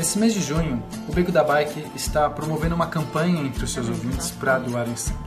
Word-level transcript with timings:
Nesse 0.00 0.18
mês 0.18 0.32
de 0.32 0.40
junho, 0.40 0.82
o 1.06 1.12
Beco 1.12 1.30
da 1.30 1.44
Bike 1.44 1.84
está 1.94 2.30
promovendo 2.30 2.74
uma 2.74 2.86
campanha 2.86 3.42
entre 3.42 3.62
os 3.62 3.70
seus 3.70 3.86
ouvintes 3.86 4.30
para 4.30 4.58
doarem 4.58 4.96
sangue. 4.96 5.18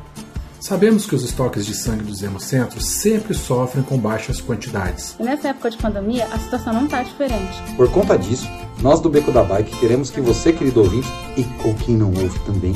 Sabemos 0.60 1.06
que 1.06 1.14
os 1.14 1.24
estoques 1.24 1.64
de 1.64 1.76
sangue 1.76 2.04
dos 2.04 2.24
hemocentros 2.24 2.84
sempre 2.84 3.36
sofrem 3.36 3.84
com 3.84 4.00
baixas 4.00 4.42
quantidades. 4.42 5.16
E 5.20 5.24
nessa 5.24 5.50
época 5.50 5.70
de 5.70 5.78
pandemia, 5.78 6.26
a 6.26 6.40
situação 6.40 6.74
não 6.74 6.86
está 6.86 7.04
diferente. 7.04 7.62
Por 7.78 7.88
conta 7.92 8.18
disso, 8.18 8.50
nós 8.82 9.00
do 9.00 9.12
Beco 9.12 9.32
da 9.32 9.44
Bike 9.44 9.78
queremos 9.78 10.10
que 10.10 10.20
você, 10.20 10.52
querido 10.52 10.82
ouvinte, 10.82 11.08
e 11.38 11.44
com 11.62 11.76
quem 11.76 11.96
não 11.96 12.08
ouve 12.08 12.40
também, 12.40 12.74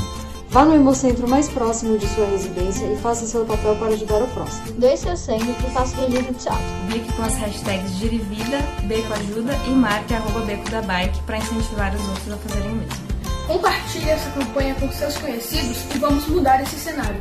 Vá 0.58 0.66
no 0.66 0.74
hemocentro 0.74 1.30
mais 1.30 1.48
próximo 1.48 2.00
de 2.00 2.08
sua 2.08 2.26
residência 2.26 2.84
e 2.92 2.98
faça 2.98 3.28
seu 3.28 3.46
papel 3.46 3.76
para 3.76 3.89
ajudar 3.89 4.24
o 4.24 4.28
próximo. 4.30 4.74
Doe 4.80 4.98
seu 4.98 5.16
sangue 5.16 5.52
e 5.52 5.70
faça 5.70 5.96
o 5.96 6.00
registro 6.00 6.34
no 6.34 6.39
teatro. 6.39 6.66
Bique 6.88 7.14
com 7.14 7.21
as 7.21 7.36
hashtags 7.36 7.92
Girivida, 7.92 8.57
Beco 8.86 9.14
Ajuda 9.14 9.54
e 9.68 9.70
marque 9.70 10.16
arroba 10.16 10.39
Beco 10.39 10.68
da 10.71 10.82
Bike 10.82 11.21
para 11.28 11.38
incentivar 11.38 11.93
os 11.93 12.02
outros 12.10 12.34
a 12.34 12.38
fazerem 12.38 12.71
o 12.71 12.75
mesmo. 12.75 13.07
Compartilhe 13.46 14.10
essa 14.10 14.32
campanha 14.32 14.74
com 14.79 14.92
seus 14.92 15.15
conhecidos 15.20 15.78
e 15.93 16.00
vamos 16.00 16.25
mudar 16.25 16.60
esse 16.64 16.76
cenário. 16.76 17.20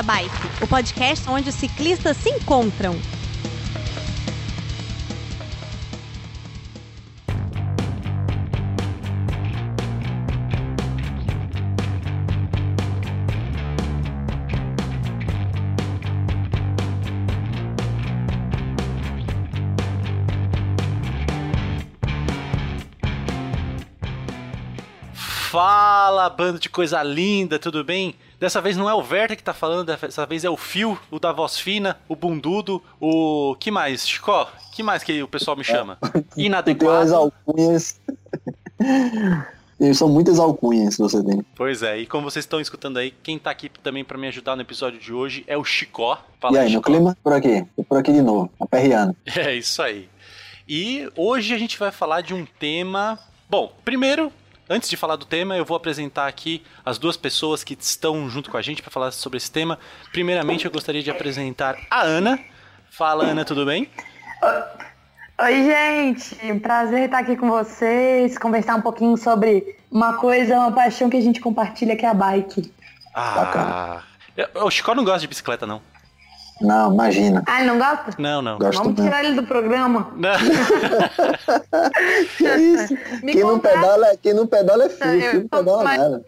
Da 0.00 0.14
Bike, 0.14 0.64
o 0.64 0.66
podcast 0.66 1.28
onde 1.28 1.50
os 1.50 1.54
ciclistas 1.54 2.16
se 2.16 2.30
encontram. 2.30 2.96
Fala, 25.50 26.30
bando 26.30 26.58
de 26.60 26.68
coisa 26.70 27.02
linda, 27.02 27.58
tudo 27.58 27.82
bem? 27.84 28.14
Dessa 28.40 28.58
vez 28.62 28.74
não 28.74 28.88
é 28.88 28.94
o 28.94 29.00
Werther 29.00 29.36
que 29.36 29.44
tá 29.44 29.52
falando, 29.52 29.84
dessa 29.84 30.24
vez 30.24 30.44
é 30.44 30.48
o 30.48 30.56
Fio, 30.56 30.98
o 31.10 31.20
da 31.20 31.30
voz 31.30 31.58
fina, 31.58 31.98
o 32.08 32.16
bundudo, 32.16 32.82
o... 32.98 33.54
que 33.60 33.70
mais, 33.70 34.08
Chicó? 34.08 34.50
que 34.72 34.82
mais 34.82 35.02
que 35.02 35.22
o 35.22 35.28
pessoal 35.28 35.58
me 35.58 35.62
chama? 35.62 35.98
Inadequado. 36.34 37.06
Tem 37.06 37.14
alcunhas... 37.14 38.00
São 39.94 40.08
muitas 40.08 40.38
alcunhas 40.38 40.96
que 40.96 41.02
você 41.02 41.22
tem. 41.22 41.44
Pois 41.54 41.82
é, 41.82 41.98
e 41.98 42.06
como 42.06 42.30
vocês 42.30 42.44
estão 42.44 42.60
escutando 42.60 42.98
aí, 42.98 43.10
quem 43.22 43.38
tá 43.38 43.50
aqui 43.50 43.70
também 43.82 44.04
para 44.04 44.16
me 44.16 44.28
ajudar 44.28 44.56
no 44.56 44.62
episódio 44.62 44.98
de 44.98 45.12
hoje 45.12 45.44
é 45.46 45.56
o 45.56 45.64
Chicó. 45.64 46.18
Fala 46.38 46.56
e 46.56 46.58
aí, 46.60 46.72
no 46.72 46.80
clima? 46.80 47.16
Por 47.22 47.34
aqui, 47.34 47.66
por 47.88 47.98
aqui 47.98 48.12
de 48.12 48.22
novo, 48.22 48.50
aperreando. 48.58 49.14
É 49.36 49.54
isso 49.54 49.82
aí. 49.82 50.08
E 50.66 51.10
hoje 51.14 51.54
a 51.54 51.58
gente 51.58 51.78
vai 51.78 51.90
falar 51.90 52.22
de 52.22 52.32
um 52.32 52.46
tema... 52.58 53.18
Bom, 53.50 53.72
primeiro, 53.84 54.32
Antes 54.72 54.88
de 54.88 54.96
falar 54.96 55.16
do 55.16 55.26
tema, 55.26 55.56
eu 55.56 55.64
vou 55.64 55.76
apresentar 55.76 56.28
aqui 56.28 56.62
as 56.86 56.96
duas 56.96 57.16
pessoas 57.16 57.64
que 57.64 57.76
estão 57.76 58.30
junto 58.30 58.48
com 58.48 58.56
a 58.56 58.62
gente 58.62 58.80
para 58.80 58.90
falar 58.92 59.10
sobre 59.10 59.36
esse 59.36 59.50
tema. 59.50 59.80
Primeiramente, 60.12 60.64
eu 60.64 60.70
gostaria 60.70 61.02
de 61.02 61.10
apresentar 61.10 61.76
a 61.90 62.02
Ana. 62.02 62.38
Fala, 62.88 63.24
Ana, 63.24 63.44
tudo 63.44 63.66
bem? 63.66 63.90
Oi, 65.42 65.64
gente. 65.64 66.60
Prazer 66.60 67.06
estar 67.06 67.18
aqui 67.18 67.36
com 67.36 67.50
vocês, 67.50 68.38
conversar 68.38 68.76
um 68.76 68.80
pouquinho 68.80 69.16
sobre 69.16 69.76
uma 69.90 70.12
coisa, 70.18 70.56
uma 70.56 70.70
paixão 70.70 71.10
que 71.10 71.16
a 71.16 71.20
gente 71.20 71.40
compartilha, 71.40 71.96
que 71.96 72.06
é 72.06 72.08
a 72.08 72.14
bike. 72.14 72.72
Ah, 73.12 74.04
Bacana. 74.36 74.64
o 74.64 74.70
Chico 74.70 74.94
não 74.94 75.04
gosta 75.04 75.18
de 75.18 75.26
bicicleta, 75.26 75.66
não. 75.66 75.82
Não, 76.60 76.92
imagina. 76.92 77.42
Ah, 77.46 77.60
ele 77.60 77.70
não 77.70 77.78
gosta? 77.78 78.14
Não, 78.18 78.42
não. 78.42 78.58
Gosto 78.58 78.82
Vamos 78.82 79.00
tirar 79.00 79.24
ele 79.24 79.34
do 79.34 79.46
programa. 79.46 80.12
Não. 80.14 80.30
que 82.36 82.44
isso? 82.44 82.94
quem, 83.20 83.42
não 83.42 83.58
pedala, 83.58 84.16
quem 84.18 84.34
não 84.34 84.46
pedala 84.46 84.84
é 84.84 84.88
filho, 84.90 85.20
quem 85.20 85.40
não 85.40 85.48
pedala 85.48 85.84
mas... 85.84 85.98
nada. 85.98 86.24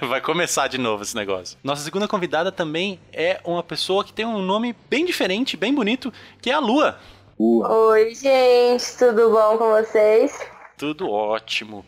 Vai 0.08 0.20
começar 0.20 0.68
de 0.68 0.78
novo 0.78 1.02
esse 1.02 1.16
negócio. 1.16 1.58
Nossa 1.64 1.82
segunda 1.82 2.06
convidada 2.06 2.52
também 2.52 3.00
é 3.12 3.40
uma 3.44 3.62
pessoa 3.62 4.04
que 4.04 4.12
tem 4.12 4.24
um 4.24 4.40
nome 4.40 4.74
bem 4.88 5.04
diferente, 5.04 5.56
bem 5.56 5.74
bonito, 5.74 6.12
que 6.40 6.50
é 6.50 6.54
a 6.54 6.60
Lua. 6.60 6.96
Lua. 7.38 7.68
Oi, 7.68 8.14
gente, 8.14 8.96
tudo 8.96 9.30
bom 9.30 9.58
com 9.58 9.70
vocês? 9.70 10.38
Tudo 10.78 11.10
ótimo. 11.10 11.84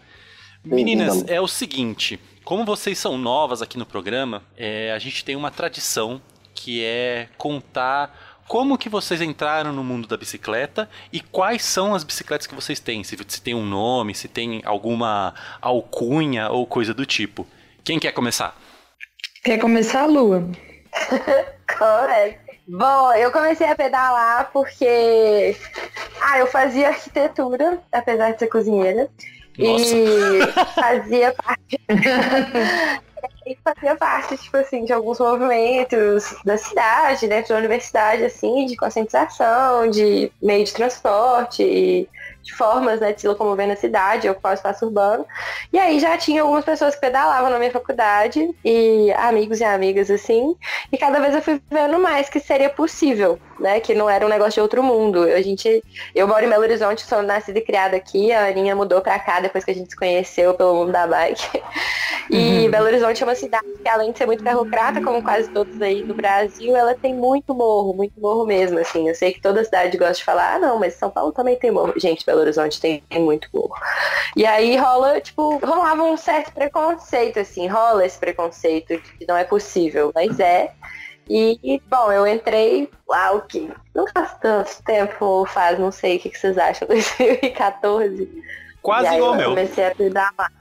Meninas, 0.65 1.25
é 1.29 1.41
o 1.41 1.47
seguinte, 1.47 2.19
como 2.45 2.65
vocês 2.65 2.99
são 2.99 3.17
novas 3.17 3.63
aqui 3.63 3.79
no 3.79 3.87
programa, 3.87 4.43
é, 4.57 4.93
a 4.93 4.99
gente 4.99 5.25
tem 5.25 5.37
uma 5.37 5.51
tradição 5.51 6.21
que 6.57 6.83
é 6.83 7.29
contar 7.37 8.43
como 8.49 8.79
que 8.79 8.89
vocês 8.89 9.21
entraram 9.21 9.73
no 9.73 9.85
mundo 9.85 10.09
da 10.09 10.17
bicicleta 10.17 10.89
e 11.13 11.21
quais 11.21 11.65
são 11.65 11.95
as 11.95 12.03
bicicletas 12.03 12.47
que 12.47 12.55
vocês 12.55 12.81
têm. 12.81 13.05
Se, 13.05 13.17
se 13.29 13.43
tem 13.43 13.55
um 13.55 13.65
nome, 13.65 14.15
se 14.15 14.29
tem 14.29 14.63
alguma 14.65 15.35
alcunha 15.61 16.49
ou 16.49 16.67
coisa 16.67 16.95
do 16.95 17.05
tipo. 17.05 17.47
Quem 17.85 17.99
quer 17.99 18.13
começar? 18.13 18.57
Quer 19.45 19.59
começar, 19.59 20.07
Lua? 20.07 20.49
Correto. 21.79 22.47
Bom, 22.69 23.13
eu 23.13 23.31
comecei 23.31 23.69
a 23.69 23.77
pedalar 23.77 24.51
porque 24.53 25.57
ah, 26.21 26.39
eu 26.39 26.49
fazia 26.49 26.89
arquitetura, 26.89 27.81
apesar 27.93 28.33
de 28.33 28.41
ser 28.41 28.49
cozinheira. 28.49 29.09
Nossa. 29.57 29.97
E 29.97 30.47
fazia 30.75 31.33
parte. 31.33 31.81
e 33.47 33.57
fazia 33.63 33.95
parte, 33.95 34.37
tipo 34.37 34.57
assim, 34.57 34.85
de 34.85 34.93
alguns 34.93 35.21
movimentos 35.21 36.35
da 36.45 36.59
cidade, 36.59 37.29
dentro 37.29 37.51
da 37.55 37.59
universidade, 37.59 38.25
assim, 38.25 38.67
de 38.67 38.77
conscientização, 38.77 39.89
de 39.89 40.33
meio 40.43 40.65
de 40.65 40.75
transporte, 40.75 42.09
de 42.43 42.55
formas 42.55 43.01
né, 43.01 43.13
de 43.13 43.21
se 43.21 43.29
locomover 43.29 43.69
na 43.69 43.77
cidade, 43.77 44.29
ocupar 44.29 44.53
o 44.53 44.55
espaço 44.55 44.87
urbano. 44.87 45.25
E 45.73 45.79
aí 45.79 46.01
já 46.01 46.19
tinha 46.19 46.43
algumas 46.43 46.65
pessoas 46.65 46.97
que 46.97 47.01
pedalavam 47.01 47.49
na 47.49 47.59
minha 47.59 47.71
faculdade, 47.71 48.53
e 48.65 49.13
amigos 49.13 49.61
e 49.61 49.65
amigas, 49.65 50.11
assim, 50.11 50.57
e 50.91 50.99
cada 50.99 51.21
vez 51.21 51.35
eu 51.35 51.43
fui 51.43 51.63
vendo 51.71 52.01
mais 52.01 52.29
que 52.29 52.41
seria 52.41 52.69
possível, 52.69 53.39
né? 53.59 53.81
Que 53.81 53.95
não 53.95 54.09
era 54.09 54.25
um 54.25 54.29
negócio 54.29 54.55
de 54.55 54.61
outro 54.61 54.83
mundo. 54.83 55.23
A 55.23 55.43
gente, 55.43 55.83
eu 56.15 56.27
moro 56.27 56.45
em 56.45 56.49
Belo 56.49 56.63
Horizonte, 56.63 57.07
sou 57.07 57.23
nascida 57.23 57.59
e 57.59 57.63
criada 57.63 57.97
aqui, 57.97 58.33
a 58.33 58.47
Aninha 58.47 58.75
mudou 58.75 59.01
pra 59.01 59.19
cá 59.19 59.41
depois 59.41 59.65
que 59.65 59.71
a 59.71 59.75
gente 59.75 59.91
se 59.91 59.97
conheceu 59.97 60.55
pelo 60.55 60.75
mundo 60.75 60.93
da 60.93 61.07
bike. 61.07 61.63
E 62.29 62.65
uhum. 62.65 62.71
Belo 62.73 62.87
Horizonte 62.87 63.23
é 63.23 63.27
uma 63.27 63.37
cidade 63.37 63.65
que, 63.81 63.89
além 63.89 64.11
de 64.11 64.19
ser 64.19 64.27
muito 64.27 64.43
ferrocrata, 64.43 65.01
como 65.01 65.23
quase 65.23 65.49
todos 65.51 65.81
aí 65.81 66.03
no 66.03 66.13
Brasil, 66.13 66.75
ela 66.75 66.93
tem 66.93 67.15
muito 67.15 67.55
morro, 67.55 67.95
muito 67.95 68.21
morro 68.21 68.45
mesmo, 68.45 68.81
assim. 68.81 69.09
Eu 69.09 69.15
sei 69.15 69.33
que 69.33 69.41
toda 69.41 69.65
cidade 69.65 69.97
gosta 69.97 70.15
de 70.15 70.25
falar, 70.25 70.55
ah, 70.55 70.59
não, 70.59 70.77
mas 70.77 70.95
São 70.95 71.09
Paulo 71.09 71.31
também 71.31 71.57
tem 71.57 71.71
morro. 71.71 71.93
Gente, 71.97 72.27
Belo 72.27 72.41
Horizonte 72.41 72.81
tem 72.81 73.03
muito 73.15 73.49
morro. 73.55 73.77
E 74.35 74.45
aí 74.45 74.77
rola, 74.77 75.21
tipo, 75.21 75.59
rolava 75.65 76.03
um 76.03 76.17
certo 76.17 76.53
preconceito, 76.53 77.39
assim, 77.39 77.69
rola 77.69 78.05
esse 78.05 78.19
preconceito 78.19 78.97
de 78.97 79.13
que 79.19 79.27
não 79.27 79.37
é 79.37 79.45
possível, 79.45 80.11
mas 80.15 80.41
é. 80.41 80.73
E, 81.29 81.83
bom, 81.89 82.13
eu 82.13 82.27
entrei 82.27 82.89
lá 83.09 83.33
o 83.33 83.43
que? 83.43 83.71
Não 83.95 84.07
faz 84.09 84.35
tanto 84.41 84.83
tempo, 84.85 85.45
faz, 85.47 85.79
não 85.79 85.91
sei 85.91 86.17
o 86.17 86.21
que, 86.21 86.37
vocês 86.37 86.57
acham, 86.57 86.87
2014. 86.89 88.29
Quase 88.81 89.17
igual 89.17 89.31
ao 89.31 89.37
meu. 89.37 89.49
comecei 89.49 89.85
a 89.85 89.95
pedalar. 89.97 90.53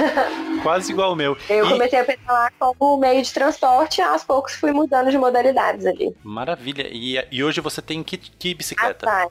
Quase 0.62 0.92
igual 0.92 1.10
ao 1.10 1.16
meu. 1.16 1.36
Eu 1.46 1.66
e... 1.66 1.68
comecei 1.68 2.00
a 2.00 2.04
pedalar 2.04 2.50
como 2.58 2.96
meio 2.96 3.22
de 3.22 3.30
transporte 3.34 3.98
e 3.98 4.02
aos 4.02 4.24
poucos 4.24 4.54
fui 4.54 4.72
mudando 4.72 5.10
de 5.10 5.18
modalidades 5.18 5.84
ali. 5.84 6.16
Maravilha. 6.24 6.88
E, 6.90 7.22
e 7.30 7.44
hoje 7.44 7.60
você 7.60 7.82
tem 7.82 8.02
que, 8.02 8.16
que 8.16 8.54
bicicleta? 8.54 9.06
Ah, 9.06 9.26
tá. 9.26 9.30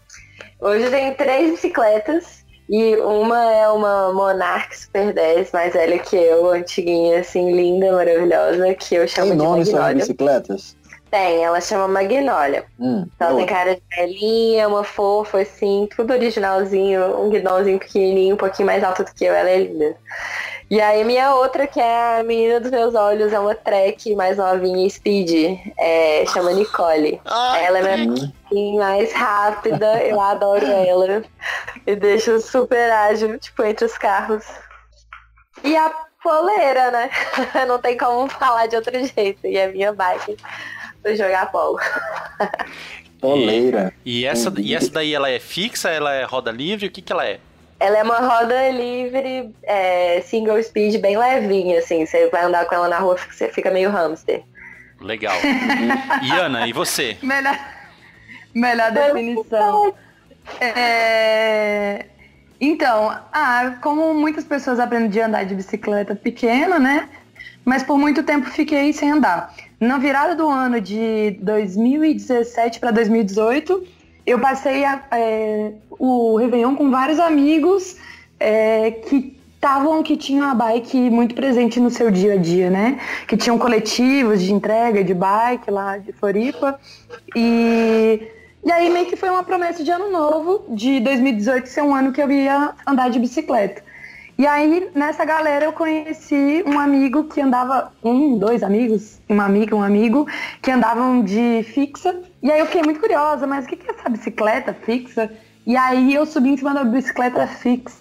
Hoje 0.59 0.83
eu 0.85 0.91
tenho 0.91 1.15
três 1.15 1.51
bicicletas. 1.53 2.44
E 2.67 2.95
uma 2.97 3.51
é 3.51 3.69
uma 3.69 4.11
Monarch 4.11 4.77
Super 4.77 5.13
10, 5.13 5.51
mais 5.51 5.73
velha 5.73 5.99
que 5.99 6.15
eu, 6.15 6.49
antiguinha, 6.49 7.19
assim, 7.19 7.51
linda, 7.51 7.91
maravilhosa, 7.91 8.73
que 8.73 8.95
eu 8.95 9.07
chamo 9.07 9.27
tem 9.29 9.37
de 9.37 9.43
nome 9.43 9.59
Magnolia. 9.65 9.95
bicicletas? 9.95 10.75
Tem, 11.11 11.43
ela 11.43 11.61
chama 11.61 11.87
Magnólia. 11.87 12.65
Hum, 12.79 13.05
então 13.15 13.29
ela 13.29 13.37
tem 13.37 13.45
cara 13.45 13.75
de 13.75 13.81
velhinha, 13.95 14.67
uma 14.67 14.83
fofa, 14.83 15.39
assim, 15.41 15.87
tudo 15.95 16.11
originalzinho, 16.11 17.21
um 17.21 17.29
guidãozinho 17.29 17.79
pequenininho, 17.79 18.33
um 18.33 18.37
pouquinho 18.37 18.65
mais 18.65 18.83
alto 18.83 19.03
do 19.03 19.13
que 19.13 19.25
eu, 19.25 19.33
ela 19.33 19.49
é 19.49 19.59
linda. 19.59 19.95
E 20.69 20.81
aí 20.81 21.03
minha 21.03 21.35
outra, 21.35 21.67
que 21.67 21.79
é 21.79 22.19
a 22.19 22.23
menina 22.23 22.59
dos 22.59 22.71
meus 22.71 22.95
olhos, 22.95 23.31
é 23.31 23.39
uma 23.39 23.53
track 23.53 24.15
mais 24.15 24.37
novinha, 24.37 24.89
speed, 24.89 25.59
é, 25.77 26.25
chama 26.25 26.53
Nicole. 26.53 27.21
Ai, 27.23 27.65
ela 27.65 27.79
é 27.79 27.97
minha 28.51 28.79
mais 28.79 29.13
rápida, 29.13 30.03
eu 30.03 30.19
adoro 30.19 30.65
ela. 30.65 31.23
E 31.85 31.95
deixa 31.95 32.39
super 32.39 32.91
ágil, 32.91 33.37
tipo, 33.37 33.63
entre 33.63 33.85
os 33.85 33.95
carros. 33.95 34.43
E 35.63 35.75
a 35.75 35.91
poleira, 36.23 36.89
né? 36.89 37.11
Não 37.67 37.77
tem 37.77 37.95
como 37.95 38.27
falar 38.27 38.65
de 38.65 38.75
outro 38.75 38.93
jeito. 39.05 39.45
E 39.45 39.59
a 39.59 39.67
minha 39.67 39.93
bike 39.93 40.35
pra 41.03 41.15
jogar 41.15 41.51
polo. 41.51 41.79
Poleira. 43.21 43.93
E, 44.03 44.21
e 44.21 44.25
essa, 44.25 44.51
e 44.57 44.75
essa 44.75 44.91
daí, 44.91 45.13
ela 45.13 45.29
é 45.29 45.39
fixa? 45.39 45.89
Ela 45.89 46.13
é 46.13 46.23
roda 46.23 46.51
livre? 46.51 46.87
O 46.87 46.91
que 46.91 47.01
que 47.01 47.13
ela 47.13 47.25
é? 47.25 47.39
Ela 47.79 47.97
é 47.97 48.03
uma 48.03 48.19
roda 48.19 48.69
livre, 48.69 49.53
é, 49.63 50.21
single 50.21 50.61
speed, 50.63 50.99
bem 51.01 51.17
levinha, 51.17 51.79
assim. 51.79 52.05
Você 52.05 52.29
vai 52.29 52.43
andar 52.43 52.65
com 52.65 52.75
ela 52.75 52.87
na 52.87 52.99
rua, 52.99 53.17
você 53.17 53.49
fica 53.49 53.69
meio 53.69 53.89
hamster. 53.89 54.43
Legal. 55.01 55.35
e 56.23 56.31
Ana, 56.31 56.67
e 56.67 56.73
você? 56.73 57.17
Melhor, 57.21 57.59
melhor 58.53 58.91
definição. 58.91 59.93
É... 60.59 62.05
Então, 62.59 63.15
ah, 63.33 63.77
como 63.81 64.13
muitas 64.13 64.45
pessoas 64.45 64.79
aprendem 64.79 65.21
a 65.21 65.27
andar 65.27 65.45
de 65.45 65.55
bicicleta 65.55 66.15
pequena, 66.15 66.79
né? 66.79 67.09
Mas 67.65 67.83
por 67.83 67.97
muito 67.97 68.23
tempo 68.23 68.49
fiquei 68.49 68.93
sem 68.93 69.11
andar. 69.11 69.53
Na 69.79 69.97
virada 69.97 70.35
do 70.35 70.47
ano 70.47 70.79
de 70.79 71.37
2017 71.41 72.79
para 72.79 72.91
2018, 72.91 73.85
eu 74.25 74.39
passei 74.39 74.83
a, 74.83 75.01
é, 75.11 75.71
o 75.91 76.35
Réveillon 76.37 76.75
com 76.75 76.89
vários 76.89 77.19
amigos 77.19 77.97
é, 78.39 78.91
que 78.91 79.35
estavam, 79.55 80.03
que 80.03 80.15
tinham 80.15 80.47
a 80.47 80.53
bike 80.53 81.09
muito 81.09 81.33
presente 81.33 81.79
no 81.79 81.89
seu 81.89 82.11
dia 82.11 82.33
a 82.33 82.37
dia, 82.37 82.69
né? 82.69 82.99
Que 83.27 83.35
tinham 83.35 83.57
coletivos 83.57 84.41
de 84.41 84.53
entrega 84.53 85.03
de 85.03 85.13
bike 85.13 85.71
lá 85.71 85.97
de 85.97 86.11
Floripa. 86.13 86.79
E, 87.35 88.27
e 88.63 88.71
aí 88.71 88.89
meio 88.91 89.07
que 89.07 89.15
foi 89.15 89.29
uma 89.29 89.43
promessa 89.43 89.83
de 89.83 89.89
ano 89.89 90.11
novo, 90.11 90.65
de 90.69 90.99
2018 90.99 91.67
ser 91.67 91.81
um 91.81 91.95
ano 91.95 92.11
que 92.11 92.21
eu 92.21 92.31
ia 92.31 92.73
andar 92.85 93.09
de 93.09 93.19
bicicleta. 93.19 93.83
E 94.37 94.45
aí, 94.45 94.89
nessa 94.93 95.23
galera, 95.23 95.63
eu 95.63 95.71
conheci 95.71 96.61
um 96.67 96.77
amigo 96.77 97.23
que 97.23 97.39
andava, 97.39 97.93
um, 98.03 98.37
dois 98.37 98.63
amigos, 98.63 99.21
uma 99.29 99.45
amiga, 99.45 99.73
um 99.73 99.81
amigo, 99.81 100.27
que 100.61 100.69
andavam 100.69 101.23
de 101.23 101.63
fixa. 101.63 102.21
E 102.45 102.51
aí 102.51 102.59
eu 102.59 102.67
fiquei 102.67 102.83
muito 102.83 102.99
curiosa, 102.99 103.47
mas 103.47 103.65
o 103.65 103.67
que 103.67 103.73
é 103.73 103.91
essa 103.91 104.07
bicicleta 104.07 104.71
fixa? 104.71 105.31
E 105.65 105.75
aí 105.75 106.13
eu 106.13 106.27
subi 106.27 106.49
em 106.49 106.57
cima 106.57 106.75
da 106.75 106.83
bicicleta 106.83 107.47
fixa. 107.47 107.97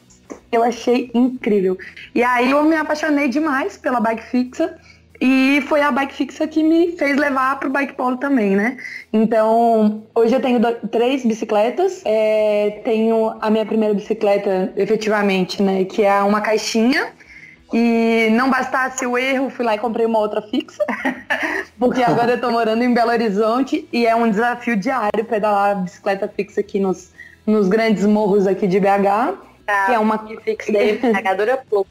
Eu 0.52 0.62
achei 0.62 1.11
incrível. 1.14 1.79
E 2.14 2.23
aí 2.23 2.50
eu 2.50 2.62
me 2.62 2.76
apaixonei 2.76 3.29
demais 3.29 3.79
pela 3.79 4.00
bike 4.00 4.23
fixa. 4.25 4.76
E 5.19 5.62
foi 5.67 5.81
a 5.81 5.91
bike 5.91 6.12
fixa 6.12 6.46
que 6.46 6.62
me 6.62 6.93
fez 6.93 7.17
levar 7.17 7.58
pro 7.58 7.70
bike 7.70 7.94
polo 7.94 8.19
também, 8.19 8.55
né? 8.55 8.76
Então, 9.11 10.05
hoje 10.14 10.35
eu 10.35 10.41
tenho 10.43 10.61
três 10.91 11.25
bicicletas. 11.25 12.02
É, 12.05 12.82
tenho 12.85 13.35
a 13.41 13.49
minha 13.49 13.64
primeira 13.64 13.94
bicicleta, 13.94 14.70
efetivamente, 14.76 15.62
né? 15.62 15.87
Que 15.87 16.02
é 16.02 16.20
uma 16.20 16.43
caixinha. 16.43 17.14
E 17.73 18.29
não 18.33 18.51
bastasse 18.51 19.07
o 19.07 19.17
erro, 19.17 19.51
fui 19.51 19.65
lá 19.65 19.75
e 19.75 19.79
comprei 19.79 20.07
uma 20.07 20.19
outra 20.19 20.43
fixa. 20.43 20.85
Porque 21.79 22.03
agora 22.03 22.33
eu 22.33 22.41
tô 22.41 22.51
morando 22.51 22.83
em 22.83 22.93
Belo 22.93 23.11
Horizonte 23.11 23.89
e 23.93 24.07
é 24.07 24.15
um 24.15 24.31
desafio 24.31 24.77
diário 24.77 25.25
pedalar 25.25 25.73
a 25.73 25.75
bicicleta 25.77 26.29
fixa 26.29 26.61
aqui 26.61 26.79
nos, 26.79 27.13
nos 27.47 27.69
grandes 27.69 28.05
morros 28.05 28.47
aqui 28.47 28.67
de 28.67 28.79
BH. 28.79 29.35
Tá, 29.67 29.87
que 29.87 29.93
é 29.93 29.99
uma 29.99 30.19
fixa 30.19 30.73
daí, 30.73 30.99
carregadora 31.01 31.65
pouco. 31.69 31.89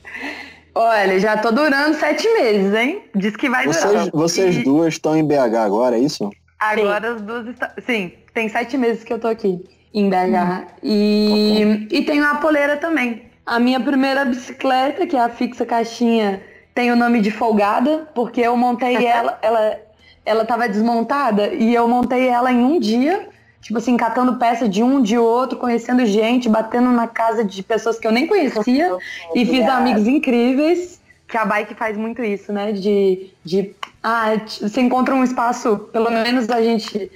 Olha, 0.76 1.20
já 1.20 1.38
tô 1.38 1.52
durando 1.52 1.96
sete 1.96 2.28
meses, 2.34 2.74
hein? 2.74 3.04
Diz 3.16 3.36
que 3.36 3.50
vai 3.50 3.66
vocês, 3.66 3.86
durar. 3.86 4.10
Vocês 4.12 4.56
e... 4.58 4.64
duas 4.64 4.94
estão 4.94 5.16
em 5.16 5.26
BH 5.26 5.56
agora, 5.58 5.98
é 5.98 6.00
isso? 6.00 6.32
Agora 6.60 7.10
Sim. 7.10 7.16
as 7.16 7.22
duas 7.22 7.48
estão. 7.48 7.70
Sim, 7.86 8.12
tem 8.34 8.50
sete 8.50 8.78
meses 8.78 9.04
que 9.04 9.14
eu 9.14 9.20
tô 9.20 9.28
aqui 9.28 9.64
em 9.94 10.10
BH. 10.10 10.16
Hum. 10.16 10.66
E... 10.82 11.86
Okay. 11.88 12.00
e 12.00 12.06
tenho 12.06 12.26
a 12.26 12.36
poleira 12.36 12.78
também. 12.78 13.33
A 13.46 13.60
minha 13.60 13.80
primeira 13.80 14.24
bicicleta, 14.26 15.06
que 15.06 15.16
é 15.16 15.20
a 15.20 15.30
fixa 15.30 15.66
caixinha, 15.66 16.42
tem 16.74 16.92
o 16.92 16.96
nome 16.96 17.22
de 17.22 17.32
folgada, 17.32 18.08
porque 18.16 18.42
eu 18.42 18.56
montei 18.56 18.96
ela, 19.06 19.38
ela, 19.42 19.80
ela 20.26 20.46
tava 20.46 20.68
desmontada 20.68 21.48
e 21.54 21.74
eu 21.74 21.88
montei 21.88 22.28
ela 22.28 22.52
em 22.52 22.64
um 22.64 22.80
dia 22.80 23.30
tipo 23.64 23.78
assim, 23.78 23.96
catando 23.96 24.36
peça 24.36 24.68
de 24.68 24.84
um, 24.84 25.02
de 25.02 25.18
outro, 25.18 25.58
conhecendo 25.58 26.06
gente, 26.06 26.50
batendo 26.50 26.92
na 26.92 27.08
casa 27.08 27.46
de 27.46 27.64
pessoas 27.64 27.98
que 27.98 28.06
eu 28.06 28.12
nem 28.12 28.28
conhecia 28.28 28.98
e 29.34 29.46
fiz 29.46 29.66
amigos 29.68 30.06
incríveis, 30.06 31.02
que 31.26 31.38
a 31.38 31.46
bike 31.46 31.74
faz 31.74 31.98
muito 31.98 32.22
isso, 32.22 32.52
né? 32.52 32.74
De, 32.74 33.32
de 33.44 33.74
ah, 34.04 34.34
você 34.62 34.82
encontra 34.82 35.16
um 35.16 35.24
espaço, 35.24 35.78
pelo 35.94 36.12
menos 36.12 36.50
a 36.50 36.62
gente 36.62 37.10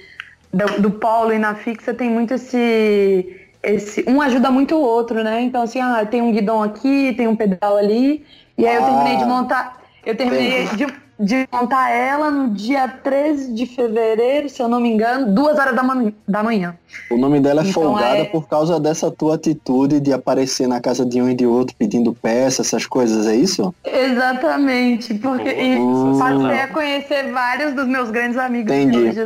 do, 0.52 0.80
do 0.80 0.90
polo 0.90 1.34
e 1.34 1.38
na 1.38 1.54
fixa 1.54 1.92
tem 1.92 2.08
muito 2.08 2.32
esse 2.32 3.47
esse 3.62 4.04
um 4.08 4.20
ajuda 4.20 4.50
muito 4.50 4.74
o 4.74 4.80
outro, 4.80 5.22
né? 5.22 5.40
Então 5.42 5.62
assim, 5.62 5.80
ah, 5.80 6.04
tem 6.06 6.22
um 6.22 6.32
guidão 6.32 6.62
aqui, 6.62 7.14
tem 7.16 7.26
um 7.26 7.36
pedal 7.36 7.76
ali, 7.76 8.24
e 8.56 8.66
aí 8.66 8.76
eu 8.76 8.84
terminei 8.84 9.16
de 9.16 9.22
ah. 9.22 9.26
montar, 9.26 9.82
eu 10.04 10.16
terminei 10.16 10.66
de 10.68 10.86
de 11.18 11.48
montar 11.52 11.90
ela 11.90 12.30
no 12.30 12.50
dia 12.50 12.86
13 12.88 13.52
de 13.52 13.66
fevereiro, 13.66 14.48
se 14.48 14.62
eu 14.62 14.68
não 14.68 14.80
me 14.80 14.88
engano, 14.88 15.32
duas 15.34 15.58
horas 15.58 15.74
da, 15.74 15.82
man 15.82 16.12
da 16.26 16.42
manhã. 16.42 16.76
O 17.10 17.16
nome 17.16 17.40
dela 17.40 17.62
é 17.62 17.68
então 17.68 17.82
Folgada 17.82 18.18
é... 18.18 18.24
por 18.24 18.46
causa 18.48 18.78
dessa 18.78 19.10
tua 19.10 19.34
atitude 19.34 20.00
de 20.00 20.12
aparecer 20.12 20.68
na 20.68 20.80
casa 20.80 21.04
de 21.04 21.20
um 21.20 21.28
e 21.28 21.34
de 21.34 21.46
outro 21.46 21.74
pedindo 21.76 22.14
peça, 22.14 22.62
essas 22.62 22.86
coisas, 22.86 23.26
é 23.26 23.34
isso? 23.34 23.74
Exatamente, 23.84 25.14
porque 25.14 25.78
oh, 25.80 26.18
passei 26.18 26.60
a 26.60 26.68
conhecer 26.68 27.32
vários 27.32 27.74
dos 27.74 27.86
meus 27.86 28.10
grandes 28.10 28.38
amigos. 28.38 28.72
Entendi. 28.72 29.16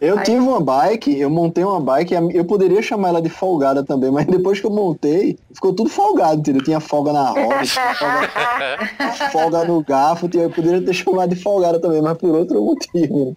Eu 0.00 0.22
tive 0.22 0.38
uma 0.38 0.60
bike, 0.60 1.18
eu 1.18 1.30
montei 1.30 1.64
uma 1.64 1.80
bike, 1.80 2.14
eu 2.32 2.44
poderia 2.44 2.80
chamar 2.82 3.08
ela 3.08 3.22
de 3.22 3.28
Folgada 3.28 3.82
também, 3.82 4.10
mas 4.10 4.26
depois 4.26 4.58
que 4.58 4.66
eu 4.66 4.70
montei, 4.70 5.38
ficou 5.52 5.72
tudo 5.72 5.90
folgado, 5.90 6.40
entendeu? 6.40 6.62
Tinha 6.62 6.80
folga 6.80 7.12
na 7.12 7.28
roda, 7.28 7.64
folga, 7.98 9.28
folga 9.32 9.64
no 9.64 9.82
garfo, 9.82 10.28
eu 10.32 10.50
poderia 10.50 10.80
ter 10.80 10.92
chamado 10.92 11.34
de 11.34 11.41
folgada 11.42 11.78
também, 11.80 12.00
mas 12.00 12.16
por 12.16 12.30
outro 12.34 12.60
motivo. 12.62 13.36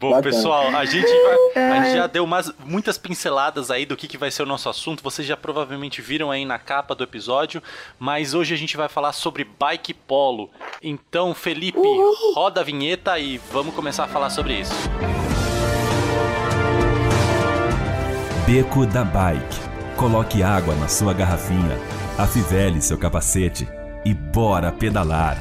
Bom, 0.00 0.10
Bacana. 0.10 0.22
pessoal, 0.34 0.68
a 0.76 0.84
gente, 0.84 1.06
vai, 1.54 1.70
a 1.78 1.84
gente 1.84 1.96
já 1.96 2.06
deu 2.06 2.24
umas, 2.24 2.52
muitas 2.66 2.98
pinceladas 2.98 3.70
aí 3.70 3.86
do 3.86 3.96
que, 3.96 4.06
que 4.08 4.18
vai 4.18 4.30
ser 4.30 4.42
o 4.42 4.46
nosso 4.46 4.68
assunto. 4.68 5.02
Vocês 5.02 5.26
já 5.26 5.36
provavelmente 5.36 6.02
viram 6.02 6.30
aí 6.30 6.44
na 6.44 6.58
capa 6.58 6.94
do 6.94 7.04
episódio, 7.04 7.62
mas 7.98 8.34
hoje 8.34 8.52
a 8.52 8.56
gente 8.58 8.76
vai 8.76 8.88
falar 8.88 9.12
sobre 9.12 9.44
bike 9.58 9.94
polo. 9.94 10.50
Então, 10.82 11.32
Felipe, 11.32 11.78
Uhul. 11.78 12.34
roda 12.34 12.60
a 12.60 12.64
vinheta 12.64 13.18
e 13.18 13.38
vamos 13.50 13.74
começar 13.74 14.04
a 14.04 14.08
falar 14.08 14.30
sobre 14.30 14.54
isso. 14.60 14.74
Beco 18.46 18.84
da 18.86 19.04
Bike. 19.04 19.56
Coloque 19.96 20.42
água 20.42 20.74
na 20.74 20.88
sua 20.88 21.14
garrafinha, 21.14 21.78
afivele 22.18 22.82
seu 22.82 22.98
capacete 22.98 23.66
e 24.04 24.12
bora 24.12 24.70
pedalar. 24.72 25.38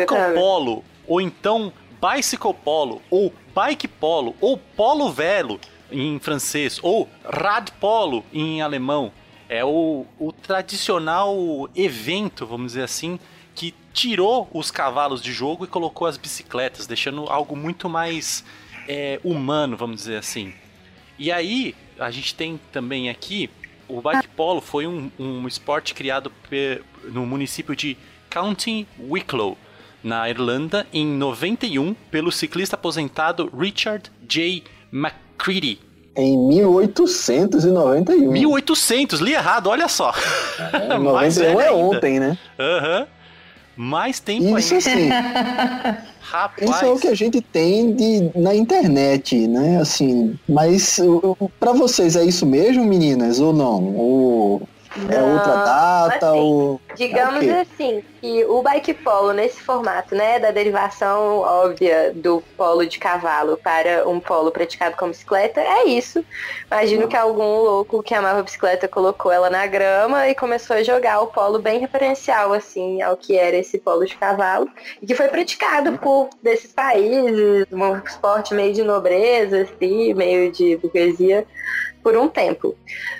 Cycle 0.00 0.34
Polo, 0.34 0.84
ou 1.06 1.20
então 1.20 1.72
Bicycle 2.00 2.54
Polo, 2.54 3.00
ou 3.10 3.32
Bike 3.54 3.86
Polo, 3.86 4.34
ou 4.40 4.56
Polo 4.56 5.10
Velo 5.12 5.60
em 5.90 6.18
francês, 6.18 6.80
ou 6.82 7.08
Rad 7.24 7.70
Polo 7.80 8.24
em 8.32 8.62
alemão. 8.62 9.12
É 9.48 9.64
o, 9.64 10.06
o 10.18 10.32
tradicional 10.32 11.36
evento, 11.76 12.46
vamos 12.46 12.72
dizer 12.72 12.84
assim, 12.84 13.20
que 13.54 13.74
tirou 13.92 14.48
os 14.52 14.70
cavalos 14.70 15.22
de 15.22 15.32
jogo 15.32 15.64
e 15.64 15.68
colocou 15.68 16.06
as 16.06 16.16
bicicletas, 16.16 16.86
deixando 16.86 17.26
algo 17.28 17.54
muito 17.54 17.88
mais 17.88 18.44
é, 18.88 19.20
humano, 19.22 19.76
vamos 19.76 19.96
dizer 19.96 20.16
assim. 20.16 20.54
E 21.18 21.30
aí, 21.30 21.74
a 21.98 22.10
gente 22.10 22.34
tem 22.34 22.58
também 22.72 23.10
aqui, 23.10 23.50
o 23.86 24.00
bike 24.00 24.28
polo 24.28 24.60
foi 24.60 24.86
um, 24.86 25.10
um 25.18 25.46
esporte 25.46 25.94
criado 25.94 26.32
no 27.04 27.26
município 27.26 27.76
de 27.76 27.96
County 28.30 28.88
Wicklow, 28.98 29.58
na 30.02 30.28
Irlanda 30.28 30.86
em 30.92 31.06
91 31.06 31.94
pelo 32.10 32.32
ciclista 32.32 32.76
aposentado 32.76 33.50
Richard 33.56 34.10
J. 34.26 34.62
McCready. 34.92 35.80
Em 36.14 36.36
1891. 36.48 38.30
1800, 38.30 39.20
li 39.20 39.32
errado, 39.32 39.68
olha 39.68 39.88
só. 39.88 40.12
É, 40.72 40.88
91 40.98 41.60
é 41.60 41.72
ontem, 41.72 42.20
né? 42.20 42.36
Aham. 42.58 43.00
Uhum. 43.00 43.06
Mais 43.74 44.20
tempo 44.20 44.58
Isso 44.58 44.74
ainda. 44.74 44.90
Sim. 44.90 45.08
Rapaz. 46.20 46.70
Isso 46.70 46.84
é 46.84 46.88
o 46.88 46.98
que 46.98 47.08
a 47.08 47.14
gente 47.14 47.40
tem 47.40 47.94
de, 47.94 48.30
na 48.34 48.54
internet, 48.54 49.46
né? 49.48 49.78
Assim, 49.78 50.38
mas 50.48 51.00
para 51.58 51.72
vocês 51.72 52.14
é 52.14 52.24
isso 52.24 52.46
mesmo, 52.46 52.84
meninas, 52.84 53.40
ou 53.40 53.52
não? 53.52 53.94
Ou 53.96 54.62
É 54.96 55.18
Não, 55.18 55.34
outra 55.34 55.54
data 55.64 56.26
assim, 56.28 56.38
ou. 56.38 56.80
Digamos 56.94 57.46
é 57.46 57.60
assim, 57.60 58.04
que 58.20 58.44
o 58.44 58.62
bike 58.62 58.94
polo 58.94 59.32
nesse 59.32 59.60
formato, 59.62 60.14
né, 60.14 60.38
da 60.38 60.50
derivação 60.50 61.38
óbvia 61.38 62.12
do 62.14 62.42
polo 62.56 62.86
de 62.86 62.98
cavalo 62.98 63.56
para 63.56 64.08
um 64.08 64.20
polo 64.20 64.50
praticado 64.50 64.96
com 64.96 65.08
bicicleta, 65.08 65.60
é 65.60 65.84
isso. 65.84 66.24
Imagino 66.70 67.08
que 67.08 67.16
algum 67.16 67.62
louco 67.62 68.02
que 68.02 68.14
amava 68.14 68.42
bicicleta 68.42 68.86
colocou 68.86 69.32
ela 69.32 69.48
na 69.48 69.66
grama 69.66 70.28
e 70.28 70.34
começou 70.34 70.76
a 70.76 70.82
jogar 70.82 71.20
o 71.20 71.28
polo 71.28 71.58
bem 71.58 71.78
referencial, 71.80 72.52
assim, 72.52 73.00
ao 73.00 73.16
que 73.16 73.36
era 73.36 73.56
esse 73.56 73.78
polo 73.78 74.04
de 74.04 74.16
cavalo, 74.16 74.68
e 75.00 75.06
que 75.06 75.14
foi 75.14 75.28
praticado 75.28 75.96
por 75.98 76.28
desses 76.42 76.72
países, 76.72 77.66
um 77.72 77.96
esporte 77.98 78.54
meio 78.54 78.74
de 78.74 78.82
nobreza, 78.82 79.62
assim, 79.62 80.12
meio 80.12 80.52
de 80.52 80.76
burguesia, 80.76 81.46
por 82.02 82.16
um 82.16 82.28
tempo. 82.28 82.74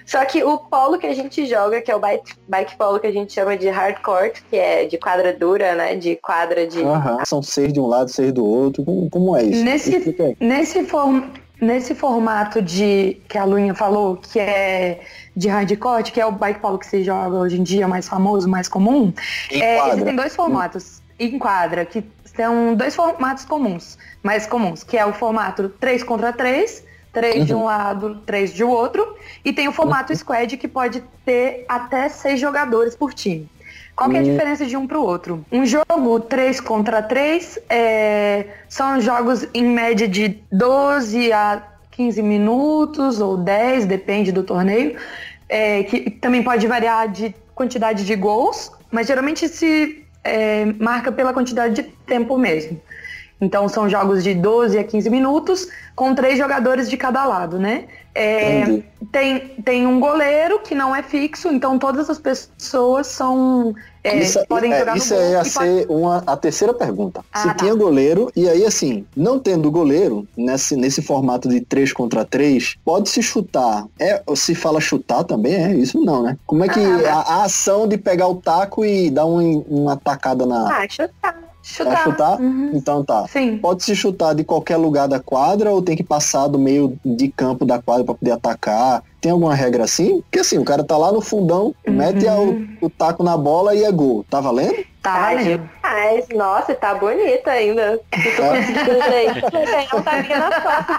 Só 0.04 0.24
que 0.24 0.42
o 0.42 0.58
polo 0.58 0.98
que 0.98 1.06
a 1.06 1.14
gente 1.14 1.46
joga, 1.46 1.80
que 1.80 1.90
é 1.90 1.96
o 1.96 2.00
bike, 2.00 2.34
bike 2.48 2.76
polo 2.76 2.98
que 2.98 3.06
a 3.06 3.12
gente 3.12 3.32
chama 3.32 3.56
de 3.56 3.68
hardcore, 3.68 4.32
que 4.50 4.56
é 4.56 4.84
de 4.86 4.98
quadra 4.98 5.32
dura, 5.32 5.74
né? 5.74 5.94
De 5.94 6.16
quadra 6.16 6.66
de. 6.66 6.82
Aham. 6.82 7.24
São 7.24 7.42
seis 7.42 7.72
de 7.72 7.80
um 7.80 7.86
lado, 7.86 8.10
seis 8.10 8.32
do 8.32 8.44
outro. 8.44 8.84
Como, 8.84 9.08
como 9.08 9.36
é 9.36 9.44
isso? 9.44 9.64
Nesse, 9.64 10.36
nesse, 10.40 10.84
form, 10.84 11.22
nesse 11.60 11.94
formato 11.94 12.60
de 12.60 13.20
que 13.28 13.38
a 13.38 13.44
Luinha 13.44 13.74
falou, 13.74 14.16
que 14.16 14.38
é 14.38 15.00
de 15.36 15.48
hardcore, 15.48 16.02
que 16.04 16.20
é 16.20 16.26
o 16.26 16.32
bike 16.32 16.60
polo 16.60 16.78
que 16.78 16.86
se 16.86 17.02
joga 17.04 17.36
hoje 17.36 17.58
em 17.58 17.62
dia, 17.62 17.86
mais 17.86 18.08
famoso, 18.08 18.48
mais 18.48 18.68
comum, 18.68 19.12
é, 19.50 19.88
existem 19.88 20.16
dois 20.16 20.34
formatos 20.34 21.02
em 21.18 21.38
quadra, 21.38 21.84
que 21.84 22.04
são 22.36 22.74
dois 22.74 22.94
formatos 22.94 23.44
comuns, 23.44 23.98
mais 24.22 24.46
comuns, 24.46 24.82
que 24.82 24.96
é 24.96 25.04
o 25.06 25.12
formato 25.12 25.68
3 25.80 26.02
contra 26.02 26.32
3, 26.32 26.84
3 27.12 27.46
de 27.46 27.54
um 27.54 27.64
lado, 27.64 28.16
3 28.26 28.52
de 28.52 28.64
outro, 28.64 29.16
e 29.44 29.52
tem 29.52 29.68
o 29.68 29.72
formato 29.72 30.14
squad 30.16 30.56
que 30.56 30.66
pode 30.66 31.02
ter 31.24 31.64
até 31.68 32.08
seis 32.08 32.40
jogadores 32.40 32.94
por 32.96 33.12
time. 33.12 33.48
Qual 33.94 34.08
que 34.08 34.16
é 34.16 34.20
a 34.20 34.22
Hum. 34.22 34.24
diferença 34.24 34.64
de 34.64 34.76
um 34.76 34.86
para 34.86 34.98
o 34.98 35.04
outro? 35.04 35.44
Um 35.52 35.66
jogo 35.66 36.20
3 36.20 36.60
contra 36.60 37.02
3 37.02 37.58
é, 37.68 38.46
são 38.68 39.00
jogos 39.00 39.46
em 39.52 39.64
média 39.64 40.08
de 40.08 40.38
12 40.50 41.30
a 41.32 41.62
15 41.90 42.22
minutos 42.22 43.20
ou 43.20 43.36
10, 43.36 43.84
depende 43.84 44.32
do 44.32 44.42
torneio, 44.42 44.96
é, 45.46 45.82
que 45.82 46.10
também 46.10 46.42
pode 46.42 46.66
variar 46.66 47.06
de 47.08 47.34
quantidade 47.54 48.06
de 48.06 48.16
gols, 48.16 48.72
mas 48.90 49.06
geralmente 49.06 49.46
se 49.46 50.02
é, 50.24 50.64
marca 50.78 51.12
pela 51.12 51.34
quantidade 51.34 51.74
de 51.74 51.82
tempo 52.06 52.38
mesmo. 52.38 52.80
Então 53.42 53.68
são 53.68 53.88
jogos 53.88 54.22
de 54.22 54.34
12 54.34 54.78
a 54.78 54.84
15 54.84 55.10
minutos, 55.10 55.66
com 55.96 56.14
três 56.14 56.38
jogadores 56.38 56.88
de 56.88 56.96
cada 56.96 57.24
lado, 57.26 57.58
né? 57.58 57.86
É, 58.14 58.82
tem, 59.10 59.38
tem 59.64 59.86
um 59.86 59.98
goleiro 59.98 60.60
que 60.60 60.74
não 60.76 60.94
é 60.94 61.02
fixo, 61.02 61.48
então 61.48 61.76
todas 61.78 62.08
as 62.08 62.18
pessoas 62.18 63.06
são. 63.08 63.74
é, 64.04 64.16
isso 64.18 64.38
podem 64.46 64.72
é, 64.72 64.78
jogar 64.78 64.96
isso 64.96 65.14
no 65.14 65.20
gol 65.20 65.28
ia 65.30 65.32
e 65.32 65.36
pode- 65.40 65.50
ser 65.50 65.86
uma, 65.88 66.22
a 66.26 66.36
terceira 66.36 66.72
pergunta. 66.74 67.24
Ah, 67.32 67.38
Se 67.40 67.48
tá. 67.48 67.54
tinha 67.54 67.74
goleiro, 67.74 68.30
e 68.36 68.48
aí 68.48 68.64
assim, 68.64 69.04
não 69.16 69.40
tendo 69.40 69.70
goleiro, 69.72 70.24
nesse, 70.36 70.76
nesse 70.76 71.02
formato 71.02 71.48
de 71.48 71.62
3 71.62 71.92
contra 71.92 72.24
3, 72.24 72.76
pode 72.84 73.08
se 73.08 73.22
chutar. 73.22 73.86
É, 73.98 74.22
se 74.36 74.54
fala 74.54 74.80
chutar 74.80 75.24
também, 75.24 75.54
é 75.54 75.74
isso 75.74 75.98
não, 76.04 76.22
né? 76.22 76.36
Como 76.46 76.62
é 76.64 76.68
que 76.68 76.78
Ah, 76.80 77.14
a, 77.26 77.34
a 77.40 77.44
ação 77.44 77.88
de 77.88 77.96
pegar 77.98 78.28
o 78.28 78.36
taco 78.36 78.84
e 78.84 79.10
dar 79.10 79.26
um- 79.26 79.64
uma 79.68 79.96
tacada 79.96 80.46
na. 80.46 80.68
Ah, 80.82 80.86
chutar. 80.88 81.34
Chutar. 81.62 81.92
É 81.92 81.96
chutar? 82.04 82.40
Uhum. 82.40 82.70
Então 82.74 83.04
tá. 83.04 83.26
Sim. 83.28 83.58
Pode 83.58 83.84
se 83.84 83.94
chutar 83.94 84.34
de 84.34 84.42
qualquer 84.44 84.76
lugar 84.76 85.06
da 85.06 85.20
quadra 85.20 85.70
ou 85.70 85.80
tem 85.80 85.96
que 85.96 86.02
passar 86.02 86.48
do 86.48 86.58
meio 86.58 86.98
de 87.04 87.28
campo 87.28 87.64
da 87.64 87.80
quadra 87.80 88.04
pra 88.04 88.14
poder 88.14 88.32
atacar? 88.32 89.02
Tem 89.20 89.30
alguma 89.30 89.54
regra 89.54 89.84
assim? 89.84 90.20
Porque 90.22 90.40
assim, 90.40 90.58
o 90.58 90.64
cara 90.64 90.82
tá 90.82 90.96
lá 90.96 91.12
no 91.12 91.20
fundão, 91.20 91.72
Uhum. 91.86 91.94
mete 91.94 92.26
o, 92.26 92.86
o 92.86 92.90
taco 92.90 93.22
na 93.22 93.36
bola 93.36 93.74
e 93.74 93.84
é 93.84 93.92
gol. 93.92 94.24
Tá 94.28 94.40
valendo? 94.40 94.84
Tá 95.00 95.30
valendo. 95.30 95.68
Mas, 95.82 96.26
nossa, 96.34 96.74
tá 96.74 96.94
bonita 96.94 97.50
ainda. 97.52 98.00
Se 98.12 98.36
tu 99.90 100.02
tapinha 100.02 100.38
na 100.38 100.60
foto. 100.60 100.92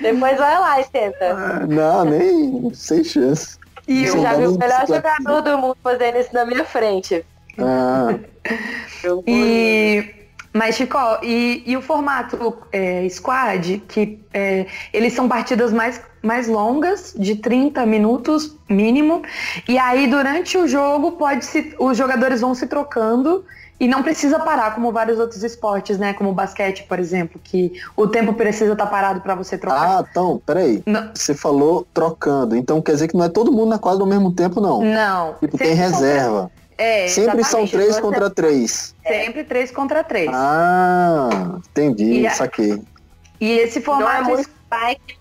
Depois 0.00 0.38
vai 0.38 0.58
lá 0.58 0.80
e 0.80 0.84
tenta. 0.84 1.66
Não, 1.66 2.04
nem 2.04 2.74
sem 2.74 3.04
chance. 3.04 3.56
E 3.86 4.04
Eu 4.04 4.20
já 4.20 4.34
vi 4.34 4.46
o 4.46 4.58
melhor 4.58 4.86
jogador 4.86 5.40
do 5.42 5.58
mundo 5.58 5.76
fazendo 5.82 6.18
isso 6.18 6.30
na 6.34 6.44
minha 6.44 6.64
frente. 6.64 7.24
Ah, 7.60 8.14
E, 9.26 10.14
mas, 10.52 10.74
Chico, 10.76 10.98
e, 11.22 11.62
e 11.66 11.76
o 11.76 11.82
formato 11.82 12.56
é, 12.72 13.08
squad, 13.08 13.82
que 13.86 14.20
é, 14.32 14.66
eles 14.92 15.12
são 15.12 15.28
partidas 15.28 15.72
mais, 15.72 16.00
mais 16.22 16.48
longas, 16.48 17.14
de 17.16 17.36
30 17.36 17.84
minutos 17.86 18.56
mínimo, 18.68 19.22
e 19.68 19.78
aí 19.78 20.06
durante 20.06 20.56
o 20.58 20.66
jogo 20.66 21.12
pode 21.12 21.44
se, 21.44 21.74
os 21.78 21.96
jogadores 21.96 22.40
vão 22.40 22.54
se 22.54 22.66
trocando 22.66 23.44
e 23.80 23.86
não 23.86 24.02
precisa 24.02 24.40
parar, 24.40 24.74
como 24.74 24.90
vários 24.90 25.20
outros 25.20 25.44
esportes, 25.44 25.98
né? 25.98 26.12
Como 26.12 26.30
o 26.30 26.32
basquete, 26.32 26.84
por 26.88 26.98
exemplo, 26.98 27.40
que 27.44 27.72
o 27.96 28.08
tempo 28.08 28.32
precisa 28.32 28.72
estar 28.72 28.86
parado 28.86 29.20
para 29.20 29.36
você 29.36 29.56
trocar. 29.56 29.98
ah, 30.00 30.06
então, 30.10 30.42
peraí. 30.44 30.82
Não. 30.84 31.10
Você 31.14 31.32
falou 31.32 31.86
trocando. 31.94 32.56
Então 32.56 32.82
quer 32.82 32.92
dizer 32.92 33.06
que 33.06 33.16
não 33.16 33.24
é 33.24 33.28
todo 33.28 33.52
mundo 33.52 33.68
na 33.68 33.78
quadra 33.78 34.02
ao 34.02 34.08
mesmo 34.08 34.32
tempo, 34.32 34.60
não. 34.60 34.82
Não. 34.82 35.34
Tipo, 35.34 35.56
tem 35.56 35.74
reserva. 35.74 36.50
É, 36.78 37.08
Sempre 37.08 37.42
são 37.42 37.66
três 37.66 37.94
Você- 37.96 38.00
contra 38.00 38.30
três. 38.30 38.94
Sempre 39.04 39.42
três 39.44 39.70
contra 39.72 40.04
três. 40.04 40.30
Ah, 40.32 41.58
entendi, 41.58 42.20
E 42.20 42.26
a- 42.26 42.30
saquei. 42.30 42.80
E 43.40 43.50
esse 43.52 43.80
Não 43.80 43.94
é 43.94 43.96
formato. 43.96 44.24
muito 44.30 44.50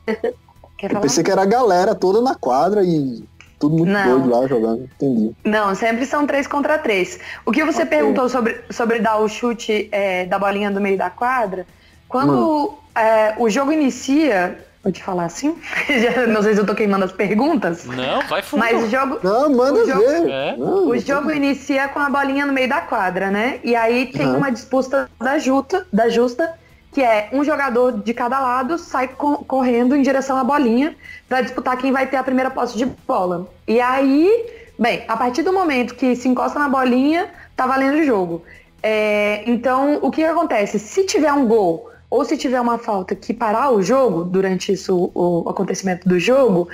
Eu 0.84 1.00
pensei 1.02 1.24
que 1.24 1.32
era 1.32 1.42
a 1.42 1.46
galera 1.46 1.96
toda 1.96 2.22
na 2.22 2.36
quadra 2.36 2.84
e 2.84 3.24
tudo 3.58 3.76
muito 3.78 3.92
Não. 3.92 4.20
doido 4.20 4.30
lá 4.30 4.48
jogando. 4.48 4.84
Entendi. 4.84 5.36
Não, 5.44 5.74
sempre 5.74 6.06
são 6.06 6.28
três 6.28 6.46
contra 6.46 6.78
três. 6.78 7.20
O 7.44 7.52
que 7.52 7.64
você 7.64 7.80
Ok. 7.82 7.90
perguntou 7.90 8.30
sobre, 8.30 8.62
sobre 8.70 9.00
dar 9.00 9.18
o 9.18 9.28
chute 9.28 9.90
é, 9.92 10.26
da 10.26 10.38
bolinha 10.38 10.70
do 10.70 10.80
meio 10.80 10.96
da 10.98 11.10
quadra, 11.10 11.66
quando 12.08 12.70
Hum. 12.70 13.00
é, 13.00 13.34
o 13.40 13.50
jogo 13.50 13.72
inicia, 13.72 14.64
pode 14.88 15.04
falar 15.04 15.26
assim? 15.26 15.56
Já 15.90 16.26
não 16.28 16.42
sei 16.42 16.54
se 16.54 16.62
eu 16.62 16.66
tô 16.66 16.74
queimando 16.74 17.04
as 17.04 17.12
perguntas, 17.12 17.84
Não, 17.86 18.22
vai 18.28 18.42
fundo. 18.42 18.60
mas 18.62 18.84
o 18.84 18.90
jogo, 18.90 19.20
Não, 19.22 19.50
manda 19.54 19.80
O 19.82 19.86
jogo- 19.86 20.00
ver. 20.00 20.30
É. 20.30 20.56
Não, 20.58 20.88
o 20.88 20.98
jogo 20.98 21.32
inicia 21.32 21.90
com 21.90 22.00
a 22.00 22.10
bolinha 22.10 22.46
no 22.46 22.54
meio 22.54 22.70
da 22.70 22.80
quadra, 22.82 23.30
né? 23.30 23.60
E 23.64 23.76
aí 23.76 24.06
tem 24.08 24.26
Uhum. 24.28 24.38
uma 24.38 24.50
disputa 24.50 25.10
da 25.20 25.38
justa, 25.38 25.86
da 25.92 26.08
justa, 26.08 26.54
que 26.94 27.02
é 27.04 27.28
um 27.34 27.44
jogador 27.44 28.00
de 28.02 28.14
cada 28.14 28.40
lado 28.40 28.78
sai 28.78 29.10
co- 29.10 29.44
correndo 29.46 29.94
em 29.96 30.02
direção 30.02 30.38
à 30.38 30.44
bolinha 30.44 30.96
para 31.28 31.42
disputar 31.42 31.78
quem 31.78 31.92
vai 31.92 32.08
ter 32.08 32.16
a 32.18 32.24
primeira 32.24 32.50
posse 32.50 32.78
de 32.78 32.86
bola. 32.86 33.48
E 33.68 33.82
aí, 33.82 34.46
bem, 34.80 35.04
a 35.08 35.18
partir 35.18 35.44
do 35.44 35.52
momento 35.52 35.96
que 35.96 36.16
se 36.16 36.28
encosta 36.30 36.58
na 36.58 36.70
bolinha, 36.70 37.28
tá 37.58 37.68
valendo 37.68 38.00
o 38.00 38.04
jogo. 38.06 38.44
É, 38.82 39.44
então, 39.46 40.00
o 40.02 40.10
que 40.10 40.24
acontece? 40.24 40.80
Se 40.80 41.04
tiver 41.06 41.34
um 41.34 41.46
gol 41.46 41.90
ou 42.10 42.24
se 42.24 42.38
tiver 42.38 42.60
uma 42.62 42.78
falta 42.78 43.16
que 43.16 43.34
parar 43.34 43.72
o 43.72 43.82
jogo 43.82 44.24
durante 44.24 44.72
isso, 44.72 45.12
o 45.14 45.48
acontecimento 45.50 46.08
do 46.08 46.18
jogo, 46.20 46.70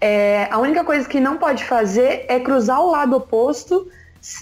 é, 0.00 0.48
a 0.50 0.58
única 0.58 0.84
coisa 0.84 1.08
que 1.08 1.18
não 1.20 1.36
pode 1.38 1.64
fazer 1.64 2.24
é 2.28 2.38
cruzar 2.38 2.80
o 2.80 2.90
lado 2.90 3.16
oposto 3.16 3.88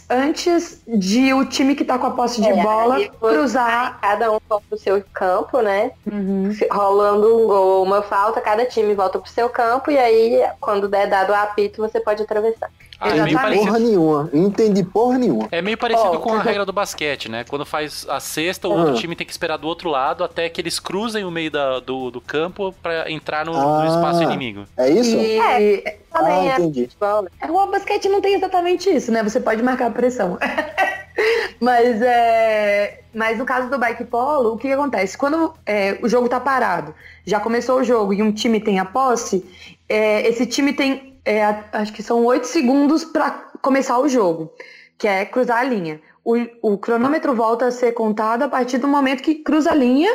antes 0.08 0.80
de 0.86 1.32
o 1.34 1.44
time 1.44 1.74
que 1.74 1.84
tá 1.84 1.98
com 1.98 2.06
a 2.06 2.10
posse 2.12 2.40
de 2.40 2.48
É, 2.48 2.62
bola 2.62 2.96
você- 2.96 3.10
cruzar. 3.20 3.98
Cada 4.00 4.32
um 4.32 4.38
volta 4.48 4.64
pro 4.68 4.78
seu 4.78 5.02
campo, 5.12 5.60
né? 5.60 5.90
Uhum. 6.10 6.50
Rolando 6.72 7.36
um 7.36 7.46
gol 7.46 7.82
uma 7.82 8.00
falta, 8.02 8.40
cada 8.40 8.64
time 8.64 8.94
volta 8.94 9.18
pro 9.18 9.30
seu 9.30 9.48
campo 9.48 9.90
e 9.90 9.98
aí, 9.98 10.42
quando 10.60 10.88
der 10.88 11.06
dado 11.06 11.30
o 11.30 11.34
apito, 11.34 11.82
você 11.82 12.00
pode 12.00 12.22
atravessar. 12.22 12.70
Ah, 13.04 13.10
é 13.10 13.12
meio 13.14 13.28
Exatamente. 13.28 13.58
Porra 13.58 13.70
parecido. 13.72 13.88
nenhuma. 13.90 14.30
Não 14.32 14.46
entendi 14.46 14.84
porra 14.84 15.18
nenhuma. 15.18 15.48
É 15.50 15.62
meio 15.62 15.76
parecido 15.78 16.08
Ó. 16.14 16.18
com 16.18 16.32
a 16.34 16.42
regra 16.42 16.64
do 16.64 16.72
basquete, 16.72 17.30
né? 17.30 17.44
Quando 17.48 17.64
faz 17.66 18.06
a 18.08 18.18
cesta, 18.20 18.68
o 18.68 18.72
Ah. 18.72 18.76
outro 18.76 18.94
time 18.94 19.14
tem 19.14 19.26
que 19.26 19.32
esperar 19.32 19.56
do 19.58 19.66
outro 19.68 19.88
lado 19.90 20.24
até 20.24 20.48
que 20.48 20.60
eles 20.60 20.78
cruzem 20.80 21.24
o 21.24 21.30
meio 21.30 21.50
da- 21.50 21.80
do, 21.80 22.10
do 22.10 22.20
campo 22.20 22.72
pra 22.82 23.10
entrar 23.10 23.44
no, 23.44 23.52
no 23.52 23.80
Ah. 23.80 23.86
espaço 23.86 24.22
inimigo. 24.22 24.64
É 24.76 24.88
isso? 24.90 25.16
E 25.16 25.38
É. 25.38 25.98
Também 26.12 26.32
Ah, 26.50 26.52
é 26.52 26.54
entendi. 26.60 26.82
futebol? 26.84 27.26
É, 27.40 27.50
o 27.50 27.66
basquete 27.66 28.08
não 28.08 28.20
tem 28.20 28.34
exatamente 28.34 28.88
isso, 28.88 29.10
né? 29.10 29.22
Você 29.24 29.40
pode 29.40 29.60
marcar 29.62 29.86
a 29.88 29.90
pressão. 29.90 30.38
mas, 31.60 32.00
é, 32.02 33.00
mas 33.14 33.38
no 33.38 33.44
caso 33.44 33.68
do 33.70 33.78
bike 33.78 34.04
polo, 34.04 34.52
o 34.52 34.56
que, 34.56 34.68
que 34.68 34.74
acontece? 34.74 35.16
Quando 35.16 35.52
é, 35.66 35.98
o 36.02 36.08
jogo 36.08 36.28
tá 36.28 36.38
parado, 36.40 36.94
já 37.26 37.40
começou 37.40 37.80
o 37.80 37.84
jogo 37.84 38.12
e 38.12 38.22
um 38.22 38.32
time 38.32 38.60
tem 38.60 38.78
a 38.78 38.84
posse, 38.84 39.44
é, 39.88 40.26
esse 40.28 40.46
time 40.46 40.72
tem, 40.72 41.13
é, 41.24 41.44
acho 41.72 41.92
que 41.92 42.02
são 42.02 42.24
oito 42.24 42.46
segundos 42.46 43.04
para 43.04 43.30
começar 43.62 43.98
o 43.98 44.08
jogo, 44.08 44.52
que 44.98 45.08
é 45.08 45.24
cruzar 45.24 45.58
a 45.58 45.64
linha. 45.64 46.00
O, 46.24 46.34
o 46.62 46.78
cronômetro 46.78 47.34
volta 47.34 47.66
a 47.66 47.70
ser 47.70 47.92
contado 47.92 48.42
a 48.44 48.48
partir 48.48 48.78
do 48.78 48.88
momento 48.88 49.22
que 49.22 49.34
cruza 49.36 49.70
a 49.70 49.74
linha 49.74 50.10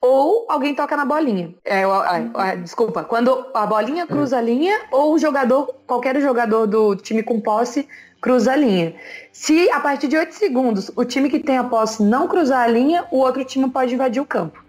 ou 0.00 0.46
alguém 0.48 0.74
toca 0.74 0.96
na 0.96 1.04
bolinha. 1.04 1.54
É, 1.64 1.84
a- 1.84 2.54
desculpa, 2.56 3.04
quando 3.04 3.46
a 3.54 3.64
bolinha 3.66 4.06
cruza 4.06 4.38
a 4.38 4.40
linha 4.40 4.76
ou 4.90 5.14
o 5.14 5.18
jogador, 5.18 5.66
qualquer 5.86 6.20
jogador 6.20 6.66
do 6.66 6.96
time 6.96 7.22
com 7.22 7.40
posse 7.40 7.88
cruza 8.20 8.52
a 8.52 8.56
linha. 8.56 8.94
Se 9.32 9.70
a 9.70 9.80
partir 9.80 10.08
de 10.08 10.16
8 10.16 10.32
segundos 10.34 10.90
o 10.96 11.04
time 11.04 11.28
que 11.28 11.38
tem 11.40 11.58
a 11.58 11.64
posse 11.64 12.02
não 12.02 12.26
cruzar 12.28 12.62
a 12.64 12.66
linha, 12.68 13.04
o 13.10 13.18
outro 13.18 13.44
time 13.44 13.68
pode 13.70 13.94
invadir 13.94 14.20
o 14.20 14.26
campo. 14.26 14.61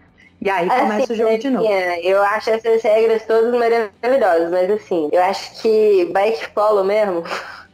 E 0.43 0.50
aí 0.50 0.67
começa 0.67 1.03
assim, 1.03 1.13
o 1.13 1.15
jogo 1.15 1.38
de 1.38 1.50
novo. 1.50 1.65
Eu 2.01 2.21
acho 2.21 2.50
essas 2.50 2.81
regras 2.83 3.25
todas 3.25 3.53
maravilhosas, 3.53 4.51
mas 4.51 4.69
assim, 4.69 5.09
eu 5.12 5.23
acho 5.23 5.62
que 5.62 6.05
bike 6.12 6.50
polo 6.50 6.83
mesmo, 6.83 7.23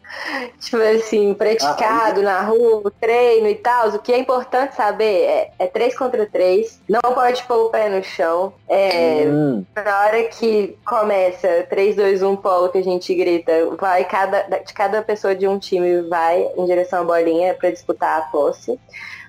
tipo 0.59 0.77
assim, 0.77 1.33
praticado 1.33 2.19
ah, 2.19 2.23
na 2.23 2.41
rua, 2.41 2.91
treino 3.01 3.47
e 3.47 3.55
tal, 3.55 3.89
o 3.89 3.99
que 3.99 4.13
é 4.13 4.19
importante 4.19 4.75
saber 4.75 5.23
é, 5.23 5.51
é 5.57 5.65
3 5.65 5.97
contra 5.97 6.27
3, 6.27 6.79
não 6.87 7.01
pode 7.01 7.41
pôr 7.43 7.65
o 7.65 7.69
pé 7.69 7.89
no 7.89 8.03
chão. 8.03 8.53
É, 8.67 9.23
hum. 9.25 9.65
Na 9.75 10.01
hora 10.01 10.23
que 10.25 10.77
começa 10.85 11.65
3, 11.71 11.95
2, 11.95 12.21
1 12.21 12.35
polo 12.35 12.69
que 12.69 12.77
a 12.77 12.83
gente 12.83 13.15
grita, 13.15 13.51
vai 13.79 14.03
cada, 14.05 14.43
de 14.43 14.73
cada 14.75 15.01
pessoa 15.01 15.33
de 15.33 15.47
um 15.47 15.57
time 15.57 16.03
vai 16.03 16.47
em 16.55 16.65
direção 16.67 17.01
à 17.01 17.03
bolinha 17.03 17.55
para 17.55 17.71
disputar 17.71 18.19
a 18.19 18.21
posse. 18.23 18.79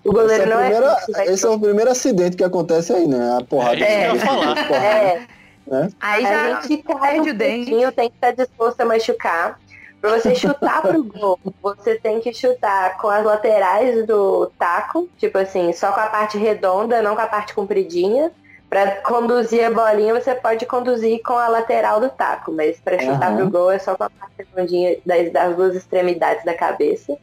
O 0.04 0.12
goleiro 0.12 0.44
esse 0.44 0.52
é 0.52 0.54
não 0.54 0.60
primeira, 0.60 0.96
é 1.16 1.32
Esse 1.32 1.46
é 1.46 1.48
o 1.48 1.60
primeiro 1.60 1.90
acidente 1.90 2.36
que 2.36 2.44
acontece 2.44 2.92
aí, 2.92 3.06
né? 3.06 3.36
A 3.38 3.44
porrada. 3.44 3.84
É, 3.84 4.04
é, 4.04 4.14
falar. 4.16 4.58
é. 4.72 5.26
Né? 5.66 5.88
Aí 6.00 6.22
já 6.22 6.58
a 6.58 6.60
gente 6.62 6.82
cai 6.82 7.20
o 7.20 7.34
dentinho, 7.34 7.92
tem 7.92 8.08
que 8.08 8.16
estar 8.16 8.32
disposto 8.32 8.80
a 8.80 8.84
machucar. 8.84 9.58
Para 10.00 10.18
você 10.18 10.34
chutar 10.34 10.80
pro 10.80 11.04
gol, 11.04 11.38
você 11.62 11.94
tem 11.96 12.20
que 12.20 12.32
chutar 12.32 12.96
com 12.96 13.08
as 13.08 13.22
laterais 13.22 14.06
do 14.06 14.50
taco, 14.58 15.08
tipo 15.18 15.36
assim, 15.36 15.74
só 15.74 15.92
com 15.92 16.00
a 16.00 16.06
parte 16.06 16.38
redonda, 16.38 17.02
não 17.02 17.14
com 17.14 17.20
a 17.20 17.26
parte 17.26 17.54
compridinha. 17.54 18.32
Para 18.70 19.02
conduzir 19.02 19.64
a 19.64 19.70
bolinha, 19.70 20.14
você 20.14 20.34
pode 20.34 20.64
conduzir 20.64 21.20
com 21.22 21.34
a 21.34 21.48
lateral 21.48 22.00
do 22.00 22.08
taco, 22.08 22.52
mas 22.52 22.80
para 22.80 22.98
chutar 22.98 23.32
uhum. 23.32 23.36
pro 23.36 23.50
gol 23.50 23.70
é 23.70 23.78
só 23.78 23.94
com 23.96 24.04
a 24.04 24.10
parte 24.10 24.32
redondinha 24.38 24.96
das, 25.04 25.30
das 25.32 25.56
duas 25.56 25.76
extremidades 25.76 26.44
da 26.44 26.54
cabeça. 26.54 27.18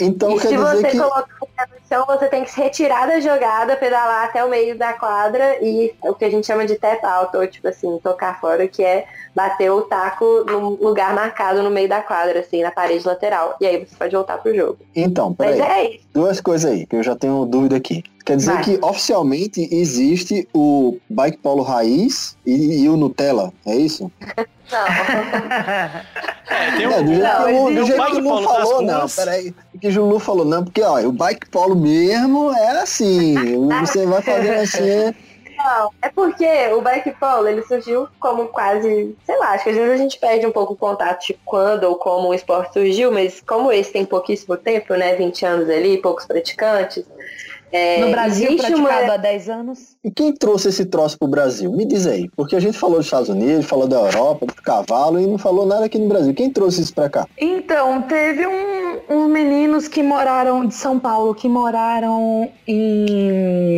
Então, 0.00 0.30
e 0.30 0.34
quer 0.34 0.48
se 0.48 0.56
dizer 0.56 0.76
você 0.76 0.88
que... 0.88 0.98
colocar 0.98 1.36
o 1.40 1.46
pé 1.46 1.66
no 1.66 1.88
chão, 1.88 2.06
você 2.06 2.26
tem 2.28 2.44
que 2.44 2.50
se 2.50 2.60
retirar 2.60 3.06
da 3.06 3.20
jogada, 3.20 3.76
pedalar 3.76 4.24
até 4.26 4.44
o 4.44 4.48
meio 4.48 4.78
da 4.78 4.92
quadra 4.92 5.58
e 5.62 5.94
o 6.02 6.14
que 6.14 6.24
a 6.24 6.30
gente 6.30 6.46
chama 6.46 6.66
de 6.66 6.76
tap 6.76 7.02
out, 7.04 7.36
ou 7.36 7.46
tipo 7.46 7.68
assim, 7.68 7.98
tocar 8.02 8.40
fora, 8.40 8.68
que 8.68 8.82
é 8.82 9.06
bater 9.34 9.70
o 9.70 9.82
taco 9.82 10.44
num 10.46 10.70
lugar 10.80 11.14
marcado 11.14 11.62
no 11.62 11.70
meio 11.70 11.88
da 11.88 12.02
quadra, 12.02 12.40
assim, 12.40 12.62
na 12.62 12.70
parede 12.70 13.06
lateral. 13.06 13.56
E 13.60 13.66
aí 13.66 13.84
você 13.84 13.96
pode 13.96 14.14
voltar 14.14 14.38
pro 14.38 14.54
jogo. 14.54 14.78
Então, 14.94 15.34
peraí. 15.34 15.58
Mas 15.58 15.70
é 15.70 15.90
isso. 15.90 16.04
Duas 16.12 16.40
coisas 16.40 16.70
aí, 16.70 16.86
que 16.86 16.96
eu 16.96 17.02
já 17.02 17.16
tenho 17.16 17.44
dúvida 17.44 17.76
aqui. 17.76 18.04
Quer 18.24 18.36
dizer 18.36 18.54
Vai. 18.54 18.64
que 18.64 18.78
oficialmente 18.82 19.68
existe 19.74 20.46
o 20.52 20.98
bike 21.08 21.38
polo 21.38 21.62
raiz 21.62 22.36
e, 22.44 22.82
e 22.82 22.88
o 22.88 22.96
Nutella, 22.96 23.52
é 23.64 23.74
isso? 23.74 24.10
Não. 24.70 24.86
É, 26.50 26.76
tem 26.78 26.86
um, 26.86 27.04
do 27.04 27.12
jeito 27.12 27.22
não, 27.22 27.44
que 27.44 27.52
o- 27.52 27.68
do 27.68 27.68
tem 27.68 27.82
um 27.82 27.86
jeito 27.86 27.92
que 27.92 27.98
bike 27.98 28.16
o 28.16 28.20
Lu 28.20 28.28
polo 28.30 28.48
falou, 28.48 28.82
não, 28.82 28.98
ruas. 29.00 29.14
peraí. 29.16 29.54
O 29.74 29.78
que 29.78 29.88
o 29.98 30.06
Lu 30.06 30.18
falou, 30.18 30.44
não, 30.46 30.64
porque 30.64 30.82
ó, 30.82 30.98
o 31.00 31.12
bike 31.12 31.50
polo 31.50 31.74
mesmo 31.76 32.50
é 32.54 32.70
assim. 32.80 33.34
Você 33.80 34.06
vai 34.06 34.22
fazendo 34.22 34.56
assim. 34.62 35.14
Não, 35.58 35.90
é 36.00 36.08
porque 36.08 36.46
o 36.72 36.80
bike 36.80 37.10
polo, 37.20 37.48
ele 37.48 37.62
surgiu 37.64 38.08
como 38.18 38.46
quase, 38.46 39.14
sei 39.26 39.36
lá, 39.38 39.50
acho 39.50 39.64
que 39.64 39.70
às 39.70 39.76
vezes 39.76 39.92
a 39.92 39.96
gente 39.96 40.18
perde 40.18 40.46
um 40.46 40.52
pouco 40.52 40.72
o 40.72 40.76
contato 40.76 41.26
de 41.26 41.38
quando 41.44 41.84
ou 41.84 41.96
como 41.96 42.28
o 42.28 42.34
esporte 42.34 42.72
surgiu, 42.72 43.12
mas 43.12 43.42
como 43.46 43.70
esse 43.70 43.92
tem 43.92 44.04
pouquíssimo 44.06 44.56
tempo, 44.56 44.94
né, 44.94 45.16
20 45.16 45.44
anos 45.44 45.68
ali, 45.68 45.98
poucos 45.98 46.24
praticantes, 46.26 47.04
é, 47.70 48.00
No 48.00 48.10
Brasil, 48.10 48.56
praticado 48.56 48.80
uma... 48.80 49.14
há 49.14 49.16
10 49.16 49.48
anos. 49.48 49.96
E 50.02 50.10
quem 50.10 50.32
trouxe 50.32 50.68
esse 50.68 50.86
troço 50.86 51.18
pro 51.18 51.28
Brasil? 51.28 51.70
Me 51.72 51.84
diz 51.84 52.06
aí. 52.06 52.28
Porque 52.36 52.56
a 52.56 52.60
gente 52.60 52.78
falou 52.78 52.96
dos 52.96 53.06
Estados 53.06 53.28
Unidos, 53.28 53.66
falou 53.66 53.86
da 53.86 53.96
Europa, 53.96 54.46
do 54.46 54.54
cavalo 54.54 55.20
e 55.20 55.26
não 55.26 55.38
falou 55.38 55.66
nada 55.66 55.84
aqui 55.84 55.98
no 55.98 56.08
Brasil. 56.08 56.32
Quem 56.34 56.50
trouxe 56.50 56.82
isso 56.82 56.94
pra 56.94 57.08
cá? 57.08 57.26
Então, 57.36 58.02
teve 58.02 58.46
um, 58.46 59.00
uns 59.08 59.28
meninos 59.28 59.88
que 59.88 60.02
moraram 60.02 60.66
de 60.66 60.74
São 60.74 60.98
Paulo, 60.98 61.34
que 61.34 61.48
moraram 61.48 62.50
em, 62.66 63.76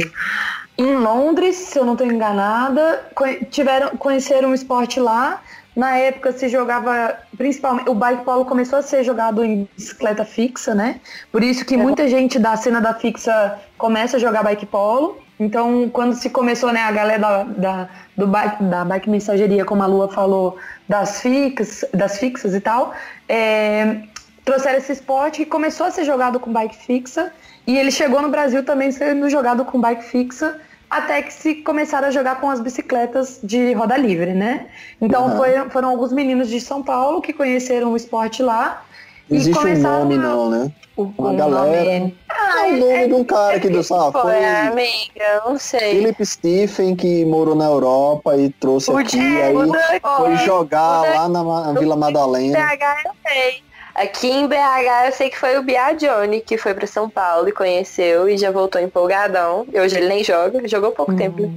em 0.79 0.95
Londres, 0.97 1.57
se 1.57 1.79
eu 1.79 1.85
não 1.85 1.93
estou 1.93 2.07
enganada, 2.07 3.05
tiveram, 3.51 3.97
conheceram 3.97 4.51
o 4.51 4.55
esporte 4.55 5.01
lá. 5.01 5.43
Na 5.75 5.97
época 5.97 6.33
se 6.33 6.49
jogava, 6.49 7.17
principalmente, 7.37 7.89
o 7.89 7.95
bike 7.95 8.25
polo 8.25 8.45
começou 8.45 8.79
a 8.79 8.83
ser 8.83 9.05
jogado 9.05 9.45
em 9.45 9.69
bicicleta 9.77 10.25
fixa, 10.25 10.75
né? 10.75 11.01
Por 11.31 11.43
isso 11.43 11.65
que 11.65 11.77
muita 11.77 12.09
gente 12.09 12.39
da 12.39 12.57
cena 12.57 12.81
da 12.81 12.93
fixa 12.93 13.59
começa 13.79 14.17
a 14.17 14.21
jogar 14.21 14.43
bike 14.43 14.67
polo. 14.67 15.19
Então, 15.39 15.89
quando 15.89 16.15
se 16.15 16.29
começou, 16.29 16.71
né, 16.73 16.83
a 16.83 16.93
galera 16.93 17.19
da, 17.19 17.43
da, 17.45 17.89
do 18.15 18.27
bike, 18.27 18.63
da 18.65 18.85
bike 18.85 19.09
mensageria, 19.09 19.65
como 19.65 19.83
a 19.83 19.87
Lua 19.87 20.09
falou, 20.09 20.59
das, 20.87 21.23
fix, 21.23 21.85
das 21.95 22.19
fixas 22.19 22.55
e 22.55 22.61
tal, 22.61 22.93
é, 23.27 24.03
trouxeram 24.45 24.77
esse 24.77 24.93
esporte 24.93 25.45
que 25.45 25.47
começou 25.47 25.87
a 25.87 25.91
ser 25.91 26.05
jogado 26.05 26.39
com 26.39 26.53
bike 26.53 26.77
fixa 26.77 27.33
e 27.67 27.79
ele 27.79 27.91
chegou 27.91 28.21
no 28.21 28.29
Brasil 28.29 28.65
também 28.65 28.91
sendo 28.91 29.31
jogado 29.31 29.65
com 29.65 29.81
bike 29.81 30.05
fixa 30.05 30.59
até 30.91 31.23
que 31.23 31.33
se 31.33 31.55
começaram 31.57 32.09
a 32.09 32.11
jogar 32.11 32.41
com 32.41 32.51
as 32.51 32.61
bicicletas 32.61 33.39
de 33.43 33.73
roda 33.75 33.97
livre, 33.97 34.33
né? 34.35 34.67
Então 35.01 35.29
Uhum. 35.29 35.37
foi- 35.37 35.71
foram 35.71 35.89
alguns 35.91 36.13
meninos 36.13 36.49
de 36.49 36.61
São 36.61 36.83
Paulo 36.83 37.23
que 37.23 37.33
conheceram 37.33 37.93
o 37.93 37.97
esporte 37.97 38.43
lá 38.43 38.83
existe 39.31 39.57
um 39.57 39.63
começaram 39.63 40.01
nome, 40.01 40.15
a- 40.17 40.19
não, 40.19 40.51
né? 40.51 40.73
Uma 40.97 41.31
o 41.31 41.37
galera. 41.37 42.01
nome- 42.01 42.19
É 42.29 42.73
o 42.75 42.77
nome 42.79 43.07
de 43.07 43.15
um 43.15 43.25
cara 43.25 43.57
aqui 43.57 43.69
do 43.71 43.83
Sal. 43.83 44.11
Foi, 44.13 44.23
Foi 44.23 44.45
amiga, 44.45 45.43
não 45.47 45.57
sei. 45.59 45.93
Philip 45.95 46.27
Stephen, 46.27 46.97
que 46.97 47.25
morou 47.25 47.55
na 47.55 47.67
Europa 47.67 48.37
e 48.37 48.51
trouxe 48.51 48.91
O 48.91 48.97
aqui. 48.99 49.17
Diego, 49.19 49.63
aí 49.73 50.01
foi 50.17 50.37
jogar 50.39 51.03
lá 51.15 51.29
na 51.29 51.73
Vila 51.73 51.97
Madalena. 51.97 52.59
BH 52.59 53.03
eu 53.07 53.13
sei. 53.27 53.63
Aqui 54.01 54.31
em 54.31 54.47
BH 54.47 55.09
eu 55.09 55.13
sei 55.13 55.29
que 55.29 55.39
foi 55.39 55.59
o 55.59 55.63
Biagione 55.63 56.41
que 56.41 56.57
foi 56.57 56.73
pra 56.73 56.87
São 56.87 57.11
Paulo 57.11 57.51
e 57.51 57.53
conheceu 57.53 58.31
e 58.31 58.39
já 58.39 58.51
voltou 58.51 58.81
empolgadão. 58.81 59.67
Hoje 59.75 59.99
ele 59.99 60.09
nem 60.09 60.25
joga, 60.25 60.67
jogou 60.67 60.91
pouco 60.93 61.15
tempo, 61.15 61.43
né? 61.43 61.53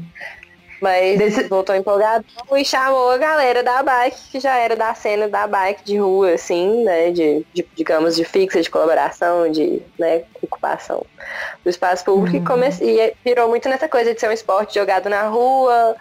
Mas 0.81 1.47
voltou 1.47 1.73
empolgadão 1.73 2.25
e 2.57 2.65
chamou 2.65 3.11
a 3.11 3.17
galera 3.17 3.63
da 3.63 3.81
bike, 3.81 4.19
que 4.29 4.39
já 4.41 4.57
era 4.57 4.75
da 4.75 4.93
cena 4.93 5.29
da 5.29 5.47
bike 5.47 5.85
de 5.85 5.97
rua, 5.97 6.31
assim, 6.31 6.83
né? 6.83 7.11
De, 7.11 7.45
de, 7.53 7.65
digamos, 7.75 8.17
de 8.17 8.25
fixa, 8.25 8.61
de 8.61 8.69
colaboração, 8.69 9.49
de 9.49 9.81
né, 9.97 10.23
ocupação 10.41 11.05
do 11.63 11.69
espaço 11.69 12.03
público. 12.03 12.35
E, 12.35 12.45
come... 12.45 12.67
e 12.81 13.13
virou 13.23 13.47
muito 13.47 13.69
nessa 13.69 13.87
coisa 13.87 14.13
de 14.13 14.19
ser 14.19 14.27
um 14.27 14.33
esporte 14.33 14.75
jogado 14.75 15.07
na 15.07 15.29
rua, 15.29 15.95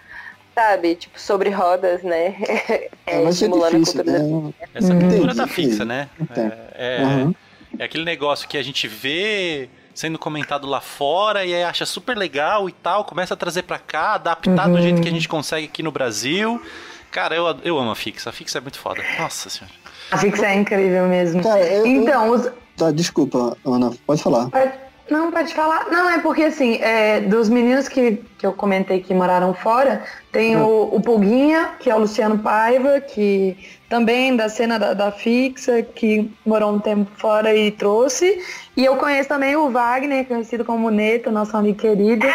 sabe? 0.54 0.94
Tipo, 0.96 1.20
sobre 1.20 1.50
rodas, 1.50 2.02
né? 2.02 2.34
É, 3.06 3.16
mas 3.18 3.26
é 3.26 3.30
estimulando 3.30 3.72
difícil, 3.78 4.00
a 4.00 4.04
cultura 4.04 4.18
né? 4.22 4.52
Essa 4.74 4.92
Entendi, 4.92 5.04
cultura 5.14 5.34
tá 5.34 5.42
entendi. 5.44 5.54
fixa, 5.54 5.84
né? 5.84 6.08
Entendo. 6.20 6.52
É, 6.74 6.96
é- 7.02 7.04
Uhum. 7.04 7.34
é 7.78 7.84
aquele 7.84 8.04
negócio 8.04 8.48
que 8.48 8.56
a 8.56 8.62
gente 8.62 8.86
vê 8.86 9.68
sendo 9.94 10.18
comentado 10.18 10.66
lá 10.66 10.80
fora 10.80 11.44
e 11.44 11.52
aí 11.54 11.64
acha 11.64 11.84
super 11.84 12.16
legal 12.16 12.68
e 12.68 12.72
tal, 12.72 13.04
começa 13.04 13.34
a 13.34 13.36
trazer 13.36 13.62
pra 13.64 13.78
cá, 13.78 14.14
adaptar 14.14 14.68
do 14.68 14.76
Uhum. 14.76 14.80
jeito 14.82 15.02
que 15.02 15.08
a 15.08 15.10
gente 15.12 15.28
consegue 15.28 15.66
aqui 15.66 15.82
no 15.82 15.90
Brasil. 15.92 16.62
Cara, 17.10 17.34
eu, 17.34 17.44
eu 17.64 17.78
amo 17.78 17.90
a 17.90 17.94
Fixa. 17.96 18.30
A 18.30 18.32
Fixa 18.32 18.58
é 18.58 18.60
muito 18.60 18.78
foda. 18.78 19.02
Nossa 19.18 19.50
senhora. 19.50 19.74
A 20.10 20.16
fixa 20.18 20.46
é 20.46 20.54
incrível 20.54 21.06
mesmo. 21.08 21.42
Cara, 21.42 21.60
eu- 21.60 21.86
então, 21.86 22.30
os, 22.30 22.50
Tá, 22.76 22.90
desculpa, 22.90 23.54
Ana, 23.66 23.92
pode 24.06 24.22
falar. 24.22 24.48
Pode- 24.48 24.72
Não, 25.12 25.30
pode 25.30 25.52
falar. 25.52 25.90
Não, 25.90 26.08
é 26.08 26.18
porque 26.18 26.44
assim, 26.44 26.78
é, 26.80 27.20
dos 27.20 27.50
meninos 27.50 27.86
que, 27.86 28.22
que 28.38 28.46
eu 28.46 28.52
comentei 28.54 29.02
que 29.02 29.12
moraram 29.12 29.52
fora, 29.52 30.02
tem 30.32 30.56
o, 30.56 30.88
o 30.90 31.00
Pulguinha, 31.02 31.72
que 31.78 31.90
é 31.90 31.94
o 31.94 31.98
Luciano 31.98 32.38
Paiva, 32.38 32.98
que 32.98 33.54
também 33.90 34.34
da 34.34 34.48
cena 34.48 34.78
da, 34.78 34.94
da 34.94 35.12
fixa, 35.12 35.82
que 35.82 36.32
morou 36.46 36.72
um 36.72 36.78
tempo 36.78 37.10
fora 37.18 37.54
e 37.54 37.70
trouxe. 37.70 38.42
E 38.74 38.86
eu 38.86 38.96
conheço 38.96 39.28
também 39.28 39.54
o 39.54 39.68
Wagner, 39.68 40.26
conhecido 40.26 40.64
como 40.64 40.90
Neto, 40.90 41.30
nosso 41.30 41.54
amigo 41.54 41.78
querido, 41.78 42.26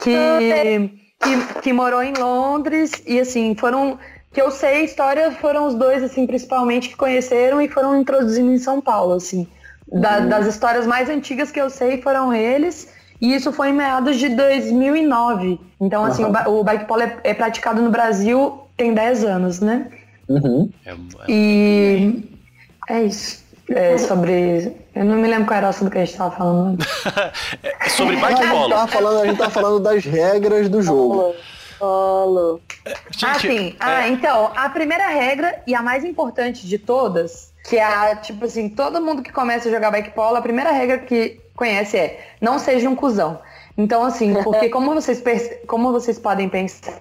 que, 0.00 0.90
que, 1.20 1.60
que 1.60 1.72
morou 1.72 2.04
em 2.04 2.12
Londres. 2.12 3.02
E 3.04 3.18
assim, 3.18 3.56
foram. 3.56 3.98
Que 4.32 4.40
eu 4.40 4.50
sei 4.50 4.76
a 4.76 4.82
história 4.82 5.32
foram 5.32 5.66
os 5.66 5.74
dois, 5.74 6.04
assim, 6.04 6.24
principalmente, 6.24 6.90
que 6.90 6.96
conheceram 6.96 7.60
e 7.60 7.68
foram 7.68 8.00
introduzindo 8.00 8.52
em 8.52 8.58
São 8.58 8.80
Paulo, 8.80 9.14
assim. 9.14 9.48
Da- 9.90 10.20
Das 10.20 10.46
histórias 10.46 10.86
mais 10.86 11.08
antigas 11.08 11.50
que 11.50 11.60
eu 11.60 11.70
sei 11.70 12.00
foram 12.02 12.32
eles. 12.34 12.88
E 13.20 13.34
isso 13.34 13.50
foi 13.52 13.70
em 13.70 13.72
meados 13.72 14.16
de 14.18 14.28
2009. 14.30 15.58
Então, 15.80 16.04
assim, 16.04 16.24
o, 16.24 16.30
ba- 16.30 16.48
o 16.48 16.62
bike 16.62 16.84
polo 16.86 17.02
é, 17.02 17.16
é 17.24 17.32
praticado 17.34 17.80
no 17.80 17.90
Brasil 17.90 18.60
tem 18.76 18.92
10 18.92 19.24
anos, 19.24 19.60
né? 19.60 19.88
Uhum. 20.28 20.68
É, 20.84 20.94
E 21.28 22.28
é 22.88 23.02
isso. 23.04 23.44
É 23.68 23.96
sobre. 23.98 24.76
Eu 24.94 25.04
não 25.04 25.16
me 25.16 25.26
lembro 25.28 25.46
qual 25.46 25.56
era 25.58 25.66
o 25.66 25.70
assunto 25.70 25.90
que 25.90 25.98
a 25.98 26.04
gente 26.04 26.16
tava 26.16 26.36
falando. 26.36 26.84
é 27.62 27.88
sobre 27.88 28.16
a 28.16 28.20
bike 28.20 28.42
gente 28.42 28.50
polo. 28.50 28.68
tava 28.70 28.86
falando, 28.88 29.20
a 29.22 29.26
gente 29.26 29.38
tava 29.38 29.50
falando 29.50 29.80
das 29.80 30.04
regras 30.04 30.68
do 30.68 30.82
jogo. 30.82 31.34
Polo. 31.78 32.60
ah, 33.24 33.38
sim. 33.38 33.74
Ah, 33.80 34.08
então, 34.08 34.50
a 34.54 34.68
primeira 34.68 35.08
regra 35.08 35.62
e 35.66 35.74
a 35.74 35.82
mais 35.82 36.04
importante 36.04 36.66
de 36.66 36.78
todas, 36.78 37.52
que 37.68 37.76
é 37.76 37.84
a, 37.84 38.16
tipo 38.16 38.44
assim, 38.44 38.68
todo 38.68 39.00
mundo 39.00 39.22
que 39.22 39.32
começa 39.32 39.68
a 39.68 39.72
jogar 39.72 39.90
bike 39.90 40.12
polo, 40.12 40.36
a 40.36 40.42
primeira 40.42 40.70
regra 40.70 40.98
que 40.98 41.40
conhece 41.54 41.96
é 41.96 42.20
não 42.40 42.58
seja 42.58 42.88
um 42.88 42.94
cuzão. 42.94 43.40
Então, 43.78 44.04
assim, 44.04 44.32
porque 44.42 44.68
como 44.70 44.94
vocês, 44.94 45.22
como 45.66 45.92
vocês 45.92 46.18
podem 46.18 46.48
pensar 46.48 46.98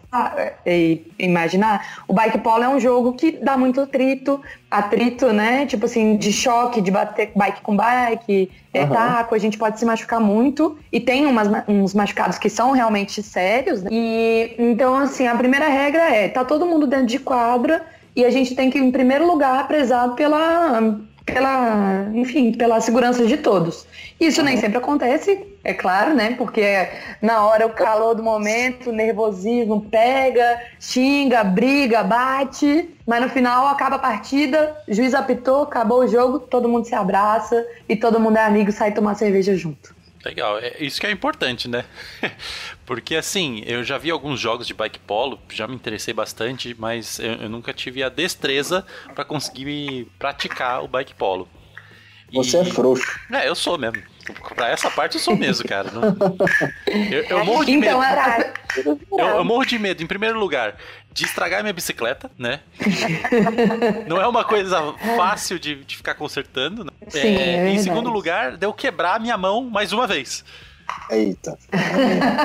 e 0.65 1.05
imaginar, 1.17 2.03
o 2.07 2.13
bike 2.13 2.39
polo 2.39 2.63
é 2.63 2.69
um 2.69 2.79
jogo 2.79 3.13
que 3.13 3.31
dá 3.31 3.55
muito 3.55 3.79
atrito, 3.79 4.41
atrito, 4.69 5.31
né? 5.31 5.65
Tipo 5.65 5.85
assim, 5.85 6.17
de 6.17 6.33
choque, 6.33 6.81
de 6.81 6.91
bater 6.91 7.31
bike 7.35 7.61
com 7.61 7.77
bike, 7.77 8.51
é 8.73 8.83
uhum. 8.83 8.89
taco, 8.89 9.35
a 9.35 9.37
gente 9.37 9.57
pode 9.57 9.79
se 9.79 9.85
machucar 9.85 10.19
muito. 10.19 10.77
E 10.91 10.99
tem 10.99 11.25
umas, 11.25 11.47
uns 11.67 11.93
machucados 11.93 12.37
que 12.37 12.49
são 12.49 12.71
realmente 12.71 13.23
sérios. 13.23 13.83
Né? 13.83 13.89
E 13.93 14.55
então, 14.57 14.95
assim, 14.95 15.27
a 15.27 15.35
primeira 15.35 15.69
regra 15.69 16.13
é, 16.13 16.27
tá 16.27 16.43
todo 16.43 16.65
mundo 16.65 16.87
dentro 16.87 17.05
de 17.05 17.19
quadra 17.19 17.85
e 18.15 18.23
a 18.25 18.29
gente 18.29 18.55
tem 18.55 18.69
que, 18.69 18.79
em 18.79 18.91
primeiro 18.91 19.27
lugar, 19.27 19.67
prezar 19.67 20.15
pela 20.15 20.97
pela, 21.25 22.07
enfim, 22.13 22.51
pela 22.51 22.79
segurança 22.79 23.25
de 23.25 23.37
todos. 23.37 23.87
Isso 24.19 24.43
nem 24.43 24.57
sempre 24.57 24.77
acontece, 24.77 25.43
é 25.63 25.73
claro, 25.73 26.13
né? 26.13 26.35
Porque 26.37 26.87
na 27.21 27.43
hora 27.45 27.65
o 27.65 27.71
calor 27.71 28.13
do 28.13 28.21
momento, 28.21 28.91
o 28.91 28.93
nervosismo 28.93 29.81
pega, 29.89 30.61
xinga, 30.79 31.43
briga, 31.43 32.03
bate, 32.03 32.89
mas 33.07 33.21
no 33.21 33.29
final 33.29 33.67
acaba 33.67 33.95
a 33.95 33.99
partida, 33.99 34.77
juiz 34.87 35.13
apitou, 35.13 35.63
acabou 35.63 36.01
o 36.01 36.07
jogo, 36.07 36.39
todo 36.39 36.69
mundo 36.69 36.85
se 36.85 36.93
abraça 36.93 37.65
e 37.89 37.95
todo 37.95 38.19
mundo 38.19 38.37
é 38.37 38.43
amigo, 38.43 38.71
sai 38.71 38.91
tomar 38.91 39.15
cerveja 39.15 39.55
junto. 39.55 39.95
Legal, 40.25 40.57
é 40.57 40.75
isso 40.79 40.99
que 40.99 41.05
é 41.05 41.11
importante, 41.11 41.67
né? 41.67 41.85
Porque 42.83 43.15
assim, 43.15 43.61
eu 43.67 43.83
já 43.83 43.95
vi 43.99 44.09
alguns 44.09 44.39
jogos 44.39 44.65
de 44.65 44.73
bike 44.73 44.97
polo, 44.99 45.39
já 45.51 45.67
me 45.67 45.75
interessei 45.75 46.15
bastante, 46.15 46.75
mas 46.79 47.19
eu, 47.19 47.33
eu 47.33 47.49
nunca 47.49 47.71
tive 47.71 48.01
a 48.01 48.09
destreza 48.09 48.83
para 49.13 49.23
conseguir 49.23 50.07
praticar 50.17 50.83
o 50.83 50.87
bike 50.87 51.13
polo. 51.13 51.47
Você 52.33 52.57
é 52.57 52.65
frouxo. 52.65 53.19
É, 53.31 53.47
eu 53.47 53.53
sou 53.53 53.77
mesmo. 53.77 54.01
Pra 54.55 54.69
essa 54.69 54.89
parte 54.89 55.15
eu 55.15 55.21
sou 55.21 55.35
mesmo, 55.35 55.67
cara. 55.67 55.89
Eu, 57.11 57.23
eu 57.23 57.45
morro 57.45 57.65
de 57.65 57.71
então, 57.73 57.99
medo. 57.99 58.53
Eu, 59.11 59.17
eu, 59.17 59.45
morro 59.45 59.65
de 59.65 59.77
medo, 59.77 60.01
em 60.01 60.07
primeiro 60.07 60.39
lugar, 60.39 60.75
de 61.11 61.25
estragar 61.25 61.61
minha 61.61 61.73
bicicleta, 61.73 62.29
né? 62.37 62.61
Não 64.07 64.19
é 64.19 64.27
uma 64.27 64.43
coisa 64.43 64.93
fácil 65.15 65.59
de, 65.59 65.83
de 65.83 65.97
ficar 65.97 66.15
consertando. 66.15 66.83
Né? 66.83 66.91
Sim, 67.07 67.19
é, 67.19 67.67
é 67.67 67.69
em 67.69 67.79
segundo 67.79 68.09
lugar, 68.09 68.57
de 68.57 68.65
eu 68.65 68.73
quebrar 68.73 69.19
minha 69.19 69.37
mão 69.37 69.63
mais 69.69 69.93
uma 69.93 70.07
vez. 70.07 70.43
Eita. 71.09 71.57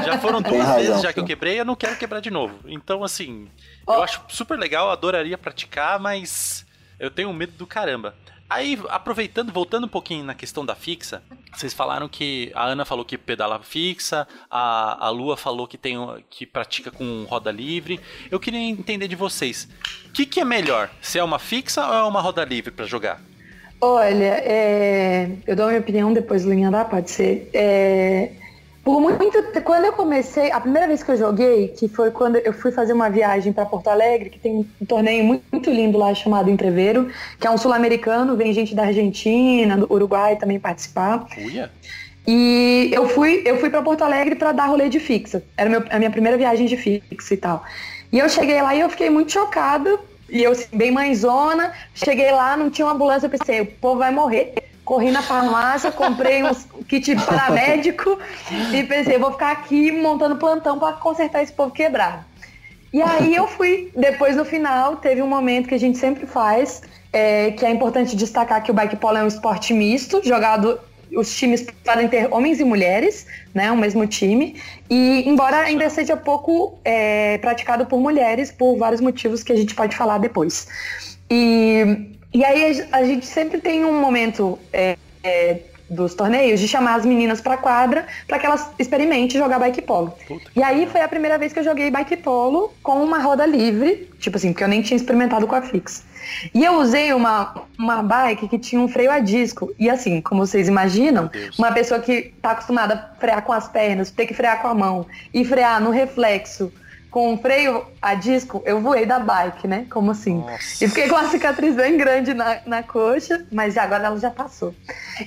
Já 0.05 0.19
foram 0.19 0.41
duas 0.41 0.65
razão, 0.65 0.77
vezes 0.77 1.03
já 1.03 1.13
que 1.13 1.21
eu 1.21 1.25
quebrei, 1.25 1.61
eu 1.61 1.65
não 1.65 1.77
quero 1.77 1.97
quebrar 1.97 2.21
de 2.21 2.31
novo. 2.31 2.59
Então, 2.67 3.05
assim, 3.05 3.49
oh. 3.87 3.95
eu 3.95 4.03
acho 4.03 4.23
super 4.29 4.59
legal, 4.59 4.91
adoraria 4.91 5.37
praticar, 5.37 5.99
mas 5.99 6.65
eu 6.99 7.11
tenho 7.11 7.33
medo 7.33 7.53
do 7.53 7.67
caramba. 7.67 8.15
Aí, 8.51 8.77
aproveitando, 8.89 9.53
voltando 9.53 9.85
um 9.85 9.89
pouquinho 9.89 10.25
na 10.25 10.35
questão 10.35 10.67
da 10.67 10.75
fixa, 10.75 11.23
vocês 11.55 11.73
falaram 11.73 12.09
que 12.09 12.51
a 12.53 12.65
Ana 12.65 12.85
falou 12.85 13.05
que 13.05 13.17
pedala 13.17 13.61
fixa, 13.61 14.27
a, 14.51 15.07
a 15.07 15.09
Lua 15.09 15.37
falou 15.37 15.69
que 15.69 15.79
tem 15.79 15.97
que 16.29 16.45
pratica 16.45 16.91
com 16.91 17.25
roda 17.29 17.53
livre. 17.53 18.01
Eu 18.29 18.41
queria 18.41 18.59
entender 18.59 19.07
de 19.07 19.15
vocês, 19.15 19.69
o 20.07 20.13
que, 20.13 20.27
que 20.27 20.41
é 20.41 20.45
melhor? 20.45 20.91
Se 21.01 21.17
é 21.17 21.23
uma 21.23 21.39
fixa 21.39 21.87
ou 21.87 21.95
é 21.95 22.03
uma 22.03 22.21
roda 22.21 22.45
livre 22.45 22.73
para 22.73 22.87
jogar? 22.87 23.23
Olha, 23.81 24.43
é... 24.45 25.31
eu 25.47 25.55
dou 25.55 25.67
a 25.67 25.69
minha 25.69 25.81
opinião 25.81 26.13
depois 26.13 26.43
do 26.43 26.51
linha 26.51 26.73
da 26.73 26.85
pode 26.85 27.09
ser. 27.09 27.49
É... 27.55 28.33
Por 28.83 28.99
muito 29.01 29.21
quando 29.63 29.85
eu 29.85 29.93
comecei, 29.93 30.51
a 30.51 30.59
primeira 30.59 30.87
vez 30.87 31.03
que 31.03 31.11
eu 31.11 31.17
joguei, 31.17 31.69
que 31.69 31.87
foi 31.87 32.11
quando 32.11 32.37
eu 32.37 32.53
fui 32.53 32.73
fazer 32.73 32.93
uma 32.95 33.11
viagem 33.11 33.53
para 33.53 33.67
Porto 33.67 33.89
Alegre, 33.89 34.31
que 34.31 34.39
tem 34.39 34.67
um 34.81 34.85
torneio 34.87 35.23
muito, 35.23 35.45
muito 35.53 35.71
lindo 35.71 35.99
lá 35.99 36.15
chamado 36.15 36.51
Entreveiro, 36.51 37.11
que 37.39 37.47
é 37.47 37.51
um 37.51 37.59
sul-americano, 37.59 38.37
vem 38.37 38.53
gente 38.55 38.75
da 38.75 38.85
Argentina, 38.85 39.77
do 39.77 39.93
Uruguai 39.93 40.37
também 40.37 40.59
participar. 40.59 41.27
Uia. 41.37 41.71
E 42.27 42.91
eu 42.93 43.09
fui, 43.09 43.43
eu 43.45 43.59
fui 43.59 43.69
para 43.69 43.83
Porto 43.83 44.03
Alegre 44.03 44.35
para 44.35 44.53
dar 44.53 44.67
rolê 44.67 44.89
de 44.89 44.99
fixa. 44.99 45.43
Era 45.57 45.69
meu, 45.69 45.85
a 45.91 45.99
minha 45.99 46.11
primeira 46.11 46.39
viagem 46.39 46.67
de 46.67 46.77
fixa 46.77 47.35
e 47.35 47.37
tal. 47.37 47.63
E 48.11 48.19
eu 48.19 48.29
cheguei 48.29 48.63
lá 48.63 48.75
e 48.75 48.81
eu 48.81 48.89
fiquei 48.89 49.11
muito 49.11 49.31
chocada. 49.33 49.99
E 50.29 50.43
eu, 50.43 50.53
assim, 50.53 50.67
bem 50.73 50.91
mãezona, 50.93 51.73
cheguei 51.93 52.31
lá, 52.31 52.57
não 52.57 52.71
tinha 52.71 52.87
uma 52.87 52.95
ambulância, 52.95 53.27
eu 53.27 53.31
pensei, 53.31 53.61
o 53.63 53.67
povo 53.67 53.99
vai 53.99 54.13
morrer 54.13 54.55
corri 54.91 55.13
na 55.13 55.23
farmácia, 55.23 55.93
comprei 55.93 56.43
um 56.43 56.53
kit 56.89 57.15
paramédico 57.25 58.19
e 58.75 58.83
pensei, 58.83 59.19
vou 59.19 59.31
ficar 59.31 59.53
aqui 59.53 59.93
montando 59.93 60.35
plantão 60.35 60.81
para 60.81 60.95
consertar 60.95 61.45
esse 61.45 61.53
povo 61.53 61.71
quebrado. 61.71 62.25
E 62.93 63.01
aí 63.01 63.37
eu 63.37 63.47
fui, 63.47 63.93
depois 63.95 64.35
no 64.35 64.45
final, 64.45 64.97
teve 64.97 65.23
um 65.23 65.29
momento 65.29 65.69
que 65.69 65.77
a 65.77 65.79
gente 65.79 65.97
sempre 65.97 66.27
faz, 66.27 66.83
é, 67.13 67.53
que 67.53 67.65
é 67.65 67.71
importante 67.71 68.17
destacar 68.17 68.65
que 68.65 68.73
o 68.73 68.75
bike 68.75 68.97
polo 68.97 69.17
é 69.19 69.23
um 69.23 69.29
esporte 69.29 69.73
misto, 69.73 70.21
jogado 70.25 70.81
os 71.17 71.37
times 71.37 71.65
podem 71.85 72.09
ter 72.09 72.27
homens 72.33 72.59
e 72.59 72.65
mulheres, 72.65 73.29
né, 73.55 73.71
o 73.71 73.77
mesmo 73.77 74.05
time, 74.09 74.61
e 74.89 75.23
embora 75.25 75.59
ainda 75.59 75.89
seja 75.89 76.17
pouco 76.17 76.81
é, 76.85 77.39
praticado 77.39 77.87
por 77.87 78.01
mulheres, 78.01 78.51
por 78.51 78.77
vários 78.77 79.01
motivos 79.01 79.45
que 79.45 79.53
a 79.53 79.57
gente 79.57 79.73
pode 79.73 79.97
falar 79.97 80.19
depois. 80.19 80.67
E 81.31 82.10
e 82.33 82.45
aí 82.45 82.87
a 82.93 83.05
gente 83.05 83.27
sempre 83.27 83.61
tem 83.61 83.85
um 83.85 84.01
momento 84.01 84.59
é, 84.73 84.97
é, 85.23 85.61
dos 85.91 86.15
torneios 86.15 86.61
de 86.61 86.69
chamar 86.69 86.95
as 86.95 87.05
meninas 87.05 87.41
pra 87.41 87.57
quadra 87.57 88.07
para 88.29 88.39
que 88.39 88.47
elas 88.47 88.71
experimentem 88.79 89.41
jogar 89.41 89.59
bike 89.59 89.83
polo. 89.83 90.15
E 90.55 90.63
aí 90.63 90.87
foi 90.87 91.01
a 91.01 91.09
primeira 91.09 91.37
vez 91.37 91.53
que 91.53 91.59
eu 91.59 91.65
joguei 91.65 91.91
bike 91.91 92.17
polo 92.19 92.73
com 92.83 93.03
uma 93.03 93.19
roda 93.19 93.45
livre, 93.45 94.09
tipo 94.21 94.37
assim, 94.37 94.53
porque 94.53 94.63
eu 94.63 94.69
nem 94.69 94.81
tinha 94.81 94.97
experimentado 94.97 95.47
com 95.47 95.57
a 95.57 95.63
fixa. 95.63 96.05
E 96.55 96.65
eu 96.65 96.75
usei 96.75 97.13
uma, 97.13 97.65
uma 97.77 98.03
bike 98.03 98.47
que 98.47 98.59
tinha 98.59 98.81
um 98.81 98.87
freio 98.87 99.11
a 99.11 99.19
disco. 99.19 99.75
E 99.79 99.91
assim, 99.91 100.21
como 100.21 100.47
vocês 100.47 100.69
imaginam, 100.69 101.29
uma 101.59 101.73
pessoa 101.73 101.99
que 101.99 102.33
tá 102.41 102.53
acostumada 102.53 102.95
a 102.95 103.21
frear 103.21 103.43
com 103.43 103.53
as 103.53 103.69
pernas, 103.69 104.11
ter 104.13 104.27
que 104.27 104.35
frear 104.35 104.63
com 104.63 104.69
a 104.69 104.75
mão 104.75 105.07
e 105.35 105.45
frear 105.45 105.83
no 105.83 105.91
reflexo 105.91 106.73
com 107.11 107.35
o 107.35 107.39
freio 107.39 107.85
a 108.01 108.15
disco, 108.15 108.63
eu 108.65 108.81
voei 108.81 109.05
da 109.05 109.19
bike, 109.19 109.67
né? 109.67 109.87
Como 109.91 110.13
assim? 110.13 110.39
Nossa. 110.39 110.85
E 110.85 110.89
fiquei 110.89 111.09
com 111.09 111.17
uma 111.17 111.29
cicatriz 111.29 111.75
bem 111.75 111.97
grande 111.97 112.33
na, 112.33 112.61
na 112.65 112.83
coxa, 112.83 113.45
mas 113.51 113.77
agora 113.77 114.07
ela 114.07 114.19
já 114.19 114.31
passou. 114.31 114.75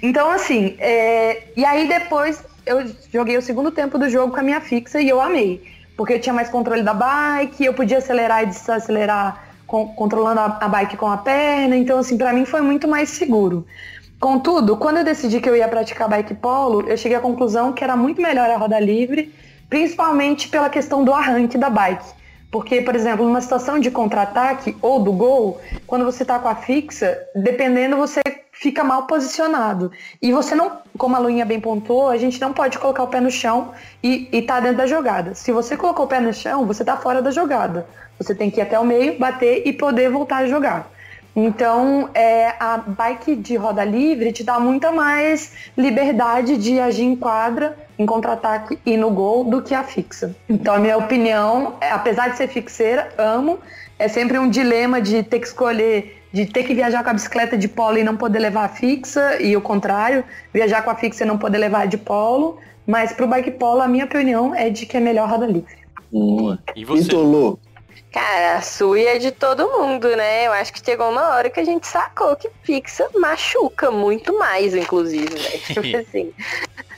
Então, 0.01 0.31
assim, 0.31 0.75
é... 0.79 1.43
e 1.57 1.65
aí 1.65 1.87
depois 1.87 2.43
eu 2.65 2.89
joguei 3.11 3.37
o 3.37 3.41
segundo 3.41 3.69
tempo 3.69 3.97
do 3.97 4.09
jogo 4.09 4.33
com 4.33 4.39
a 4.39 4.43
minha 4.43 4.61
fixa 4.61 5.01
e 5.01 5.09
eu 5.09 5.19
amei. 5.19 5.61
Porque 5.97 6.13
eu 6.13 6.21
tinha 6.21 6.33
mais 6.33 6.49
controle 6.49 6.81
da 6.81 6.93
bike, 6.93 7.65
eu 7.65 7.73
podia 7.73 7.97
acelerar 7.97 8.43
e 8.43 8.47
desacelerar 8.47 9.43
com, 9.67 9.87
controlando 9.89 10.39
a, 10.39 10.57
a 10.61 10.67
bike 10.69 10.95
com 10.95 11.07
a 11.07 11.17
perna. 11.17 11.75
Então, 11.75 11.99
assim, 11.99 12.17
para 12.17 12.31
mim 12.31 12.45
foi 12.45 12.61
muito 12.61 12.87
mais 12.87 13.09
seguro. 13.09 13.67
Contudo, 14.19 14.77
quando 14.77 14.97
eu 14.97 15.03
decidi 15.03 15.41
que 15.41 15.49
eu 15.49 15.55
ia 15.55 15.67
praticar 15.67 16.07
bike 16.07 16.35
polo, 16.35 16.87
eu 16.87 16.95
cheguei 16.95 17.17
à 17.17 17.19
conclusão 17.19 17.73
que 17.73 17.83
era 17.83 17.97
muito 17.97 18.21
melhor 18.21 18.49
a 18.49 18.55
roda 18.55 18.79
livre 18.79 19.33
principalmente 19.69 20.47
pela 20.47 20.69
questão 20.69 21.03
do 21.03 21.13
arranque 21.13 21.57
da 21.57 21.69
bike. 21.69 22.23
Porque, 22.51 22.81
por 22.81 22.95
exemplo, 22.95 23.25
numa 23.25 23.41
situação 23.41 23.79
de 23.79 23.89
contra-ataque 23.89 24.77
ou 24.79 24.99
do 24.99 25.11
gol, 25.11 25.59
quando 25.87 26.05
você 26.05 26.21
está 26.21 26.37
com 26.37 26.47
a 26.47 26.55
fixa, 26.55 27.17
dependendo, 27.35 27.97
você 27.97 28.21
fica 28.51 28.83
mal 28.83 29.07
posicionado. 29.07 29.91
E 30.21 30.31
você 30.31 30.53
não, 30.53 30.77
como 30.95 31.15
a 31.15 31.19
Luinha 31.19 31.45
bem 31.45 31.59
pontuou, 31.59 32.09
a 32.09 32.17
gente 32.17 32.39
não 32.39 32.53
pode 32.53 32.77
colocar 32.77 33.03
o 33.03 33.07
pé 33.07 33.19
no 33.19 33.31
chão 33.31 33.71
e 34.03 34.29
estar 34.31 34.55
tá 34.55 34.59
dentro 34.59 34.77
da 34.77 34.85
jogada. 34.85 35.33
Se 35.33 35.51
você 35.51 35.75
colocou 35.75 36.05
o 36.05 36.07
pé 36.07 36.19
no 36.19 36.31
chão, 36.31 36.65
você 36.65 36.83
está 36.83 36.95
fora 36.95 37.21
da 37.21 37.31
jogada. 37.31 37.87
Você 38.19 38.35
tem 38.35 38.51
que 38.51 38.59
ir 38.59 38.63
até 38.63 38.79
o 38.79 38.85
meio, 38.85 39.17
bater 39.17 39.63
e 39.65 39.73
poder 39.73 40.11
voltar 40.11 40.37
a 40.37 40.47
jogar. 40.47 40.92
Então, 41.35 42.09
é, 42.13 42.53
a 42.59 42.77
bike 42.77 43.35
de 43.35 43.55
roda 43.55 43.83
livre 43.83 44.31
te 44.31 44.43
dá 44.43 44.59
muita 44.59 44.91
mais 44.91 45.53
liberdade 45.75 46.57
de 46.57 46.79
agir 46.79 47.05
em 47.05 47.15
quadra, 47.15 47.75
em 47.97 48.05
contra-ataque 48.05 48.77
e 48.85 48.95
no 48.95 49.09
gol 49.09 49.43
do 49.43 49.61
que 49.61 49.73
a 49.73 49.83
fixa. 49.83 50.35
Então, 50.47 50.75
a 50.75 50.79
minha 50.79 50.97
opinião, 50.97 51.75
é, 51.81 51.89
apesar 51.89 52.29
de 52.29 52.37
ser 52.37 52.47
fixeira, 52.47 53.09
amo. 53.17 53.59
É 53.97 54.07
sempre 54.07 54.37
um 54.37 54.49
dilema 54.49 55.01
de 55.01 55.23
ter 55.23 55.39
que 55.39 55.47
escolher, 55.47 56.23
de 56.31 56.45
ter 56.45 56.63
que 56.63 56.73
viajar 56.73 57.03
com 57.03 57.11
a 57.11 57.13
bicicleta 57.13 57.57
de 57.57 57.67
polo 57.67 57.97
e 57.97 58.03
não 58.03 58.17
poder 58.17 58.39
levar 58.39 58.65
a 58.65 58.69
fixa, 58.69 59.41
e 59.41 59.55
o 59.55 59.61
contrário, 59.61 60.23
viajar 60.53 60.81
com 60.81 60.89
a 60.89 60.95
fixa 60.95 61.23
e 61.23 61.27
não 61.27 61.37
poder 61.37 61.57
levar 61.57 61.83
a 61.83 61.85
de 61.85 61.97
polo. 61.97 62.57
Mas 62.85 63.13
para 63.13 63.25
o 63.25 63.27
bike 63.27 63.51
polo, 63.51 63.81
a 63.81 63.87
minha 63.87 64.05
opinião 64.05 64.53
é 64.53 64.69
de 64.69 64.85
que 64.85 64.97
é 64.97 64.99
melhor 64.99 65.29
roda 65.29 65.45
livre. 65.45 65.83
Boa. 66.11 66.59
E 66.75 66.83
você? 66.85 67.03
Itolo, 67.03 67.59
Cara, 68.13 68.57
a 68.57 68.61
sua 68.61 68.99
é 68.99 69.17
de 69.17 69.31
todo 69.31 69.67
mundo, 69.67 70.15
né? 70.15 70.45
Eu 70.45 70.51
acho 70.53 70.71
que 70.71 70.85
chegou 70.85 71.09
uma 71.09 71.29
hora 71.29 71.49
que 71.49 71.59
a 71.59 71.65
gente 71.65 71.87
sacou 71.87 72.35
que 72.35 72.47
fixa 72.61 73.09
machuca 73.15 73.89
muito 73.89 74.37
mais, 74.37 74.75
inclusive, 74.75 75.33
né? 75.33 75.49
Tipo 75.65 75.97
assim. 75.97 76.31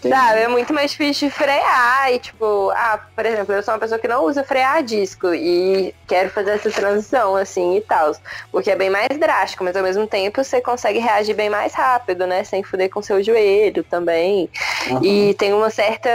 Sabe, 0.02 0.42
é 0.42 0.48
muito 0.50 0.74
mais 0.74 0.92
difícil 0.92 1.30
de 1.30 1.34
frear 1.34 2.14
e 2.14 2.20
tipo, 2.20 2.70
ah, 2.76 3.00
por 3.16 3.26
exemplo, 3.26 3.56
eu 3.56 3.64
sou 3.64 3.74
uma 3.74 3.80
pessoa 3.80 3.98
que 3.98 4.08
não 4.08 4.24
usa 4.24 4.44
frear 4.44 4.84
disco 4.84 5.34
e 5.34 5.96
quero 6.06 6.30
fazer 6.30 6.52
essa 6.52 6.70
transição 6.70 7.36
assim 7.36 7.78
e 7.78 7.82
tal, 7.82 8.16
porque 8.52 8.70
é 8.70 8.76
bem 8.76 8.90
mais 8.90 9.08
drástico, 9.18 9.64
mas 9.64 9.76
ao 9.76 9.82
mesmo 9.82 10.06
tempo 10.06 10.44
você 10.44 10.62
consegue 10.62 11.00
reagir 11.00 11.34
bem 11.34 11.50
mais 11.50 11.74
rápido, 11.74 12.28
né, 12.28 12.44
sem 12.44 12.62
fuder 12.62 12.90
com 12.90 13.02
seu 13.02 13.24
joelho 13.24 13.84
também. 13.84 14.48
Uhum. 14.92 15.04
E 15.04 15.34
tem 15.36 15.54
uma 15.54 15.72
certa 15.72 16.10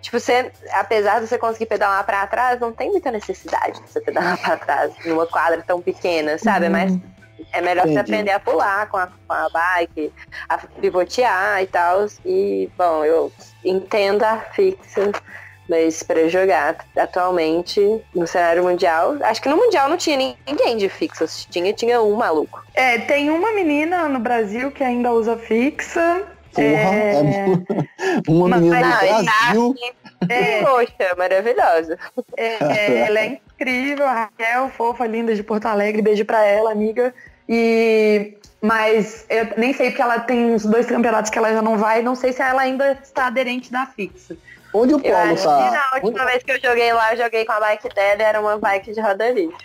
Tipo, 0.00 0.18
você, 0.18 0.50
apesar 0.72 1.20
de 1.20 1.26
você 1.28 1.36
conseguir 1.38 1.66
pedalar 1.66 2.04
para 2.04 2.26
trás, 2.26 2.58
não 2.58 2.72
tem 2.72 2.90
muita 2.90 3.10
necessidade 3.10 3.80
de 3.80 3.90
você 3.90 4.00
pedalar 4.00 4.38
para 4.40 4.56
trás 4.56 4.92
numa 5.04 5.26
quadra 5.26 5.62
tão 5.66 5.80
pequena, 5.80 6.38
sabe? 6.38 6.66
É 6.66 6.68
mais 6.70 6.92
É 7.52 7.60
melhor 7.60 7.82
você 7.84 7.92
Entendi. 7.92 8.00
aprender 8.12 8.30
a 8.32 8.40
pular 8.40 8.86
com 8.88 8.96
a, 8.96 9.06
com 9.06 9.32
a 9.32 9.48
bike, 9.50 10.12
a 10.48 10.58
pivotear 10.58 11.62
e 11.62 11.66
tal. 11.66 12.06
E, 12.24 12.70
bom, 12.78 13.04
eu 13.04 13.32
entendo 13.64 14.22
a 14.24 14.38
fixa, 14.38 15.10
mas 15.68 16.02
para 16.02 16.28
jogar 16.28 16.76
atualmente 16.96 17.80
no 18.14 18.26
cenário 18.26 18.62
mundial, 18.62 19.16
acho 19.22 19.40
que 19.42 19.48
no 19.48 19.56
mundial 19.56 19.88
não 19.88 19.96
tinha 19.96 20.16
nin- 20.16 20.36
ninguém 20.46 20.76
de 20.76 20.88
fixa. 20.88 21.26
Se 21.26 21.46
Tinha, 21.48 21.72
tinha 21.72 22.00
um 22.02 22.14
maluco. 22.14 22.62
É, 22.74 22.98
tem 22.98 23.30
uma 23.30 23.52
menina 23.52 24.08
no 24.08 24.18
Brasil 24.18 24.70
que 24.70 24.82
ainda 24.82 25.12
usa 25.12 25.36
fixa. 25.36 26.22
Porra, 26.52 26.66
é 26.68 27.14
uma 28.28 28.48
Mas- 28.48 28.60
menina 28.60 28.80
do 28.98 29.04
e 29.04 29.24
Brasil. 29.24 29.74
É. 30.28 30.62
Poxa, 30.64 31.14
maravilhosa. 31.16 31.98
É, 32.36 32.56
é, 32.64 32.98
ela 33.06 33.20
é 33.20 33.26
incrível, 33.58 34.06
a 34.06 34.12
Raquel, 34.12 34.68
fofa, 34.70 35.06
linda 35.06 35.34
de 35.34 35.42
Porto 35.42 35.66
Alegre, 35.66 36.02
beijo 36.02 36.24
pra 36.24 36.44
ela, 36.44 36.72
amiga. 36.72 37.14
E 37.48 38.34
mas 38.62 39.24
eu 39.30 39.48
nem 39.56 39.72
sei 39.72 39.88
porque 39.88 40.02
ela 40.02 40.20
tem 40.20 40.52
uns 40.54 40.66
dois 40.66 40.84
campeonatos 40.84 41.30
que 41.30 41.38
ela 41.38 41.50
já 41.50 41.62
não 41.62 41.78
vai, 41.78 42.02
não 42.02 42.14
sei 42.14 42.30
se 42.32 42.42
ela 42.42 42.60
ainda 42.60 42.92
está 43.02 43.26
aderente 43.28 43.72
da 43.72 43.86
fixa. 43.86 44.36
Onde 44.72 44.94
o 44.94 45.00
Polo 45.00 45.14
acho 45.16 45.42
tá? 45.44 45.56
que 45.64 45.70
não, 45.74 45.80
a 45.80 46.04
última 46.06 46.24
vez 46.26 46.42
que 46.44 46.52
eu 46.52 46.60
joguei 46.60 46.92
lá, 46.92 47.12
eu 47.12 47.24
joguei 47.24 47.44
com 47.44 47.52
a 47.52 47.60
bike 47.60 47.88
dela, 47.94 48.22
era 48.22 48.40
uma 48.40 48.56
bike 48.56 48.92
de 48.92 49.00
roda 49.00 49.28
livre. 49.30 49.56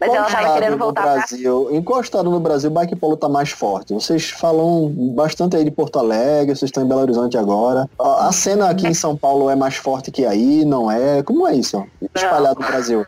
Mas 0.00 0.08
Qual 0.08 0.16
ela 0.16 0.26
tava 0.30 0.54
querendo 0.54 0.72
do 0.72 0.78
voltar 0.78 1.02
pra 1.02 1.12
Brasil, 1.14 1.82
qual 1.84 2.00
estado 2.00 2.28
no 2.30 2.40
Brasil 2.40 2.68
o 2.70 2.72
bike 2.72 2.96
polo 2.96 3.16
tá 3.16 3.28
mais 3.28 3.50
forte? 3.50 3.94
Vocês 3.94 4.30
falam 4.30 4.88
bastante 5.14 5.56
aí 5.56 5.64
de 5.64 5.70
Porto 5.70 5.98
Alegre, 5.98 6.56
vocês 6.56 6.68
estão 6.68 6.82
em 6.82 6.88
Belo 6.88 7.02
Horizonte 7.02 7.38
agora. 7.38 7.88
A, 8.00 8.32
cena 8.32 8.68
aqui 8.70 8.86
em 8.88 8.94
São 8.94 9.16
Paulo 9.16 9.48
é 9.48 9.54
mais 9.54 9.76
forte 9.76 10.10
que 10.10 10.26
aí, 10.26 10.64
não 10.64 10.90
é? 10.90 11.22
Como 11.22 11.46
é 11.46 11.54
isso? 11.54 11.86
Espalhado 12.14 12.60
no 12.60 12.66
Brasil. 12.66 13.06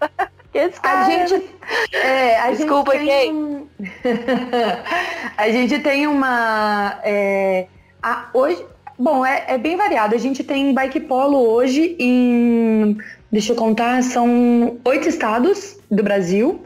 A 0.82 1.04
gente, 1.04 1.50
é, 1.92 2.40
a 2.40 2.50
Desculpa, 2.50 2.92
gente 2.96 3.06
tem, 3.06 3.34
um- 3.34 3.66
a 5.36 5.50
gente 5.50 5.78
tem 5.80 6.06
uma 6.06 6.98
é, 7.04 7.66
a- 8.02 8.28
hoje, 8.32 8.64
bom, 8.98 9.24
é, 9.24 9.44
é 9.48 9.58
bem 9.58 9.76
variado. 9.76 10.14
A 10.14 10.18
gente 10.18 10.42
tem 10.44 10.72
bike 10.74 11.00
polo 11.00 11.38
hoje 11.38 11.96
em, 11.98 12.96
deixa 13.30 13.52
eu 13.52 13.56
contar, 13.56 14.02
são 14.02 14.78
oito 14.84 15.08
estados 15.08 15.78
do 15.90 16.02
Brasil 16.02 16.62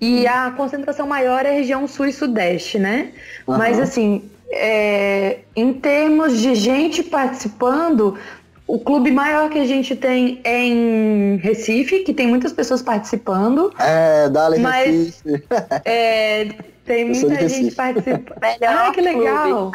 e 0.00 0.26
a 0.26 0.50
concentração 0.50 1.06
maior 1.06 1.46
é 1.46 1.50
a 1.50 1.52
região 1.52 1.86
sul 1.86 2.06
e 2.06 2.12
sudeste, 2.12 2.78
né? 2.78 3.12
Aham. 3.48 3.58
Mas 3.58 3.78
assim, 3.80 4.22
é, 4.50 5.38
em 5.56 5.72
termos 5.72 6.40
de 6.40 6.54
gente 6.54 7.02
participando, 7.02 8.18
o 8.66 8.78
clube 8.78 9.10
maior 9.10 9.50
que 9.50 9.58
a 9.58 9.64
gente 9.64 9.94
tem 9.94 10.40
é 10.44 10.64
em 10.66 11.36
Recife, 11.36 12.00
que 12.00 12.14
tem 12.14 12.26
muitas 12.26 12.52
pessoas 12.52 12.82
participando. 12.82 13.72
É, 13.78 14.28
dá-lhe 14.28 14.58
Mas- 14.58 15.22
Recife. 15.22 15.44
É, 15.84 16.48
tem 16.84 17.04
muita 17.06 17.28
gente 17.28 17.42
Recife. 17.42 17.76
participando. 17.76 18.34
Melhor 18.40 18.76
Ah, 18.88 18.92
que 18.92 19.00
legal! 19.00 19.72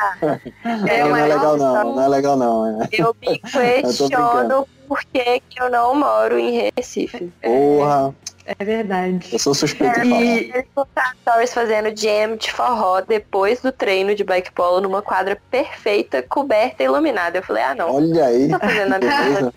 É, 0.88 1.04
não 1.04 1.16
é 1.16 1.24
legal 1.28 1.58
não, 1.58 1.96
não 1.96 2.04
é 2.04 2.08
legal 2.08 2.38
não. 2.38 2.82
é. 2.82 2.88
Eu 2.92 3.16
me 3.22 3.40
questiono 3.40 4.68
por 4.88 5.00
que, 5.14 5.42
que 5.50 5.62
eu 5.62 5.70
não 5.70 5.96
moro 5.96 6.38
em 6.40 6.72
Recife. 6.76 7.32
Porra, 7.42 8.14
É 8.60 8.64
verdade. 8.66 9.30
eu 9.32 9.38
sou 9.40 9.54
suspeito 9.54 10.02
de 10.02 10.10
falar. 10.10 10.22
E 10.24 10.38
eles 10.52 10.66
postaram 10.74 11.12
stories 11.22 11.54
fazendo 11.54 11.96
jam 11.96 12.36
de 12.36 12.52
forró 12.52 13.02
depois 13.02 13.62
do 13.62 13.72
treino 13.72 14.16
de 14.16 14.24
bike 14.24 14.52
polo 14.52 14.82
numa 14.82 15.02
quadra 15.04 15.38
perfeita, 15.52 16.24
coberta 16.24 16.82
e 16.82 16.86
iluminada. 16.88 17.38
Eu 17.38 17.44
falei, 17.44 17.64
ah 17.64 17.76
não. 17.76 17.94
Olha 17.96 18.26
aí. 18.26 18.50
Tá 18.50 18.60
fazendo 18.60 18.94
a 18.94 18.98
beleza. 19.00 19.54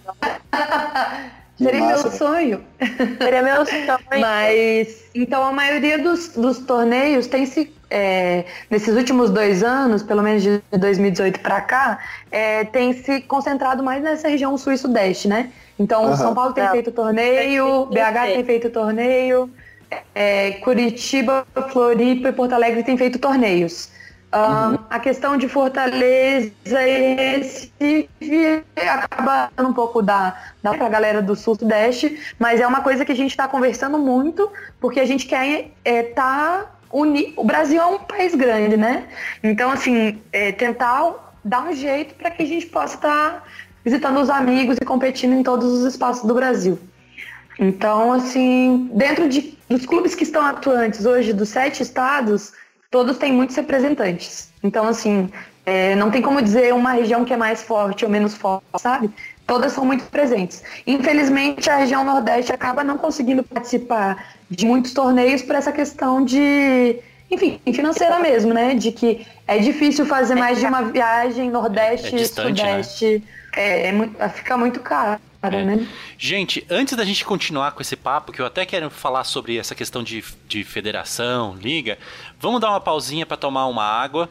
Que 1.57 1.65
Seria 1.65 1.81
massa. 1.81 2.09
meu 2.09 2.19
sonho. 2.19 2.65
Seria 3.23 3.43
meu 3.43 3.65
sonho. 3.67 3.99
Mas, 4.21 5.05
então, 5.15 5.43
a 5.45 5.53
maioria 5.53 5.99
dos, 5.99 6.31
dos 6.31 6.61
torneios 6.61 7.27
tem 7.27 7.47
se. 7.47 7.73
é, 7.91 8.47
nesses 8.71 8.97
últimos 8.97 9.31
dois 9.31 9.62
anos, 9.62 10.03
pelo 10.03 10.23
menos 10.23 10.43
de 10.43 10.62
2018 10.79 11.41
para 11.41 11.61
cá, 11.61 11.99
é, 12.31 12.65
tem 12.65 12.93
se 12.95 13.21
concentrado 13.23 13.83
mais 13.83 14.03
nessa 14.03 14.29
região 14.29 14.57
sul 14.59 14.73
e 14.73 14.79
sudeste, 14.79 15.29
né? 15.29 15.53
Então, 15.79 16.15
Aham. 16.15 16.17
São 16.17 16.35
Paulo 16.35 16.55
tem 16.55 16.65
Não. 16.65 16.71
feito 16.71 16.91
torneio, 16.93 17.87
BH 17.87 18.33
tem 18.33 18.45
feito 18.45 18.71
torneio, 18.71 19.51
é, 20.15 20.53
Curitiba, 20.62 21.47
Floripa 21.73 22.29
e 22.31 22.33
Porto 22.33 22.55
Alegre 22.55 22.83
tem 22.83 22.97
feito 22.97 23.19
torneios. 23.19 23.91
Ah, 24.33 24.79
A 24.88 24.99
questão 24.99 25.37
de 25.37 25.47
Fortaleza 25.47 26.51
e 26.64 27.14
Recife 27.14 28.64
acaba 28.77 29.51
um 29.59 29.75
pouco 29.75 30.01
da, 30.01 30.35
da 30.62 30.73
pra 30.73 30.88
galera 30.88 31.21
do 31.21 31.37
sul-sudeste, 31.37 32.18
mas 32.38 32.59
é 32.59 32.66
uma 32.66 32.81
coisa 32.81 33.05
que 33.05 33.12
a 33.12 33.16
gente 33.16 33.31
está 33.33 33.47
conversando 33.47 33.99
muito, 33.99 34.51
porque 34.81 35.01
a 35.01 35.05
gente 35.05 35.27
quer 35.27 35.73
é, 35.85 36.03
tá 36.03 36.64
uni... 36.90 37.35
O 37.37 37.45
Brasil 37.45 37.81
é 37.81 37.85
um 37.85 37.99
país 37.99 38.35
grande, 38.35 38.77
né? 38.77 39.05
Então, 39.42 39.71
assim, 39.71 40.18
é, 40.33 40.51
tentar 40.51 41.35
dar 41.45 41.64
um 41.64 41.75
jeito 41.75 42.14
para 42.14 42.31
que 42.31 42.42
a 42.42 42.47
gente 42.47 42.66
possa 42.66 42.95
estar 42.95 43.45
visitando 43.85 44.18
os 44.18 44.31
amigos 44.31 44.79
e 44.81 44.85
competindo 44.85 45.35
em 45.35 45.42
todos 45.42 45.71
os 45.71 45.85
espaços 45.85 46.27
do 46.27 46.35
Brasil. 46.35 46.79
Então, 47.59 48.12
assim, 48.12 48.90
dentro 48.95 49.29
de, 49.29 49.59
dos 49.68 49.85
clubes 49.85 50.14
que 50.14 50.23
estão 50.25 50.45
atuantes 50.45 51.05
hoje, 51.05 51.33
dos 51.33 51.51
sete 51.51 51.83
estados, 51.83 52.53
todos 52.92 53.16
têm 53.18 53.33
muitos 53.33 53.57
representantes. 53.57 54.52
Então, 54.62 54.87
assim, 54.87 55.28
é, 55.66 55.96
não 55.96 56.11
tem 56.11 56.22
como 56.22 56.40
dizer 56.40 56.72
uma 56.74 56.92
região 56.92 57.24
que 57.24 57.33
é 57.33 57.37
mais 57.37 57.62
forte 57.62 58.05
ou 58.05 58.11
menos 58.11 58.35
forte, 58.35 58.64
sabe? 58.76 59.11
Todas 59.46 59.72
são 59.72 59.85
muito 59.85 60.05
presentes. 60.05 60.62
Infelizmente, 60.87 61.68
a 61.68 61.76
região 61.76 62.05
Nordeste 62.05 62.52
acaba 62.52 62.85
não 62.85 62.96
conseguindo 62.98 63.42
participar 63.42 64.35
de 64.48 64.66
muitos 64.66 64.92
torneios 64.92 65.42
por 65.42 65.57
essa 65.57 65.72
questão 65.72 66.22
de, 66.24 66.96
enfim, 67.31 67.59
financeira 67.72 68.18
mesmo, 68.20 68.52
né? 68.52 68.74
De 68.74 68.92
que 68.92 69.26
é 69.48 69.59
difícil 69.59 70.05
fazer 70.07 70.35
mais 70.35 70.59
de 70.61 70.66
uma 70.66 70.83
viagem 70.83 71.50
Nordeste 71.50 72.09
É 72.09 72.11
e 72.11 72.16
distante, 72.22 72.62
né? 72.62 72.83
Sudeste. 72.83 73.24
É, 73.57 73.88
é 73.88 73.92
muito- 73.92 74.16
fica 74.31 74.57
muito 74.57 74.81
caro, 74.81 75.18
É. 75.42 75.64
né? 75.64 75.88
Gente, 76.16 76.64
antes 76.70 76.96
da 76.96 77.05
gente 77.05 77.24
continuar 77.24 77.72
com 77.72 77.83
esse 77.83 77.96
papo, 77.96 78.33
que 78.33 78.40
eu 78.40 78.46
até 78.46 78.64
quero 78.64 78.88
falar 78.90 79.24
sobre 79.24 79.59
essa 79.59 79.74
questão 79.74 80.02
de, 80.02 80.24
de 80.46 80.62
federação, 80.62 81.57
liga, 81.57 81.98
vamos 82.38 82.61
dar 82.61 82.70
uma 82.70 82.81
pausinha 82.81 83.26
pra 83.26 83.37
tomar 83.37 83.66
uma 83.66 83.85
água, 83.85 84.28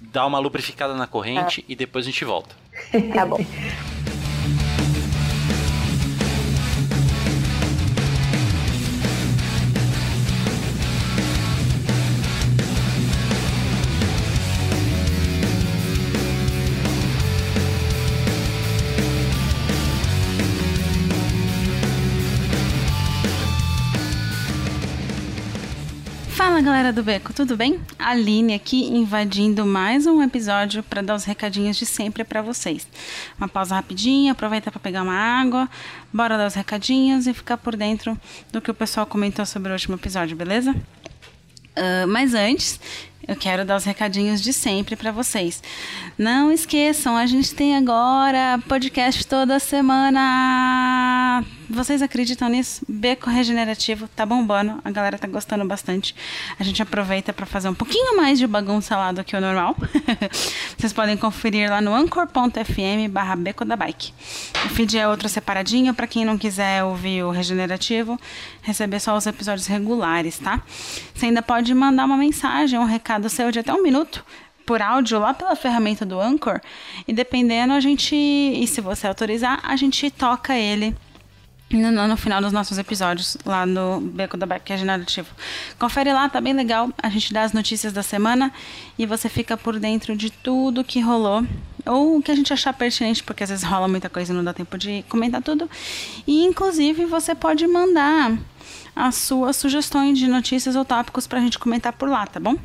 dar 0.00 0.26
uma 0.26 0.38
lubrificada 0.38 0.94
na 0.94 1.06
corrente 1.06 1.64
e 1.68 1.76
depois 1.76 2.06
a 2.06 2.10
gente 2.10 2.24
volta. 2.24 2.54
Tá 3.14 3.24
bom. 3.24 3.38
Fala 26.34 26.60
galera 26.60 26.92
do 26.92 27.00
Beco, 27.00 27.32
tudo 27.32 27.56
bem? 27.56 27.80
Aline 27.96 28.54
aqui 28.54 28.86
invadindo 28.86 29.64
mais 29.64 30.04
um 30.04 30.20
episódio 30.20 30.82
para 30.82 31.00
dar 31.00 31.14
os 31.14 31.22
recadinhos 31.22 31.76
de 31.76 31.86
sempre 31.86 32.24
para 32.24 32.42
vocês. 32.42 32.88
Uma 33.38 33.46
pausa 33.46 33.76
rapidinha, 33.76 34.32
aproveita 34.32 34.68
para 34.68 34.80
pegar 34.80 35.04
uma 35.04 35.14
água, 35.14 35.70
bora 36.12 36.36
dar 36.36 36.48
os 36.48 36.54
recadinhos 36.54 37.28
e 37.28 37.32
ficar 37.32 37.56
por 37.56 37.76
dentro 37.76 38.18
do 38.50 38.60
que 38.60 38.68
o 38.68 38.74
pessoal 38.74 39.06
comentou 39.06 39.46
sobre 39.46 39.70
o 39.70 39.74
último 39.74 39.94
episódio, 39.94 40.36
beleza? 40.36 40.74
Ah, 41.76 42.04
mas 42.08 42.34
antes, 42.34 42.80
eu 43.26 43.36
quero 43.36 43.64
dar 43.64 43.76
os 43.76 43.84
recadinhos 43.84 44.40
de 44.42 44.52
sempre 44.52 44.96
para 44.96 45.10
vocês. 45.10 45.62
Não 46.18 46.52
esqueçam, 46.52 47.16
a 47.16 47.26
gente 47.26 47.54
tem 47.54 47.76
agora 47.76 48.60
podcast 48.68 49.26
toda 49.26 49.58
semana. 49.58 51.44
Vocês 51.68 52.02
acreditam 52.02 52.48
nisso? 52.48 52.84
Beco 52.86 53.30
Regenerativo 53.30 54.06
tá 54.08 54.26
bombando, 54.26 54.80
a 54.84 54.90
galera 54.90 55.18
tá 55.18 55.26
gostando 55.26 55.64
bastante. 55.64 56.14
A 56.58 56.62
gente 56.62 56.82
aproveita 56.82 57.32
para 57.32 57.46
fazer 57.46 57.68
um 57.68 57.74
pouquinho 57.74 58.16
mais 58.16 58.38
de 58.38 58.46
bagunça 58.46 58.96
lá 58.96 59.12
do 59.12 59.24
que 59.24 59.34
o 59.34 59.40
normal. 59.40 59.74
Vocês 60.76 60.92
podem 60.92 61.16
conferir 61.16 61.70
lá 61.70 61.80
no 61.80 61.94
anchor.fm 61.94 63.08
barra 63.10 63.34
Beco 63.34 63.64
da 63.64 63.76
Bike. 63.76 64.12
O 64.66 64.68
feed 64.68 64.98
é 64.98 65.08
outro 65.08 65.28
separadinho 65.28 65.94
para 65.94 66.06
quem 66.06 66.24
não 66.24 66.36
quiser 66.36 66.84
ouvir 66.84 67.22
o 67.22 67.30
regenerativo, 67.30 68.20
receber 68.60 69.00
só 69.00 69.16
os 69.16 69.26
episódios 69.26 69.66
regulares, 69.66 70.38
tá? 70.38 70.62
Você 71.14 71.26
ainda 71.26 71.40
pode 71.40 71.72
mandar 71.72 72.04
uma 72.04 72.16
mensagem, 72.16 72.78
um 72.78 72.84
recado 72.84 73.30
seu 73.30 73.50
de 73.50 73.60
até 73.60 73.72
um 73.72 73.82
minuto 73.82 74.24
por 74.66 74.82
áudio 74.82 75.18
lá 75.18 75.32
pela 75.32 75.56
ferramenta 75.56 76.04
do 76.04 76.20
Anchor 76.20 76.60
e 77.08 77.12
dependendo 77.12 77.72
a 77.72 77.80
gente, 77.80 78.14
e 78.14 78.66
se 78.66 78.80
você 78.80 79.06
autorizar, 79.06 79.60
a 79.62 79.76
gente 79.76 80.10
toca 80.10 80.54
ele 80.54 80.94
no, 81.80 82.08
no 82.08 82.16
final 82.16 82.40
dos 82.40 82.52
nossos 82.52 82.78
episódios 82.78 83.36
lá 83.44 83.64
no 83.66 84.00
Beco 84.00 84.36
da 84.36 84.46
Bike 84.46 84.70
Regenerativo. 84.70 85.28
Confere 85.78 86.12
lá, 86.12 86.28
tá 86.28 86.40
bem 86.40 86.52
legal. 86.52 86.90
A 87.02 87.08
gente 87.08 87.32
dá 87.32 87.42
as 87.42 87.52
notícias 87.52 87.92
da 87.92 88.02
semana 88.02 88.52
e 88.98 89.06
você 89.06 89.28
fica 89.28 89.56
por 89.56 89.78
dentro 89.78 90.16
de 90.16 90.30
tudo 90.30 90.84
que 90.84 91.00
rolou. 91.00 91.44
Ou 91.86 92.18
o 92.18 92.22
que 92.22 92.30
a 92.30 92.34
gente 92.34 92.52
achar 92.52 92.72
pertinente, 92.72 93.22
porque 93.22 93.44
às 93.44 93.50
vezes 93.50 93.64
rola 93.64 93.86
muita 93.86 94.08
coisa 94.08 94.32
e 94.32 94.36
não 94.36 94.42
dá 94.42 94.54
tempo 94.54 94.78
de 94.78 95.04
comentar 95.08 95.42
tudo. 95.42 95.68
E 96.26 96.44
inclusive 96.44 97.04
você 97.04 97.34
pode 97.34 97.66
mandar 97.66 98.36
as 98.96 99.16
suas 99.16 99.56
sugestões 99.56 100.18
de 100.18 100.28
notícias 100.28 100.76
ou 100.76 100.84
tópicos 100.84 101.26
para 101.26 101.38
a 101.38 101.42
gente 101.42 101.58
comentar 101.58 101.92
por 101.92 102.08
lá, 102.08 102.26
tá 102.26 102.40
bom? 102.40 102.56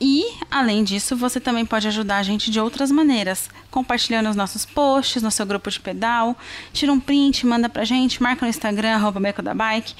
E, 0.00 0.24
além 0.50 0.84
disso, 0.84 1.16
você 1.16 1.40
também 1.40 1.64
pode 1.64 1.88
ajudar 1.88 2.18
a 2.18 2.22
gente 2.22 2.50
de 2.50 2.60
outras 2.60 2.90
maneiras, 2.90 3.48
compartilhando 3.70 4.28
os 4.28 4.36
nossos 4.36 4.66
posts 4.66 5.22
no 5.22 5.30
seu 5.30 5.46
grupo 5.46 5.70
de 5.70 5.80
pedal, 5.80 6.36
tira 6.72 6.92
um 6.92 7.00
print, 7.00 7.46
manda 7.46 7.68
pra 7.68 7.84
gente, 7.84 8.22
marca 8.22 8.44
no 8.44 8.50
Instagram, 8.50 8.94
arroba 8.94 9.18
Beco 9.20 9.40
da 9.40 9.54
Bike, 9.54 9.94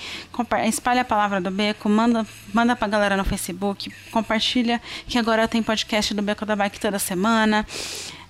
espalha 0.67 1.01
a 1.01 1.05
palavra 1.05 1.41
do 1.41 1.51
Beco, 1.51 1.89
manda, 1.89 2.27
manda 2.53 2.77
pra 2.77 2.89
galera 2.89 3.17
no 3.17 3.25
Facebook, 3.25 3.91
compartilha 4.11 4.83
que 5.07 5.19
agora 5.19 5.49
tem 5.49 5.63
podcast 5.63 6.13
do 6.13 6.21
Beco 6.21 6.45
da 6.45 6.55
Bike 6.55 6.79
toda 6.79 6.99
semana. 6.99 7.67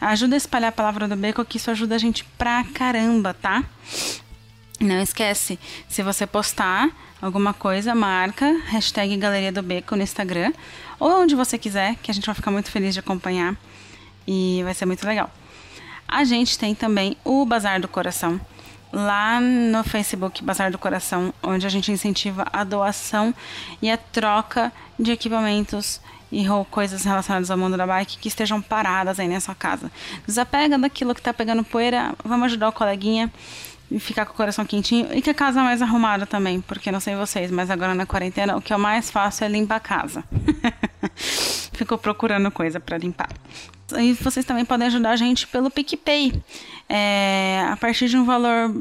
Ajuda 0.00 0.36
a 0.36 0.38
espalhar 0.38 0.68
a 0.68 0.72
palavra 0.72 1.08
do 1.08 1.16
Beco, 1.16 1.44
que 1.44 1.56
isso 1.56 1.70
ajuda 1.70 1.96
a 1.96 1.98
gente 1.98 2.22
pra 2.38 2.62
caramba, 2.74 3.34
tá? 3.34 3.64
Não 4.78 5.00
esquece, 5.00 5.58
se 5.88 6.02
você 6.02 6.26
postar 6.26 6.90
alguma 7.20 7.54
coisa, 7.54 7.94
marca 7.94 8.60
hashtag 8.66 9.16
Galeria 9.16 9.50
do 9.50 9.62
Beco 9.62 9.96
no 9.96 10.02
Instagram 10.02 10.52
ou 10.98 11.22
onde 11.22 11.34
você 11.34 11.58
quiser, 11.58 11.96
que 11.96 12.10
a 12.10 12.14
gente 12.14 12.26
vai 12.26 12.34
ficar 12.34 12.50
muito 12.50 12.70
feliz 12.70 12.94
de 12.94 13.00
acompanhar 13.00 13.56
e 14.26 14.60
vai 14.64 14.74
ser 14.74 14.86
muito 14.86 15.06
legal. 15.06 15.30
A 16.08 16.24
gente 16.24 16.58
tem 16.58 16.74
também 16.74 17.16
o 17.24 17.44
Bazar 17.44 17.80
do 17.80 17.88
Coração, 17.88 18.40
lá 18.92 19.40
no 19.40 19.82
Facebook 19.84 20.42
Bazar 20.42 20.70
do 20.70 20.78
Coração, 20.78 21.32
onde 21.42 21.66
a 21.66 21.68
gente 21.68 21.90
incentiva 21.90 22.46
a 22.52 22.64
doação 22.64 23.34
e 23.82 23.90
a 23.90 23.96
troca 23.96 24.72
de 24.98 25.12
equipamentos 25.12 26.00
e 26.30 26.44
coisas 26.70 27.04
relacionadas 27.04 27.50
ao 27.50 27.58
mundo 27.58 27.76
da 27.76 27.86
bike 27.86 28.18
que 28.18 28.28
estejam 28.28 28.60
paradas 28.60 29.20
aí 29.20 29.28
na 29.28 29.40
sua 29.40 29.54
casa. 29.54 29.90
Desapega 30.26 30.78
daquilo 30.78 31.14
que 31.14 31.20
está 31.20 31.32
pegando 31.32 31.62
poeira, 31.64 32.14
vamos 32.24 32.46
ajudar 32.46 32.68
o 32.68 32.72
coleguinha 32.72 33.32
e 33.90 34.00
ficar 34.00 34.26
com 34.26 34.32
o 34.32 34.36
coração 34.36 34.64
quentinho 34.64 35.08
e 35.12 35.22
que 35.22 35.30
a 35.30 35.34
casa 35.34 35.62
mais 35.62 35.80
arrumada 35.80 36.26
também, 36.26 36.60
porque 36.60 36.90
não 36.90 37.00
sei 37.00 37.14
vocês, 37.14 37.50
mas 37.50 37.70
agora 37.70 37.94
na 37.94 38.06
quarentena 38.06 38.56
o 38.56 38.62
que 38.62 38.72
eu 38.72 38.78
mais 38.78 39.10
faço 39.10 39.44
é 39.44 39.48
limpar 39.48 39.76
a 39.76 39.80
casa. 39.80 40.24
Ficou 41.72 41.98
procurando 41.98 42.50
coisa 42.50 42.80
para 42.80 42.98
limpar. 42.98 43.28
E 43.98 44.14
vocês 44.14 44.44
também 44.44 44.64
podem 44.64 44.88
ajudar 44.88 45.10
a 45.10 45.16
gente 45.16 45.46
pelo 45.46 45.70
PicPay. 45.70 46.32
É, 46.88 47.64
a 47.70 47.76
partir 47.76 48.08
de 48.08 48.16
um 48.16 48.24
valor 48.24 48.74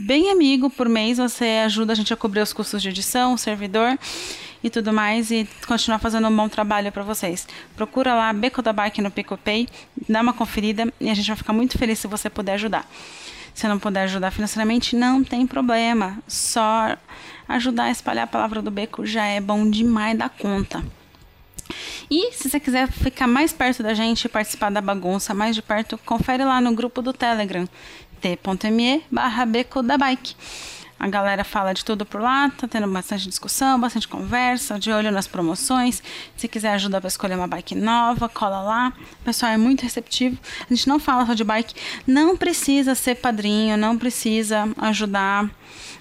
bem 0.00 0.30
amigo 0.30 0.68
por 0.68 0.88
mês, 0.88 1.18
você 1.18 1.62
ajuda 1.64 1.92
a 1.92 1.96
gente 1.96 2.12
a 2.12 2.16
cobrir 2.16 2.40
os 2.40 2.52
custos 2.52 2.82
de 2.82 2.88
edição, 2.88 3.36
servidor 3.36 3.98
e 4.62 4.70
tudo 4.70 4.92
mais 4.92 5.30
e 5.30 5.48
continuar 5.66 5.98
fazendo 5.98 6.28
um 6.28 6.36
bom 6.36 6.48
trabalho 6.48 6.92
para 6.92 7.02
vocês. 7.02 7.48
Procura 7.74 8.14
lá 8.14 8.32
Beco 8.32 8.62
da 8.62 8.72
Bike 8.72 9.02
no 9.02 9.10
PicPay, 9.10 9.68
dá 10.08 10.20
uma 10.20 10.32
conferida 10.32 10.92
e 11.00 11.10
a 11.10 11.14
gente 11.14 11.26
vai 11.26 11.36
ficar 11.36 11.52
muito 11.52 11.78
feliz 11.78 11.98
se 11.98 12.06
você 12.06 12.30
puder 12.30 12.54
ajudar. 12.54 12.88
Se 13.54 13.68
não 13.68 13.78
puder 13.78 14.04
ajudar 14.04 14.30
financeiramente, 14.30 14.96
não 14.96 15.22
tem 15.22 15.46
problema. 15.46 16.18
Só 16.26 16.96
ajudar 17.48 17.84
a 17.84 17.90
espalhar 17.90 18.24
a 18.24 18.26
palavra 18.26 18.62
do 18.62 18.70
beco 18.70 19.04
já 19.04 19.26
é 19.26 19.40
bom 19.40 19.68
demais 19.68 20.16
da 20.16 20.28
conta. 20.28 20.82
E 22.10 22.32
se 22.32 22.48
você 22.48 22.60
quiser 22.60 22.90
ficar 22.90 23.26
mais 23.26 23.52
perto 23.52 23.82
da 23.82 23.94
gente 23.94 24.24
e 24.24 24.28
participar 24.28 24.70
da 24.70 24.80
bagunça 24.80 25.34
mais 25.34 25.54
de 25.54 25.62
perto, 25.62 25.98
confere 25.98 26.44
lá 26.44 26.60
no 26.60 26.74
grupo 26.74 27.02
do 27.02 27.12
Telegram, 27.12 27.68
t.me 28.20 29.02
barra 29.10 29.44
beco 29.44 29.82
da 29.82 29.98
bike. 29.98 30.34
A 31.02 31.08
galera 31.08 31.42
fala 31.42 31.72
de 31.72 31.84
tudo 31.84 32.06
por 32.06 32.20
lá, 32.20 32.48
tá 32.50 32.68
tendo 32.68 32.86
bastante 32.86 33.28
discussão, 33.28 33.80
bastante 33.80 34.06
conversa, 34.06 34.78
de 34.78 34.92
olho 34.92 35.10
nas 35.10 35.26
promoções. 35.26 36.00
Se 36.36 36.46
quiser 36.46 36.74
ajuda 36.74 37.00
para 37.00 37.08
escolher 37.08 37.34
uma 37.34 37.48
bike 37.48 37.74
nova, 37.74 38.28
cola 38.28 38.62
lá. 38.62 38.92
O 39.20 39.24
pessoal 39.24 39.50
é 39.50 39.56
muito 39.56 39.82
receptivo. 39.82 40.38
A 40.60 40.72
gente 40.72 40.86
não 40.88 41.00
fala 41.00 41.26
só 41.26 41.34
de 41.34 41.42
bike, 41.42 41.74
não 42.06 42.36
precisa 42.36 42.94
ser 42.94 43.16
padrinho, 43.16 43.76
não 43.76 43.98
precisa 43.98 44.68
ajudar 44.78 45.50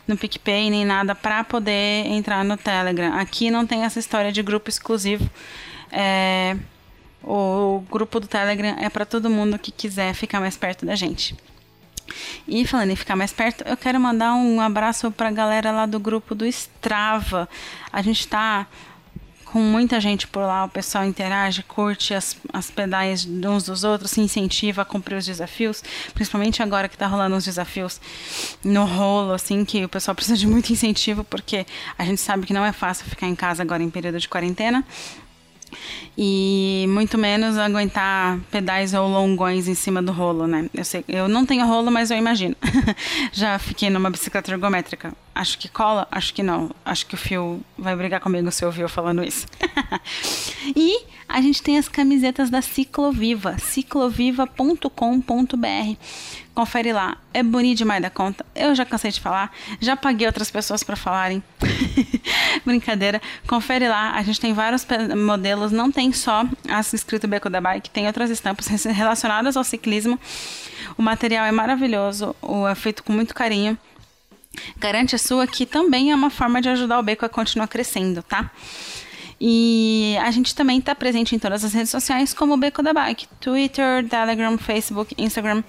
no 0.08 0.16
PicPay 0.16 0.70
nem 0.70 0.86
nada 0.86 1.16
para 1.16 1.44
poder 1.44 2.06
entrar 2.06 2.46
no 2.46 2.56
Telegram. 2.56 3.18
Aqui 3.18 3.50
não 3.50 3.66
tem 3.66 3.82
essa 3.82 3.98
história 3.98 4.32
de 4.32 4.44
grupo 4.44 4.70
exclusivo. 4.70 5.28
É, 5.92 6.56
o 7.24 7.84
grupo 7.90 8.20
do 8.20 8.28
Telegram 8.28 8.76
é 8.80 8.88
para 8.88 9.04
todo 9.04 9.32
mundo 9.32 9.58
que 9.58 9.72
quiser 9.72 10.14
ficar 10.14 10.40
mais 10.40 10.56
perto 10.56 10.86
da 10.86 10.94
gente. 10.94 11.36
E 12.48 12.66
falando 12.66 12.92
em 12.92 12.96
ficar 12.96 13.16
mais 13.16 13.32
perto, 13.32 13.64
eu 13.68 13.78
quero 13.78 14.00
mandar 14.00 14.34
um 14.34 14.60
abraço 14.60 15.12
para 15.12 15.30
a 15.30 15.32
galera 15.32 15.72
lá 15.72 15.86
do 15.86 16.00
grupo 16.00 16.36
do 16.36 16.46
Strava. 16.46 17.48
A 17.92 18.02
gente 18.02 18.22
está 18.22 18.68
com 19.52 19.60
muita 19.60 20.00
gente 20.00 20.28
por 20.28 20.40
lá, 20.40 20.64
o 20.64 20.70
pessoal 20.70 21.04
interage, 21.04 21.62
curte 21.64 22.14
as, 22.14 22.38
as 22.54 22.72
pedais 22.72 23.26
uns 23.26 23.66
dos 23.66 23.84
outros, 23.84 24.12
se 24.12 24.22
incentiva 24.22 24.84
a 24.84 24.86
cumprir 24.86 25.18
os 25.18 25.26
desafios, 25.26 25.84
principalmente 26.14 26.64
agora 26.64 26.88
que 26.88 26.96
está 26.96 27.06
rolando 27.06 27.36
os 27.36 27.44
desafios 27.44 28.00
no 28.64 28.86
rolo, 28.86 29.34
assim, 29.34 29.66
que 29.66 29.84
o 29.84 29.90
pessoal 29.90 30.16
precisa 30.16 30.38
de 30.38 30.48
muito 30.48 30.72
incentivo, 30.72 31.26
porque 31.26 31.66
a 31.98 32.06
gente 32.06 32.22
sabe 32.22 32.46
que 32.46 32.54
não 32.54 32.66
é 32.66 32.72
fácil 32.72 33.06
ficar 33.06 33.28
em 33.28 33.36
casa 33.36 33.62
agora 33.62 33.84
em 33.84 33.90
período 33.90 34.20
de 34.20 34.30
quarentena, 34.30 34.86
e 36.18 36.86
muito 36.90 37.18
menos 37.18 37.58
aguentar 37.58 38.40
pedais 38.52 38.94
ou 38.94 39.08
longões 39.08 39.68
em 39.68 39.74
cima 39.74 40.02
do 40.02 40.12
rolo, 40.12 40.46
né? 40.46 40.70
Eu, 40.74 40.84
sei, 40.84 41.06
eu 41.08 41.28
não 41.28 41.46
tenho 41.46 41.66
rolo, 41.66 41.90
mas 41.90 42.12
eu 42.12 42.18
imagino. 42.18 42.56
Já 43.32 43.58
fiquei 43.58 43.90
numa 43.90 44.10
bicicleta 44.10 44.52
ergométrica. 44.52 45.14
Acho 45.34 45.58
que 45.58 45.70
cola? 45.70 46.08
Acho 46.12 46.34
que 46.34 46.44
não. 46.44 46.72
Acho 46.84 47.06
que 47.06 47.16
o 47.16 47.18
fio 47.18 47.62
vai 47.78 47.96
brigar 47.96 48.20
comigo 48.20 48.52
se 48.52 48.66
ouvir 48.66 48.82
eu 48.82 48.90
falando 48.90 49.24
isso. 49.24 49.48
e 50.76 51.06
a 51.28 51.42
gente 51.42 51.64
tem 51.64 51.78
as 51.78 51.88
camisetas 51.88 52.50
da 52.50 52.62
Cicloviva, 52.62 53.58
cicloviva.com.br. 53.58 55.96
Confere 56.54 56.92
lá, 56.92 57.18
é 57.34 57.42
bonito 57.42 57.78
demais 57.78 58.02
da 58.02 58.10
conta. 58.10 58.46
Eu 58.54 58.76
já 58.76 58.86
cansei 58.86 59.12
de 59.12 59.22
falar, 59.22 59.54
já 59.80 59.96
paguei 59.96 60.28
outras 60.28 60.52
pessoas 60.52 60.84
para 60.84 60.98
falarem. 60.98 61.42
Brincadeira. 62.66 63.22
Confere 63.48 63.88
lá, 63.88 64.12
a 64.12 64.24
gente 64.24 64.42
tem 64.42 64.52
vários 64.52 64.86
modelos, 65.16 65.72
não 65.72 65.90
tem 65.90 66.01
só 66.10 66.46
as 66.70 66.94
escrito 66.94 67.28
Beco 67.28 67.50
da 67.50 67.60
Bike, 67.60 67.90
tem 67.90 68.08
outras 68.08 68.30
estampas 68.30 68.68
relacionadas 68.86 69.58
ao 69.58 69.64
ciclismo. 69.66 70.18
O 70.98 71.02
material 71.02 71.46
é 71.46 71.52
maravilhoso, 71.52 72.34
é 72.70 72.76
feito 72.76 73.04
com 73.04 73.12
muito 73.12 73.36
carinho. 73.36 73.78
Garante 74.78 75.16
a 75.16 75.20
sua 75.20 75.46
que 75.46 75.66
também 75.66 76.12
é 76.12 76.16
uma 76.16 76.30
forma 76.30 76.62
de 76.62 76.70
ajudar 76.70 77.00
o 77.00 77.04
beco 77.04 77.26
a 77.26 77.30
continuar 77.30 77.68
crescendo, 77.68 78.24
tá? 78.24 78.50
E 79.44 80.16
a 80.22 80.30
gente 80.30 80.54
também 80.54 80.78
está 80.78 80.94
presente 80.94 81.36
em 81.36 81.40
todas 81.40 81.66
as 81.66 81.74
redes 81.74 81.90
sociais 81.90 82.32
como 82.32 82.54
o 82.54 82.58
Beco 82.58 82.84
da 82.84 82.94
Bike, 82.94 83.28
Twitter, 83.40 84.08
Telegram, 84.08 84.56
Facebook, 84.56 85.16
Instagram. 85.18 85.64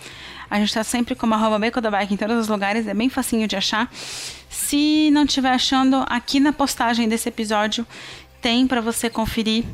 A 0.50 0.58
gente 0.58 0.68
está 0.68 0.84
sempre 0.84 1.14
como 1.14 1.32
arroba 1.32 1.58
Beco 1.58 1.80
da 1.80 1.90
Bike 1.90 2.12
em 2.12 2.16
todos 2.18 2.36
os 2.36 2.48
lugares, 2.48 2.86
é 2.86 2.92
bem 2.92 3.08
facinho 3.08 3.48
de 3.48 3.56
achar. 3.56 3.90
Se 4.50 5.08
não 5.10 5.24
estiver 5.24 5.52
achando, 5.52 6.04
aqui 6.10 6.38
na 6.38 6.52
postagem 6.52 7.08
desse 7.08 7.30
episódio 7.30 7.86
tem 8.42 8.66
para 8.66 8.82
você 8.82 9.08
conferir 9.08 9.64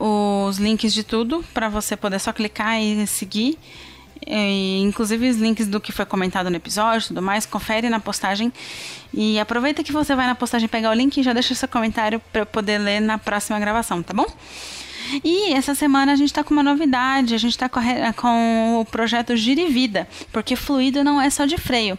os 0.00 0.56
links 0.56 0.94
de 0.94 1.04
tudo, 1.04 1.44
para 1.52 1.68
você 1.68 1.96
poder 1.96 2.18
só 2.18 2.32
clicar 2.32 2.80
e 2.80 3.06
seguir. 3.06 3.58
E, 4.26 4.80
inclusive 4.82 5.28
os 5.28 5.36
links 5.36 5.66
do 5.66 5.80
que 5.80 5.92
foi 5.92 6.04
comentado 6.04 6.50
no 6.50 6.56
episódio 6.56 7.08
tudo 7.08 7.22
mais, 7.22 7.46
confere 7.46 7.88
na 7.88 7.98
postagem 7.98 8.52
e 9.14 9.38
aproveita 9.40 9.82
que 9.82 9.92
você 9.92 10.14
vai 10.14 10.26
na 10.26 10.34
postagem 10.34 10.68
pegar 10.68 10.90
o 10.90 10.94
link 10.94 11.16
e 11.16 11.22
já 11.22 11.32
deixa 11.32 11.54
seu 11.54 11.68
comentário 11.68 12.20
para 12.32 12.44
poder 12.44 12.78
ler 12.78 13.00
na 13.00 13.18
próxima 13.18 13.58
gravação, 13.58 14.02
tá 14.02 14.12
bom? 14.12 14.26
E 15.24 15.52
essa 15.52 15.74
semana 15.74 16.12
a 16.12 16.16
gente 16.16 16.28
está 16.28 16.44
com 16.44 16.54
uma 16.54 16.62
novidade, 16.62 17.34
a 17.34 17.38
gente 17.38 17.52
está 17.52 17.68
com, 17.68 18.80
o 18.80 18.84
projeto 18.84 19.34
Gire 19.36 19.66
Vida, 19.66 20.06
porque 20.30 20.54
fluido 20.54 21.02
não 21.02 21.20
é 21.20 21.28
só 21.30 21.46
de 21.46 21.58
freio. 21.58 21.98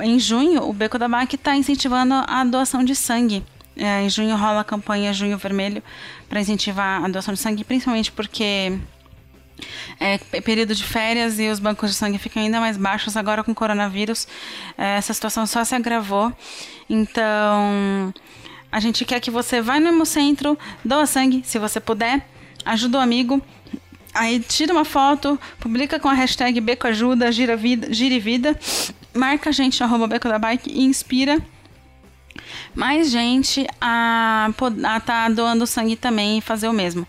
Em 0.00 0.18
junho, 0.18 0.62
o 0.66 0.72
Beco 0.72 0.98
da 0.98 1.08
Bike 1.08 1.34
está 1.34 1.54
incentivando 1.54 2.14
a 2.26 2.44
doação 2.44 2.82
de 2.82 2.94
sangue. 2.94 3.44
É, 3.76 4.02
em 4.02 4.10
junho 4.10 4.36
rola 4.36 4.60
a 4.60 4.64
campanha 4.64 5.12
Junho 5.12 5.38
Vermelho 5.38 5.82
para 6.28 6.40
incentivar 6.40 7.02
a 7.02 7.08
doação 7.08 7.32
de 7.32 7.40
sangue, 7.40 7.64
principalmente 7.64 8.12
porque 8.12 8.78
é, 9.98 10.18
período 10.40 10.74
de 10.74 10.84
férias 10.84 11.38
e 11.38 11.48
os 11.48 11.58
bancos 11.58 11.90
de 11.90 11.96
sangue 11.96 12.18
ficam 12.18 12.42
ainda 12.42 12.60
mais 12.60 12.76
baixos 12.76 13.16
agora 13.16 13.44
com 13.44 13.52
o 13.52 13.54
coronavírus. 13.54 14.26
É, 14.76 14.96
essa 14.96 15.12
situação 15.12 15.46
só 15.46 15.64
se 15.64 15.74
agravou. 15.74 16.32
Então, 16.88 18.12
a 18.70 18.80
gente 18.80 19.04
quer 19.04 19.20
que 19.20 19.30
você 19.30 19.60
vá 19.60 19.78
no 19.78 19.88
Hemocentro, 19.88 20.58
doa 20.84 21.06
sangue, 21.06 21.42
se 21.44 21.58
você 21.58 21.80
puder, 21.80 22.26
ajuda 22.64 22.98
o 22.98 23.00
amigo. 23.00 23.40
Aí 24.12 24.40
tira 24.40 24.72
uma 24.72 24.84
foto, 24.84 25.38
publica 25.60 26.00
com 26.00 26.08
a 26.08 26.12
hashtag 26.12 26.60
Beco 26.60 26.86
Ajuda, 26.86 27.30
gira 27.30 27.56
vida, 27.56 27.92
gire 27.92 28.18
vida, 28.18 28.58
marca 29.14 29.50
a 29.50 29.52
gente 29.52 29.78
no 29.78 29.86
arroba 29.86 30.08
Beco 30.08 30.28
da 30.28 30.38
Bike 30.38 30.68
e 30.68 30.82
inspira 30.82 31.38
mais 32.74 33.10
gente 33.10 33.66
a 33.80 34.50
estar 34.50 35.00
tá 35.00 35.28
doando 35.28 35.66
sangue 35.66 35.96
também 35.96 36.38
e 36.38 36.40
fazer 36.40 36.68
o 36.68 36.72
mesmo. 36.72 37.06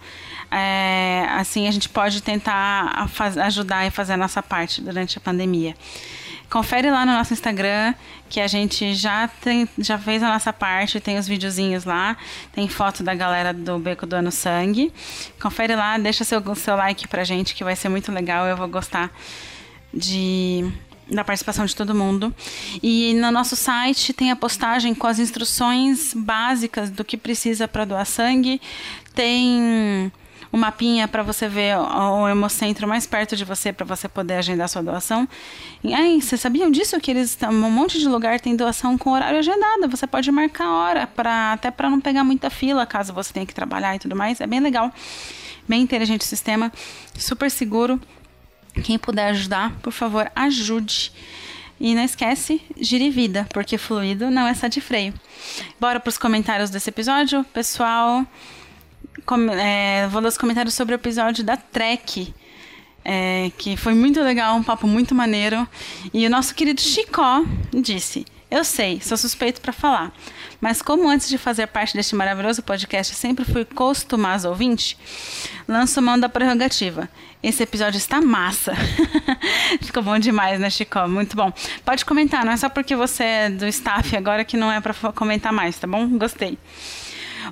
É, 0.50 1.28
assim 1.32 1.67
a 1.67 1.71
gente 1.71 1.88
pode 1.88 2.21
tentar 2.21 3.08
ajudar 3.45 3.88
e 3.88 3.89
fazer 3.89 4.13
a 4.13 4.17
nossa 4.17 4.43
parte 4.43 4.82
durante 4.82 5.17
a 5.17 5.21
pandemia. 5.21 5.76
Confere 6.50 6.91
lá 6.91 7.06
no 7.06 7.13
nosso 7.13 7.32
Instagram 7.32 7.93
que 8.30 8.41
a 8.41 8.47
gente 8.47 8.93
já, 8.93 9.30
tem, 9.30 9.67
já 9.78 9.97
fez 9.97 10.21
a 10.21 10.28
nossa 10.28 10.52
parte, 10.52 11.00
tem 11.00 11.17
os 11.17 11.26
videozinhos 11.26 11.86
lá, 11.86 12.17
tem 12.52 12.67
foto 12.67 13.04
da 13.04 13.15
galera 13.15 13.54
do 13.54 13.80
Beco 13.80 14.06
do 14.06 14.17
Ano 14.17 14.32
Sangue. 14.32 14.91
Confere 15.41 15.78
lá, 15.78 15.97
deixa 15.97 16.26
seu, 16.26 16.43
seu 16.56 16.76
like 16.76 17.08
pra 17.08 17.24
gente 17.24 17.56
que 17.56 17.63
vai 17.63 17.76
ser 17.76 17.88
muito 17.88 18.12
legal, 18.12 18.45
eu 18.45 18.58
vou 18.58 18.67
gostar 18.67 19.10
de 19.93 20.69
da 21.12 21.24
participação 21.24 21.65
de 21.65 21.76
todo 21.76 21.93
mundo. 21.93 22.34
E 22.82 23.13
no 23.15 23.32
nosso 23.32 23.56
site 23.56 24.13
tem 24.13 24.32
a 24.32 24.36
postagem 24.36 24.95
com 24.95 25.08
as 25.08 25.19
instruções 25.19 26.13
básicas 26.13 26.89
do 26.89 27.04
que 27.04 27.17
precisa 27.17 27.67
para 27.67 27.86
doar 27.86 28.06
sangue. 28.06 28.62
Tem 29.13 30.12
um 30.54 30.58
mapinha 30.58 31.08
para 31.08 31.24
você 31.24 31.47
ver 31.47 31.78
o, 31.78 32.28
hemocentro 32.28 32.88
mais 32.88 33.05
perto 33.05 33.36
de 33.36 33.45
você 33.45 33.72
para 33.72 33.86
você 33.86 34.07
poder 34.07 34.36
agendar 34.36 34.68
sua 34.68 34.82
doação. 34.82 35.28
E 35.84 35.93
aí, 35.93 36.22
vocês 36.22 36.41
sabiam 36.41 36.70
disso 36.70 36.99
que 36.99 37.12
eles 37.12 37.38
um 37.43 37.72
monte 37.72 37.99
de 37.99 38.07
lugar 38.07 38.39
tem 38.39 38.55
doação 38.55 38.97
com 38.97 39.12
horário 39.12 39.39
agendado. 39.39 39.88
Você 39.89 40.05
pode 40.05 40.30
marcar 40.32 40.66
a 40.66 40.74
hora 40.74 41.07
para 41.07 41.53
até 41.53 41.72
para 41.72 41.89
não 41.89 42.01
pegar 42.01 42.24
muita 42.24 42.49
fila, 42.49 42.86
caso 42.86 43.14
você 43.14 43.32
tenha 43.34 43.45
que 43.45 43.53
trabalhar 43.53 43.95
e 43.95 43.99
tudo 43.99 44.16
mais. 44.16 44.41
É 44.41 44.47
bem 44.47 44.59
legal. 44.59 44.91
Bem 45.68 45.82
inteligente 45.82 46.22
o 46.22 46.26
sistema, 46.26 46.72
super 47.18 47.49
seguro. 47.49 47.99
Quem 48.84 48.97
puder 48.97 49.30
ajudar, 49.30 49.72
por 49.82 49.91
favor, 49.91 50.32
ajude. 50.36 51.11
E 51.80 51.95
não 51.95 52.03
esquece, 52.03 52.61
gire 52.80 53.09
vida, 53.09 53.47
porque 53.51 53.78
fluido 53.78 54.30
não 54.30 54.47
é 54.47 54.53
só 54.53 54.67
de 54.67 54.80
freio. 54.80 55.13
Bora 55.80 55.99
para 55.99 56.09
os 56.09 56.17
comentários 56.17 56.69
desse 56.69 56.89
episódio, 56.89 57.43
pessoal 57.45 58.26
com, 59.26 59.49
é, 59.51 60.07
vou 60.07 60.22
dar 60.22 60.30
os 60.30 60.38
comentários 60.38 60.74
sobre 60.74 60.93
o 60.93 60.97
episódio 60.97 61.43
da 61.43 61.57
Trek. 61.57 62.34
É, 63.03 63.51
que 63.57 63.76
foi 63.76 63.95
muito 63.95 64.22
legal, 64.22 64.55
um 64.55 64.63
papo 64.63 64.86
muito 64.86 65.15
maneiro. 65.15 65.67
E 66.13 66.26
o 66.26 66.30
nosso 66.30 66.53
querido 66.53 66.80
Chicó 66.82 67.43
disse: 67.74 68.26
Eu 68.52 68.66
sei, 68.66 68.99
sou 68.99 69.16
suspeito 69.16 69.62
para 69.62 69.72
falar, 69.72 70.12
mas 70.60 70.82
como 70.82 71.08
antes 71.08 71.30
de 71.30 71.38
fazer 71.38 71.68
parte 71.68 71.95
deste 71.95 72.14
maravilhoso 72.14 72.62
podcast 72.62 73.16
sempre 73.16 73.45
fui 73.45 73.64
costumado 73.64 74.49
ouvinte, 74.49 74.97
lanço 75.66 76.02
mão 76.02 76.20
da 76.20 76.28
prerrogativa. 76.28 77.08
Esse 77.41 77.64
episódio 77.64 77.97
está 77.97 78.20
massa. 78.20 78.74
Ficou 79.82 80.04
bom 80.04 80.20
demais, 80.20 80.60
né, 80.60 80.70
Chico? 80.70 80.99
Muito 81.08 81.34
bom. 81.34 81.52
Pode 81.86 82.04
comentar, 82.04 82.43
não 82.43 82.52
é 82.52 82.58
só 82.58 82.68
porque 82.68 82.93
você 82.93 83.24
é 83.24 83.49
do 83.49 83.66
staff 83.68 84.18
agora 84.18 84.43
que 84.43 84.58
não 84.58 84.70
é 84.70 84.82
para 84.82 84.93
comentar 85.14 85.54
mais, 85.54 85.80
tá 85.80 85.88
bom? 85.88 86.06
Gostei. 86.18 86.58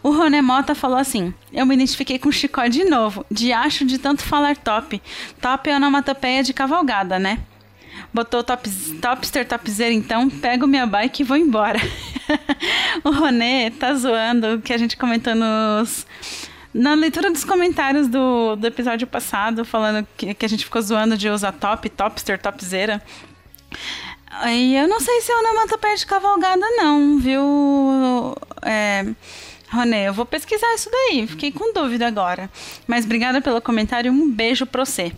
O 0.03 0.11
Roné 0.11 0.41
Mota 0.41 0.75
falou 0.75 0.97
assim: 0.97 1.33
Eu 1.51 1.65
me 1.65 1.75
identifiquei 1.75 2.19
com 2.19 2.29
Chicó 2.29 2.67
de 2.67 2.83
novo. 2.83 3.25
De 3.31 3.53
acho 3.53 3.85
de 3.85 3.97
tanto 3.97 4.21
falar 4.21 4.57
top. 4.57 5.01
Top 5.41 5.69
é 5.69 5.75
onomatopeia 5.75 6.43
de 6.43 6.53
cavalgada, 6.53 7.17
né? 7.17 7.39
Botou 8.13 8.43
top, 8.43 8.69
topster, 9.01 9.47
topzera, 9.47 9.93
então 9.93 10.29
pego 10.29 10.65
minha 10.65 10.85
bike 10.85 11.21
e 11.21 11.25
vou 11.25 11.37
embora. 11.37 11.79
o 13.03 13.11
Roné 13.11 13.69
tá 13.71 13.93
zoando 13.93 14.59
que 14.61 14.73
a 14.73 14.77
gente 14.77 14.97
comentou 14.97 15.35
nos. 15.35 16.07
Na 16.73 16.93
leitura 16.93 17.31
dos 17.31 17.43
comentários 17.43 18.07
do, 18.07 18.55
do 18.55 18.67
episódio 18.67 19.07
passado, 19.07 19.65
falando 19.65 20.07
que, 20.15 20.33
que 20.33 20.45
a 20.45 20.49
gente 20.49 20.65
ficou 20.65 20.81
zoando 20.81 21.17
de 21.17 21.29
usar 21.29 21.51
top, 21.51 21.89
topster, 21.89 22.39
topzera. 22.39 23.01
E 24.47 24.75
eu 24.75 24.87
não 24.87 24.99
sei 24.99 25.21
se 25.21 25.31
é 25.31 25.35
onomatopeia 25.35 25.95
de 25.95 26.05
cavalgada, 26.05 26.65
não, 26.77 27.19
viu? 27.19 28.35
É. 28.61 29.05
Eu 30.07 30.13
vou 30.13 30.25
pesquisar 30.25 30.73
isso 30.73 30.89
daí. 30.89 31.27
Fiquei 31.27 31.51
com 31.51 31.73
dúvida 31.73 32.07
agora. 32.07 32.49
Mas 32.87 33.05
obrigada 33.05 33.39
pelo 33.39 33.61
comentário. 33.61 34.11
Um 34.11 34.29
beijo 34.29 34.65
pra 34.65 34.83
você. 34.83 35.11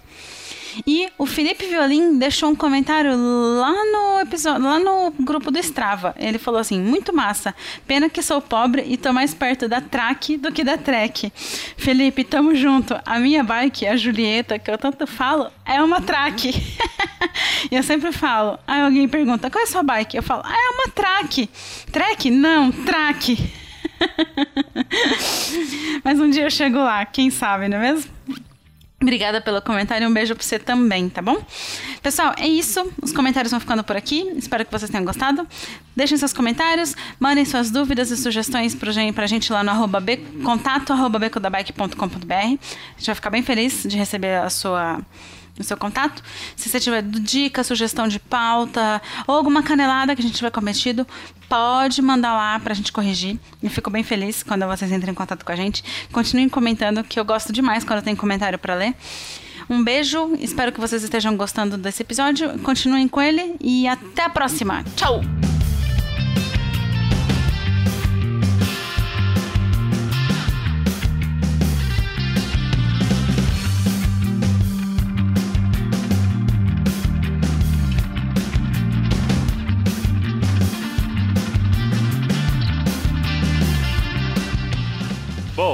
E 0.85 1.09
o 1.17 1.25
Felipe 1.25 1.65
Violim 1.65 2.17
deixou 2.17 2.49
um 2.49 2.55
comentário 2.55 3.11
lá 3.11 3.71
no 3.71 4.19
episódio, 4.19 4.63
lá 4.63 4.79
no 4.79 5.11
grupo 5.19 5.51
do 5.51 5.59
Strava. 5.59 6.15
Ele 6.17 6.37
falou 6.37 6.59
assim: 6.59 6.79
muito 6.79 7.13
massa. 7.13 7.53
Pena 7.87 8.09
que 8.09 8.21
sou 8.21 8.41
pobre 8.41 8.83
e 8.87 8.97
tô 8.97 9.11
mais 9.11 9.33
perto 9.33 9.67
da 9.67 9.81
track 9.81 10.37
do 10.37 10.51
que 10.51 10.63
da 10.63 10.77
trek. 10.77 11.31
Felipe, 11.77 12.23
tamo 12.23 12.55
junto. 12.55 12.99
A 13.05 13.19
minha 13.19 13.43
bike, 13.43 13.87
a 13.87 13.95
Julieta, 13.95 14.57
que 14.57 14.69
eu 14.69 14.77
tanto 14.77 15.05
falo, 15.07 15.51
é 15.65 15.81
uma 15.81 16.01
track. 16.01 16.51
e 17.71 17.75
eu 17.75 17.83
sempre 17.83 18.11
falo. 18.11 18.57
Aí 18.67 18.81
alguém 18.81 19.07
pergunta: 19.07 19.49
qual 19.49 19.61
é 19.61 19.63
a 19.63 19.67
sua 19.67 19.83
bike? 19.83 20.17
Eu 20.17 20.23
falo: 20.23 20.43
ah, 20.45 20.55
é 20.55 20.69
uma 20.75 20.93
track. 20.93 21.49
Trek? 21.91 22.29
Não, 22.29 22.71
track. 22.71 23.37
Mas 26.03 26.19
um 26.19 26.29
dia 26.29 26.43
eu 26.43 26.51
chego 26.51 26.77
lá, 26.77 27.05
quem 27.05 27.29
sabe, 27.29 27.67
não 27.67 27.77
é 27.77 27.93
mesmo? 27.93 28.11
Obrigada 29.01 29.41
pelo 29.41 29.59
comentário 29.63 30.07
um 30.07 30.13
beijo 30.13 30.35
pra 30.35 30.43
você 30.43 30.59
também, 30.59 31.09
tá 31.09 31.23
bom? 31.23 31.43
Pessoal, 32.03 32.35
é 32.37 32.47
isso. 32.47 32.87
Os 33.01 33.11
comentários 33.11 33.49
vão 33.49 33.59
ficando 33.59 33.83
por 33.83 33.95
aqui. 33.95 34.31
Espero 34.37 34.63
que 34.63 34.71
vocês 34.71 34.91
tenham 34.91 35.03
gostado. 35.03 35.47
Deixem 35.95 36.15
seus 36.17 36.31
comentários, 36.31 36.95
mandem 37.19 37.43
suas 37.43 37.71
dúvidas 37.71 38.11
e 38.11 38.17
sugestões 38.17 38.75
pra 38.75 38.91
gente, 38.91 39.51
lá 39.51 39.63
no 39.63 39.71
arroba 39.71 39.99
be, 39.99 40.17
contato 40.43 40.93
arroba. 40.93 41.17
A 41.17 41.29
gente 41.61 43.05
vai 43.05 43.15
ficar 43.15 43.29
bem 43.31 43.41
feliz 43.41 43.83
de 43.87 43.97
receber 43.97 44.35
a 44.35 44.49
sua 44.49 45.01
no 45.57 45.63
seu 45.63 45.77
contato. 45.77 46.23
Se 46.55 46.69
você 46.69 46.79
tiver 46.79 47.01
dica, 47.01 47.63
sugestão 47.63 48.07
de 48.07 48.19
pauta 48.19 49.01
ou 49.27 49.35
alguma 49.35 49.63
canelada 49.63 50.15
que 50.15 50.21
a 50.21 50.25
gente 50.25 50.35
tiver 50.35 50.51
cometido, 50.51 51.05
pode 51.49 52.01
mandar 52.01 52.33
lá 52.33 52.59
pra 52.59 52.73
gente 52.73 52.91
corrigir. 52.91 53.39
Eu 53.61 53.69
fico 53.69 53.89
bem 53.89 54.03
feliz 54.03 54.43
quando 54.43 54.65
vocês 54.65 54.91
entram 54.91 55.11
em 55.11 55.15
contato 55.15 55.45
com 55.45 55.51
a 55.51 55.55
gente. 55.55 55.83
Continuem 56.11 56.49
comentando, 56.49 57.03
que 57.03 57.19
eu 57.19 57.25
gosto 57.25 57.51
demais 57.51 57.83
quando 57.83 58.01
tem 58.01 58.15
comentário 58.15 58.57
para 58.57 58.75
ler. 58.75 58.95
Um 59.69 59.83
beijo, 59.83 60.35
espero 60.39 60.71
que 60.71 60.79
vocês 60.79 61.03
estejam 61.03 61.35
gostando 61.37 61.77
desse 61.77 62.01
episódio. 62.01 62.59
Continuem 62.59 63.07
com 63.07 63.21
ele 63.21 63.55
e 63.61 63.87
até 63.87 64.23
a 64.23 64.29
próxima. 64.29 64.83
Tchau! 64.95 65.21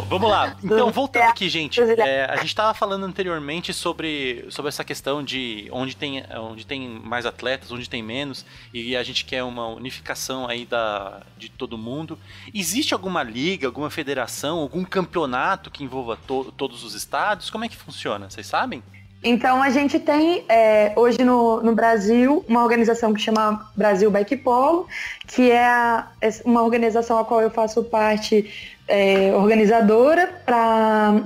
Vamos 0.09 0.29
lá. 0.29 0.55
Então, 0.63 0.91
voltando 0.91 1.23
aqui, 1.23 1.49
gente. 1.49 1.79
É, 1.81 2.25
a 2.25 2.35
gente 2.37 2.47
estava 2.47 2.73
falando 2.73 3.05
anteriormente 3.05 3.73
sobre, 3.73 4.45
sobre 4.49 4.69
essa 4.69 4.83
questão 4.83 5.23
de 5.23 5.67
onde 5.71 5.95
tem, 5.95 6.23
onde 6.35 6.65
tem 6.65 6.87
mais 6.87 7.25
atletas, 7.25 7.71
onde 7.71 7.89
tem 7.89 8.03
menos, 8.03 8.45
e 8.73 8.95
a 8.95 9.03
gente 9.03 9.25
quer 9.25 9.43
uma 9.43 9.67
unificação 9.67 10.47
aí 10.47 10.65
da, 10.65 11.21
de 11.37 11.49
todo 11.49 11.77
mundo. 11.77 12.19
Existe 12.53 12.93
alguma 12.93 13.23
liga, 13.23 13.67
alguma 13.67 13.89
federação, 13.89 14.59
algum 14.59 14.83
campeonato 14.83 15.71
que 15.71 15.83
envolva 15.83 16.17
to, 16.27 16.53
todos 16.57 16.83
os 16.83 16.93
estados? 16.93 17.49
Como 17.49 17.65
é 17.65 17.69
que 17.69 17.77
funciona? 17.77 18.29
Vocês 18.29 18.47
sabem? 18.47 18.83
Então 19.23 19.63
a 19.63 19.69
gente 19.69 19.99
tem 19.99 20.45
é, 20.47 20.93
hoje 20.95 21.23
no, 21.23 21.61
no 21.61 21.73
Brasil 21.73 22.45
uma 22.47 22.63
organização 22.63 23.13
que 23.13 23.21
chama 23.21 23.69
Brasil 23.75 24.11
Bike 24.11 24.37
Polo, 24.37 24.87
que 25.25 25.49
é 25.51 25.65
a, 25.65 26.07
é 26.21 26.29
uma 26.45 26.61
organização 26.61 27.17
a 27.17 27.25
qual 27.25 27.41
eu 27.41 27.49
faço 27.49 27.83
parte 27.83 28.76
é, 28.87 29.33
organizadora 29.33 30.27
para 30.45 31.23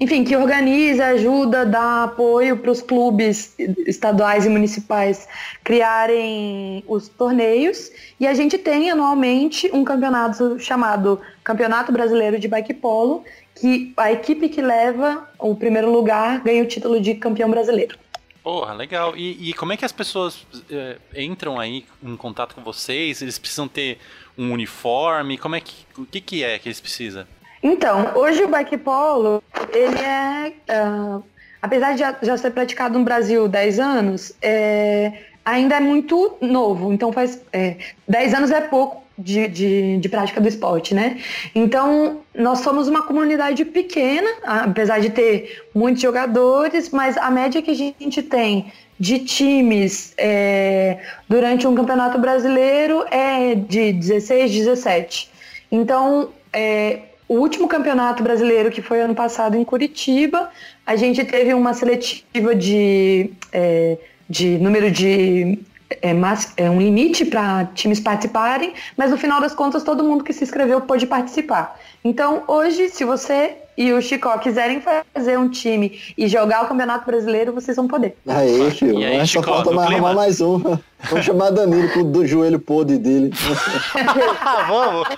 enfim, 0.00 0.24
que 0.24 0.34
organiza, 0.34 1.08
ajuda, 1.08 1.66
dá 1.66 2.04
apoio 2.04 2.56
para 2.56 2.70
os 2.70 2.80
clubes 2.80 3.54
estaduais 3.86 4.46
e 4.46 4.48
municipais 4.48 5.28
criarem 5.62 6.82
os 6.88 7.08
torneios. 7.08 7.90
E 8.18 8.26
a 8.26 8.32
gente 8.32 8.56
tem 8.56 8.90
anualmente 8.90 9.70
um 9.74 9.84
campeonato 9.84 10.58
chamado 10.58 11.20
Campeonato 11.44 11.92
Brasileiro 11.92 12.38
de 12.38 12.48
Bike 12.48 12.72
Polo, 12.72 13.22
que 13.54 13.92
a 13.94 14.10
equipe 14.10 14.48
que 14.48 14.62
leva 14.62 15.28
o 15.38 15.54
primeiro 15.54 15.92
lugar 15.92 16.40
ganha 16.40 16.62
o 16.62 16.66
título 16.66 16.98
de 16.98 17.14
campeão 17.16 17.50
brasileiro. 17.50 17.98
Porra, 18.42 18.72
legal. 18.72 19.14
E, 19.14 19.50
e 19.50 19.52
como 19.52 19.74
é 19.74 19.76
que 19.76 19.84
as 19.84 19.92
pessoas 19.92 20.46
é, 20.70 20.96
entram 21.14 21.60
aí 21.60 21.84
em 22.02 22.16
contato 22.16 22.54
com 22.54 22.62
vocês? 22.62 23.20
Eles 23.20 23.38
precisam 23.38 23.68
ter 23.68 23.98
um 24.40 24.52
uniforme? 24.52 25.36
Como 25.36 25.54
é 25.54 25.60
que, 25.60 25.84
o 25.98 26.06
que, 26.06 26.20
que 26.20 26.42
é 26.42 26.58
que 26.58 26.68
eles 26.68 26.80
precisam? 26.80 27.26
Então, 27.62 28.12
hoje 28.14 28.42
o 28.42 28.48
bike 28.48 28.78
polo, 28.78 29.42
ele 29.70 29.98
é, 29.98 30.52
uh, 30.70 31.22
apesar 31.60 31.92
de 31.92 31.98
já, 31.98 32.16
já, 32.22 32.36
ser 32.38 32.50
praticado 32.52 32.98
no 32.98 33.04
Brasil 33.04 33.46
10 33.46 33.78
anos, 33.78 34.32
é, 34.40 35.12
ainda 35.44 35.76
é 35.76 35.80
muito 35.80 36.38
novo. 36.40 36.90
Então, 36.90 37.12
faz 37.12 37.42
é, 37.52 37.76
10 38.08 38.34
anos 38.34 38.50
é 38.50 38.62
pouco 38.62 39.04
de, 39.18 39.46
de, 39.46 39.98
de, 39.98 40.08
prática 40.08 40.40
do 40.40 40.48
esporte, 40.48 40.94
né? 40.94 41.20
Então, 41.54 42.20
nós 42.34 42.60
somos 42.60 42.88
uma 42.88 43.02
comunidade 43.02 43.62
pequena, 43.66 44.30
apesar 44.42 45.00
de 45.00 45.10
ter 45.10 45.62
muitos 45.74 46.00
jogadores, 46.00 46.88
mas 46.88 47.18
a 47.18 47.30
média 47.30 47.60
que 47.60 47.70
a 47.70 47.74
gente 47.74 48.22
tem 48.22 48.72
de 49.00 49.18
times 49.20 50.12
é, 50.18 50.98
durante 51.26 51.66
um 51.66 51.74
campeonato 51.74 52.18
brasileiro 52.18 53.02
é 53.10 53.54
de 53.54 53.94
16, 53.94 54.52
17. 54.52 55.30
Então, 55.72 56.28
é, 56.52 57.00
o 57.26 57.36
último 57.36 57.66
campeonato 57.66 58.22
brasileiro, 58.22 58.70
que 58.70 58.82
foi 58.82 59.00
ano 59.00 59.14
passado 59.14 59.56
em 59.56 59.64
Curitiba, 59.64 60.50
a 60.84 60.96
gente 60.96 61.24
teve 61.24 61.54
uma 61.54 61.72
seletiva 61.72 62.54
de, 62.54 63.30
é, 63.52 63.96
de 64.28 64.58
número 64.58 64.90
de. 64.90 65.58
É, 66.02 66.12
é 66.56 66.70
um 66.70 66.80
limite 66.80 67.24
para 67.24 67.64
times 67.74 67.98
participarem, 67.98 68.74
mas 68.96 69.10
no 69.10 69.16
final 69.16 69.40
das 69.40 69.54
contas 69.54 69.82
todo 69.82 70.04
mundo 70.04 70.22
que 70.22 70.32
se 70.32 70.44
inscreveu 70.44 70.82
pôde 70.82 71.06
participar. 71.06 71.76
Então, 72.02 72.44
hoje, 72.48 72.88
se 72.88 73.04
você 73.04 73.56
e 73.76 73.92
o 73.92 74.00
Chicó 74.00 74.36
quiserem 74.38 74.82
fazer 75.14 75.38
um 75.38 75.48
time 75.48 76.00
e 76.16 76.28
jogar 76.28 76.64
o 76.64 76.68
Campeonato 76.68 77.06
Brasileiro, 77.06 77.52
vocês 77.52 77.76
vão 77.76 77.86
poder. 77.86 78.16
Aí, 78.26 78.70
filho, 78.70 78.98
E 78.98 79.04
aí, 79.04 79.18
mas 79.18 79.30
só 79.30 79.42
falta 79.42 79.70
mais 79.70 79.90
arrumar 79.90 80.14
mais 80.14 80.40
um. 80.40 80.58
Vamos 81.08 81.24
chamar 81.24 81.50
Danilo 81.50 81.88
com 81.90 82.00
o 82.00 82.04
do 82.04 82.26
joelho 82.26 82.58
podre 82.58 82.98
dele. 82.98 83.30
Vamos! 84.68 85.08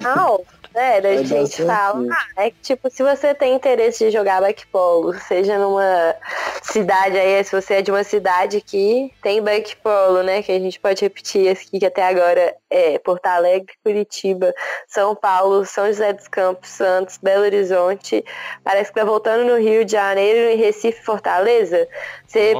Não, 0.00 0.40
sério, 0.76 1.08
Vai 1.08 1.18
a 1.18 1.22
gente 1.22 1.64
fala, 1.64 2.06
ah, 2.12 2.42
é 2.44 2.50
que 2.50 2.56
tipo, 2.60 2.90
se 2.90 3.02
você 3.02 3.34
tem 3.34 3.54
interesse 3.54 4.04
de 4.04 4.10
jogar 4.10 4.42
backpolo, 4.42 5.14
seja 5.20 5.58
numa 5.58 6.14
cidade 6.62 7.16
aí, 7.16 7.42
se 7.42 7.50
você 7.50 7.74
é 7.74 7.82
de 7.82 7.90
uma 7.90 8.04
cidade 8.04 8.60
que 8.60 9.10
tem 9.22 9.40
backpolo, 9.40 10.22
né, 10.22 10.42
que 10.42 10.52
a 10.52 10.58
gente 10.58 10.78
pode 10.78 11.00
repetir 11.00 11.50
aqui, 11.50 11.78
que 11.78 11.86
até 11.86 12.06
agora 12.06 12.54
é 12.68 12.98
Porto 12.98 13.24
Alegre, 13.24 13.72
Curitiba, 13.82 14.52
São 14.86 15.14
Paulo, 15.14 15.64
São 15.64 15.86
José 15.86 16.12
dos 16.12 16.28
Campos, 16.28 16.68
Santos, 16.68 17.16
Belo 17.16 17.44
Horizonte, 17.44 18.22
parece 18.62 18.92
que 18.92 19.00
tá 19.00 19.04
voltando 19.04 19.44
no 19.44 19.58
Rio 19.58 19.82
de 19.82 19.92
Janeiro 19.92 20.50
e 20.50 20.56
Recife, 20.56 21.02
Fortaleza, 21.02 21.88
você 22.26 22.52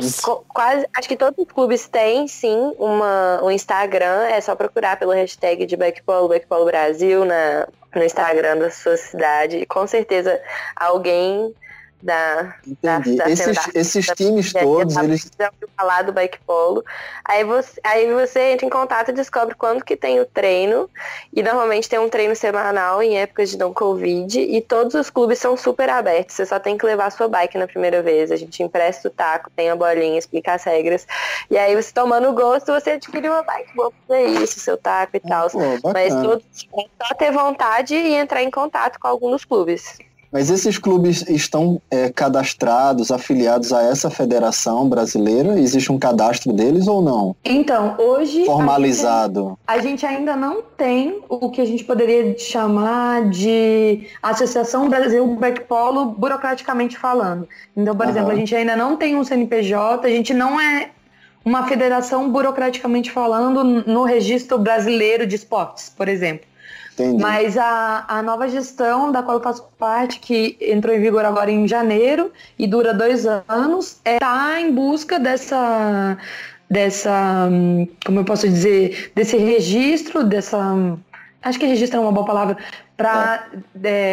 quase, 0.49 0.87
acho 0.97 1.09
que 1.09 1.17
todos 1.17 1.39
os 1.39 1.53
clubes 1.53 1.87
têm 1.87 2.27
sim 2.27 2.73
uma, 2.79 3.45
um 3.45 3.51
Instagram, 3.51 4.23
é 4.23 4.41
só 4.41 4.55
procurar 4.57 4.97
pelo 4.97 5.13
hashtag 5.13 5.67
de 5.67 5.77
Backpolo, 5.77 6.29
Backpolo 6.29 6.65
Brasil 6.65 7.25
na, 7.25 7.69
no 7.97 8.05
Instagram 8.05 8.59
da 8.59 8.71
sua 8.71 8.97
cidade. 8.97 9.59
E 9.59 9.67
com 9.67 9.87
certeza 9.87 10.41
alguém 10.75 11.55
da, 12.03 12.55
Entendi. 12.67 13.17
da, 13.17 13.25
da 13.25 13.31
Esses, 13.31 13.57
da- 13.57 13.71
esses 13.75 14.07
da- 14.07 14.15
times 14.15 14.53
todos, 14.53 14.97
eles. 14.97 15.31
já 15.39 15.51
ouviu 15.51 15.69
falar 15.77 16.03
do 16.03 16.13
Backpolo. 16.13 16.85
Aí 17.25 17.43
você, 17.45 17.81
aí 17.83 18.13
você 18.13 18.53
entra 18.53 18.67
em 18.67 18.69
contato 18.71 19.09
e 19.09 19.13
descobre 19.13 19.55
quando 19.55 19.85
que 19.85 19.97
tem 19.97 20.21
o 20.21 20.27
treino. 20.27 20.89
E 21.33 21.43
normalmente 21.43 21.89
tem 21.89 21.99
um 21.99 22.09
treino 22.09 22.37
semanal 22.37 23.03
em 23.03 23.19
épocas 23.19 23.51
de 23.51 23.59
não 23.59 23.73
Covid. 23.73 24.41
E 24.41 24.61
todos 24.61 24.95
os 24.95 25.11
clubes 25.11 25.39
são 25.39 25.57
super 25.57 25.89
abertos. 25.89 26.35
Você 26.37 26.47
só 26.47 26.59
tem 26.59 26.77
que 26.79 26.87
levar 26.87 27.07
a 27.07 27.11
sua 27.11 27.29
bike 27.29 27.59
na 27.59 27.67
primeira 27.67 28.03
vez. 28.03 28.31
A 28.31 28.37
gente 28.37 28.63
empresta 28.63 29.09
o 29.09 29.11
taco, 29.11 29.51
tem 29.57 29.71
a 29.71 29.77
bolinha, 29.77 30.19
explica 30.19 30.53
as 30.55 30.65
regras. 30.65 31.07
E 31.51 31.57
aí 31.59 31.75
você 31.75 31.93
tomando 31.93 32.33
gosto, 32.33 32.73
você 32.73 32.91
adquire 32.91 33.29
uma 33.29 33.43
bike 33.43 33.75
boa 33.75 33.91
pra 33.91 34.17
fazer 34.17 34.27
isso, 34.43 34.61
seu 34.61 34.77
taco 34.77 35.17
e 35.17 35.21
tal. 35.21 35.51
Pô, 35.51 35.59
Mas 35.93 36.15
todos 36.15 36.45
é 36.79 37.07
só 37.07 37.15
ter 37.15 37.33
vontade 37.33 37.95
e 37.95 38.15
entrar 38.15 38.43
em 38.43 38.51
contato 38.51 38.99
com 39.01 39.09
algum 39.09 39.31
dos 39.31 39.45
clubes. 39.45 39.99
Mas 40.33 40.51
esses 40.51 40.77
clubes 40.79 41.25
estão 41.29 41.81
é, 41.91 42.11
cadastrados, 42.11 43.11
afiliados 43.11 43.73
a 43.73 43.83
essa 43.83 44.11
federação 44.11 44.89
brasileira? 44.89 45.59
Existe 45.59 45.91
um 45.93 45.99
cadastro 45.99 46.53
deles 46.53 46.87
ou 46.89 47.01
não? 47.01 47.35
Então, 47.45 47.95
hoje. 47.99 48.17
a 48.17 48.35
gente- 48.39 48.47
Formalizado. 48.47 49.59
A 49.67 49.79
gente 49.79 50.05
ainda 50.05 50.35
não 50.37 50.63
tem 50.63 51.21
o 51.29 51.51
que 51.51 51.61
a 51.61 51.65
gente 51.65 51.85
poderia 51.85 52.37
chamar 52.39 53.29
de 53.31 54.07
Associação 54.23 54.89
Brasil 54.89 55.27
Backpolo, 55.37 56.07
burocraticamente 56.07 56.97
falando. 56.99 57.49
Então, 57.77 57.95
por 57.97 58.05
Aham. 58.05 58.11
exemplo, 58.13 58.31
a 58.33 58.35
gente 58.35 58.55
ainda 58.55 58.77
não 58.77 58.97
tem 58.97 59.17
um 59.17 59.25
CNPJ, 59.25 60.07
a 60.07 60.11
gente 60.11 60.35
não 60.35 60.61
é 60.61 60.91
uma 61.45 61.67
federação 61.69 62.29
burocraticamente 62.31 63.11
falando 63.11 63.63
no 63.87 64.03
registro 64.03 64.59
brasileiro 64.59 65.27
de 65.27 65.37
esportes, 65.37 65.89
por 65.89 66.09
exemplo. 66.09 66.45
Entendi. 66.97 67.23
Mas 67.23 67.59
a, 67.59 68.07
a 68.09 68.23
nova 68.23 68.49
gestão 68.49 69.13
da 69.13 69.23
qual 69.23 69.37
eu 69.37 69.43
faço 69.43 69.69
parte, 69.79 70.19
que 70.19 70.57
entrou 70.59 70.95
em 70.95 71.01
vigor 71.01 71.27
agora 71.27 71.51
em 71.51 71.69
janeiro 71.69 72.33
e 72.59 72.67
dura 72.67 72.95
dois 72.95 73.27
anos, 73.27 74.01
está 74.03 74.59
em 74.59 74.73
busca 74.73 75.19
dessa, 75.19 76.17
dessa, 76.71 77.51
como 78.05 78.21
eu 78.21 78.25
posso 78.25 78.49
dizer, 78.49 79.13
desse 79.15 79.37
registro, 79.37 80.25
dessa, 80.25 80.59
acho 81.43 81.59
que 81.59 81.67
registro 81.67 81.99
é 81.99 82.01
uma 82.01 82.13
boa 82.13 82.25
palavra, 82.25 82.57
para 82.97 83.47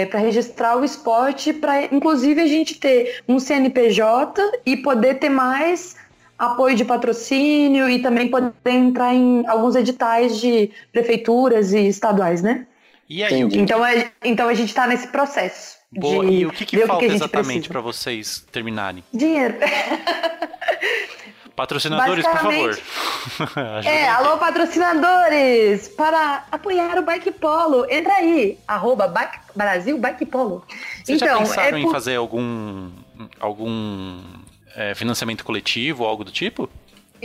para 0.09 0.19
registrar 0.19 0.77
o 0.77 0.83
esporte, 0.83 1.53
para 1.53 1.85
inclusive 1.85 2.41
a 2.41 2.47
gente 2.47 2.77
ter 2.77 3.21
um 3.29 3.39
CNPJ 3.39 4.41
e 4.65 4.75
poder 4.75 5.19
ter 5.19 5.29
mais 5.29 5.95
apoio 6.37 6.75
de 6.75 6.83
patrocínio 6.83 7.89
e 7.89 8.01
também 8.01 8.27
poder 8.27 8.51
entrar 8.65 9.13
em 9.13 9.47
alguns 9.47 9.73
editais 9.77 10.37
de 10.37 10.69
prefeituras 10.91 11.71
e 11.71 11.87
estaduais, 11.87 12.41
né? 12.41 12.67
E 13.09 13.23
aí, 13.23 13.43
o 13.43 13.49
que, 13.49 13.57
Então, 13.59 13.85
é, 13.85 14.11
então 14.23 14.47
a 14.49 14.53
gente 14.53 14.69
está 14.69 14.87
nesse 14.87 15.07
processo. 15.07 15.77
boa, 15.91 16.25
de 16.25 16.31
e 16.33 16.45
o 16.45 16.51
que, 16.51 16.65
que 16.65 16.77
falta 16.85 17.03
gente 17.03 17.15
exatamente 17.15 17.67
para 17.69 17.81
vocês 17.81 18.45
terminarem? 18.51 19.03
Dinheiro. 19.13 19.55
Patrocinadores, 21.55 22.25
por 22.25 22.39
favor. 22.39 22.79
É, 23.85 24.09
alô 24.09 24.37
patrocinadores, 24.37 25.87
para 25.89 26.45
apoiar 26.51 26.97
o 26.97 27.03
Bike 27.03 27.31
Polo, 27.31 27.85
entra 27.89 28.11
aí, 28.15 28.57
arroba 28.67 29.07
Bike- 29.07 29.39
Brasil 29.55 29.97
Bike 29.97 30.25
Polo. 30.25 30.65
Vocês 31.03 31.19
já 31.19 31.27
então, 31.27 31.39
pensaram 31.39 31.77
é 31.77 31.79
em 31.79 31.83
por- 31.83 31.91
fazer 31.93 32.15
algum, 32.17 32.89
algum 33.39 34.19
é, 34.75 34.93
financiamento 34.95 35.45
coletivo 35.45 36.03
ou 36.03 36.09
algo 36.09 36.23
do 36.25 36.31
tipo? 36.31 36.69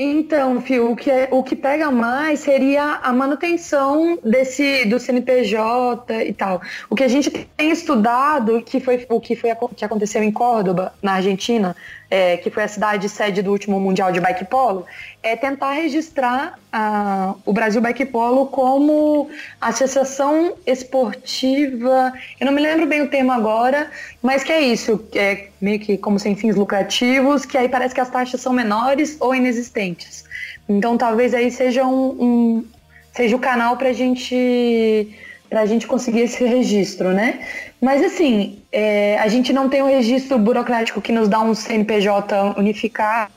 Então, 0.00 0.60
Fio, 0.60 0.92
o 0.92 0.94
que, 0.96 1.10
é- 1.10 1.26
o 1.32 1.42
que 1.42 1.56
pega 1.56 1.90
mais 1.90 2.38
seria 2.38 3.00
a 3.02 3.12
manutenção 3.12 4.16
desse 4.22 4.84
do 4.84 4.96
CNPJ 4.96 6.22
e 6.24 6.32
tal. 6.32 6.62
O 6.88 6.94
que 6.94 7.02
a 7.02 7.08
gente 7.08 7.28
tem 7.56 7.72
estudado, 7.72 8.62
que 8.62 8.78
foi 8.78 9.04
o 9.08 9.20
que 9.20 9.34
foi 9.34 9.50
que 9.74 9.84
aconteceu 9.84 10.22
em 10.22 10.30
Córdoba, 10.30 10.92
na 11.02 11.14
Argentina, 11.14 11.74
é, 12.10 12.36
que 12.38 12.50
foi 12.50 12.62
a 12.62 12.68
cidade 12.68 13.08
sede 13.08 13.42
do 13.42 13.50
último 13.50 13.78
mundial 13.78 14.10
de 14.10 14.20
bike 14.20 14.46
polo, 14.46 14.86
é 15.22 15.36
tentar 15.36 15.72
registrar 15.72 16.58
ah, 16.72 17.34
o 17.44 17.52
Brasil 17.52 17.80
Bike 17.80 18.06
Polo 18.06 18.46
como 18.46 19.28
associação 19.60 20.54
esportiva. 20.66 22.12
Eu 22.40 22.46
não 22.46 22.52
me 22.52 22.62
lembro 22.62 22.86
bem 22.86 23.02
o 23.02 23.08
termo 23.08 23.32
agora, 23.32 23.90
mas 24.22 24.42
que 24.42 24.52
é 24.52 24.60
isso, 24.60 25.04
é 25.14 25.48
meio 25.60 25.78
que 25.80 25.98
como 25.98 26.18
sem 26.18 26.34
fins 26.34 26.56
lucrativos, 26.56 27.44
que 27.44 27.58
aí 27.58 27.68
parece 27.68 27.94
que 27.94 28.00
as 28.00 28.10
taxas 28.10 28.40
são 28.40 28.52
menores 28.52 29.16
ou 29.20 29.34
inexistentes. 29.34 30.24
Então 30.68 30.96
talvez 30.96 31.34
aí 31.34 31.50
seja 31.50 31.84
um, 31.84 32.08
um- 32.20 32.64
seja 33.12 33.34
o 33.36 33.38
canal 33.38 33.76
para 33.76 33.92
gente 33.92 35.08
para 35.48 35.60
a 35.60 35.66
gente 35.66 35.86
conseguir 35.86 36.20
esse 36.20 36.44
registro, 36.44 37.12
né? 37.12 37.40
Mas 37.80 38.02
assim, 38.04 38.58
é, 38.72 39.18
a 39.18 39.28
gente 39.28 39.52
não 39.52 39.68
tem 39.68 39.82
um 39.82 39.88
registro 39.88 40.38
burocrático 40.38 41.00
que 41.00 41.12
nos 41.12 41.28
dá 41.28 41.40
um 41.40 41.54
CNPJ 41.54 42.54
unificado, 42.58 43.30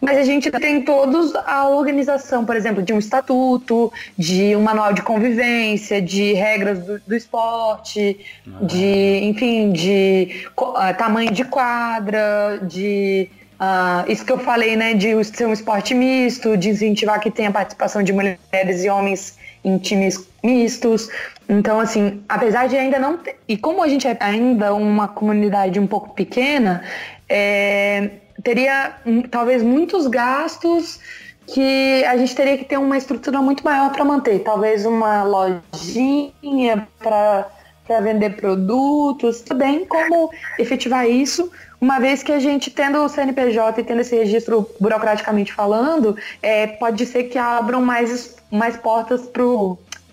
mas 0.00 0.16
a 0.16 0.22
gente 0.22 0.50
tem 0.50 0.82
todos 0.82 1.34
a 1.34 1.68
organização, 1.68 2.44
por 2.44 2.56
exemplo, 2.56 2.82
de 2.82 2.92
um 2.92 2.98
estatuto, 2.98 3.92
de 4.16 4.56
um 4.56 4.62
manual 4.62 4.92
de 4.92 5.02
convivência, 5.02 6.00
de 6.00 6.32
regras 6.32 6.78
do, 6.84 7.00
do 7.00 7.14
esporte, 7.14 8.18
de, 8.62 9.20
enfim, 9.24 9.72
de 9.72 10.46
ah, 10.76 10.94
tamanho 10.94 11.30
de 11.30 11.44
quadra, 11.44 12.58
de 12.62 13.28
ah, 13.58 14.04
isso 14.08 14.24
que 14.24 14.32
eu 14.32 14.38
falei, 14.38 14.76
né, 14.76 14.94
de 14.94 15.22
ser 15.24 15.46
um 15.46 15.52
esporte 15.52 15.94
misto, 15.94 16.56
de 16.56 16.70
incentivar 16.70 17.20
que 17.20 17.30
tenha 17.30 17.50
participação 17.50 18.02
de 18.02 18.12
mulheres 18.12 18.84
e 18.84 18.88
homens 18.88 19.36
em 19.64 19.78
times 19.78 20.28
mistos. 20.42 21.08
Então, 21.48 21.78
assim, 21.78 22.22
apesar 22.28 22.68
de 22.68 22.76
ainda 22.76 22.98
não 22.98 23.18
ter. 23.18 23.36
E 23.46 23.56
como 23.56 23.82
a 23.82 23.88
gente 23.88 24.06
é 24.06 24.16
ainda 24.20 24.74
uma 24.74 25.08
comunidade 25.08 25.78
um 25.78 25.86
pouco 25.86 26.14
pequena, 26.14 26.82
é, 27.28 28.10
teria 28.42 28.94
talvez 29.30 29.62
muitos 29.62 30.06
gastos 30.06 31.00
que 31.46 32.02
a 32.06 32.16
gente 32.16 32.34
teria 32.34 32.56
que 32.56 32.64
ter 32.64 32.78
uma 32.78 32.96
estrutura 32.96 33.42
muito 33.42 33.62
maior 33.62 33.92
para 33.92 34.04
manter. 34.04 34.38
Talvez 34.40 34.86
uma 34.86 35.22
lojinha 35.22 36.88
para 36.98 37.50
para 37.86 38.00
vender 38.00 38.36
produtos, 38.36 39.44
bem 39.54 39.84
como 39.84 40.30
efetivar 40.58 41.06
isso, 41.06 41.50
uma 41.80 41.98
vez 41.98 42.22
que 42.22 42.32
a 42.32 42.38
gente 42.38 42.70
tendo 42.70 42.98
o 42.98 43.08
CNPJ 43.08 43.80
e 43.80 43.84
tendo 43.84 44.00
esse 44.00 44.16
registro 44.16 44.66
burocraticamente 44.80 45.52
falando, 45.52 46.16
é, 46.42 46.66
pode 46.66 47.04
ser 47.04 47.24
que 47.24 47.36
abram 47.36 47.82
mais, 47.82 48.36
mais 48.50 48.74
portas 48.76 49.26
para 49.26 49.42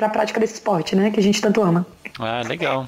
a 0.06 0.10
prática 0.10 0.40
desse 0.40 0.56
esporte, 0.56 0.96
né? 0.96 1.12
Que 1.12 1.20
a 1.20 1.24
gente 1.24 1.42
tanto 1.42 1.62
ama. 1.62 1.86
Ah, 2.20 2.42
legal. 2.48 2.88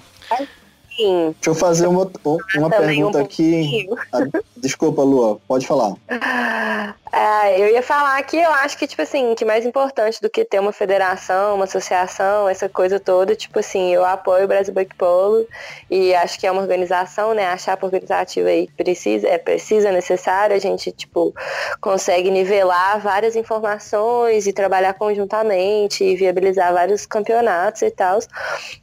Sim. 0.95 1.35
Deixa 1.39 1.49
eu 1.49 1.55
fazer 1.55 1.87
uma, 1.87 2.09
uma 2.55 2.69
Também 2.69 3.03
um 3.03 3.11
pergunta 3.11 3.21
aqui. 3.21 3.87
Ah, 4.11 4.19
Desculpa, 4.63 5.01
Lua, 5.01 5.41
pode 5.45 5.67
falar. 5.67 5.93
Ah, 7.11 7.51
eu 7.59 7.67
ia 7.67 7.81
falar 7.83 8.23
que 8.23 8.37
eu 8.37 8.49
acho 8.49 8.77
que, 8.77 8.87
tipo 8.87 9.01
assim, 9.01 9.35
que 9.35 9.43
mais 9.43 9.65
importante 9.65 10.21
do 10.21 10.29
que 10.29 10.45
ter 10.45 10.57
uma 10.57 10.71
federação, 10.71 11.55
uma 11.55 11.65
associação, 11.65 12.47
essa 12.47 12.69
coisa 12.69 12.97
toda, 12.97 13.35
tipo 13.35 13.59
assim, 13.59 13.93
eu 13.93 14.05
apoio 14.05 14.45
o 14.45 14.47
Brasil 14.47 14.73
Bike 14.73 14.95
Polo 14.95 15.45
e 15.91 16.15
acho 16.15 16.39
que 16.39 16.47
é 16.47 16.51
uma 16.51 16.61
organização, 16.61 17.33
né? 17.33 17.47
A 17.47 17.57
chapa 17.57 17.85
organizativa 17.85 18.47
aí 18.47 18.69
precisa, 18.77 19.27
é 19.27 19.37
precisa, 19.37 19.89
é 19.89 19.91
necessário, 19.91 20.55
a 20.55 20.59
gente, 20.59 20.93
tipo, 20.93 21.35
consegue 21.81 22.31
nivelar 22.31 23.01
várias 23.01 23.35
informações 23.35 24.47
e 24.47 24.53
trabalhar 24.53 24.93
conjuntamente 24.93 26.05
e 26.05 26.15
viabilizar 26.15 26.71
vários 26.73 27.05
campeonatos 27.05 27.81
e 27.81 27.91
tal. 27.91 28.19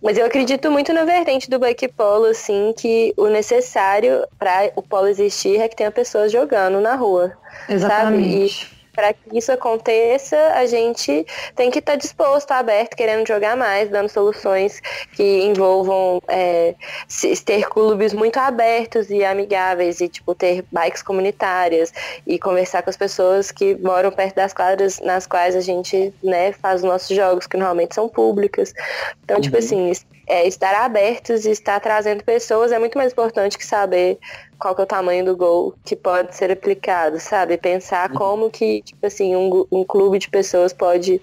Mas 0.02 0.18
eu 0.18 0.26
acredito 0.26 0.70
muito 0.70 0.92
na 0.92 1.04
vertente 1.04 1.48
do 1.48 1.58
bike 1.58 1.88
polo, 2.01 2.24
assim, 2.24 2.72
que 2.74 3.12
o 3.14 3.26
necessário 3.26 4.26
para 4.38 4.72
o 4.74 4.80
polo 4.80 5.07
existir 5.07 5.61
é 5.61 5.68
que 5.68 5.76
tenha 5.76 5.90
pessoas 5.90 6.32
jogando 6.32 6.80
na 6.80 6.94
rua. 6.94 7.36
Exatamente. 7.68 8.55
Sabe? 8.55 8.80
para 8.92 9.14
que 9.14 9.38
isso 9.38 9.53
aconteça, 9.53 10.36
a 10.55 10.66
gente 10.66 11.24
tem 11.55 11.70
que 11.70 11.78
estar 11.78 11.92
tá 11.92 11.96
disposto, 11.96 12.51
aberto, 12.51 12.96
querendo 12.96 13.26
jogar 13.26 13.57
mais, 13.57 13.88
dando 13.88 14.09
soluções 14.09 14.80
que 15.12 15.42
envolvam 15.44 16.20
é, 16.28 16.74
ter 17.44 17.68
clubes 17.68 18.12
muito 18.12 18.36
abertos 18.38 19.09
e 19.09 19.24
amigáveis 19.24 20.01
e 20.01 20.09
tipo 20.09 20.34
ter 20.34 20.64
bikes 20.72 21.03
comunitárias 21.03 21.92
e 22.26 22.38
conversar 22.38 22.82
com 22.82 22.90
as 22.90 22.96
pessoas 22.96 23.51
que 23.51 23.76
moram 23.76 24.11
perto 24.11 24.34
das 24.34 24.53
quadras 24.53 25.01
nas 25.01 25.26
quais 25.26 25.55
a 25.55 25.61
gente 25.61 26.12
né, 26.22 26.53
faz 26.53 26.82
os 26.82 26.88
nossos 26.88 27.16
jogos, 27.16 27.46
que 27.46 27.57
normalmente 27.57 27.94
são 27.94 28.09
públicas. 28.09 28.74
Então, 29.24 29.40
tipo 29.40 29.57
uhum. 29.57 29.61
tipo 29.62 29.74
assim, 29.74 29.92
é, 30.31 30.47
estar 30.47 30.74
abertos 30.74 31.45
e 31.45 31.51
estar 31.51 31.81
trazendo 31.81 32.22
pessoas 32.22 32.70
é 32.70 32.78
muito 32.78 32.97
mais 32.97 33.12
importante 33.12 33.59
que 33.59 33.66
saber 33.66 34.16
qual 34.59 34.74
que 34.76 34.81
é 34.81 34.85
o 34.85 34.87
tamanho 34.87 35.24
do 35.24 35.37
gol 35.37 35.74
que 35.85 35.97
pode 35.97 36.37
ser 36.37 36.53
aplicado, 36.53 37.18
sabe? 37.18 37.59
Pensar 37.59 38.11
uhum. 38.11 38.16
como 38.16 38.51
que, 38.51 38.81
tipo 38.83 39.05
assim, 39.05 39.35
um, 39.35 39.66
um 39.72 39.83
clube 39.83 40.20
de 40.20 40.31
pessoas 40.31 40.72
pode, 40.72 41.20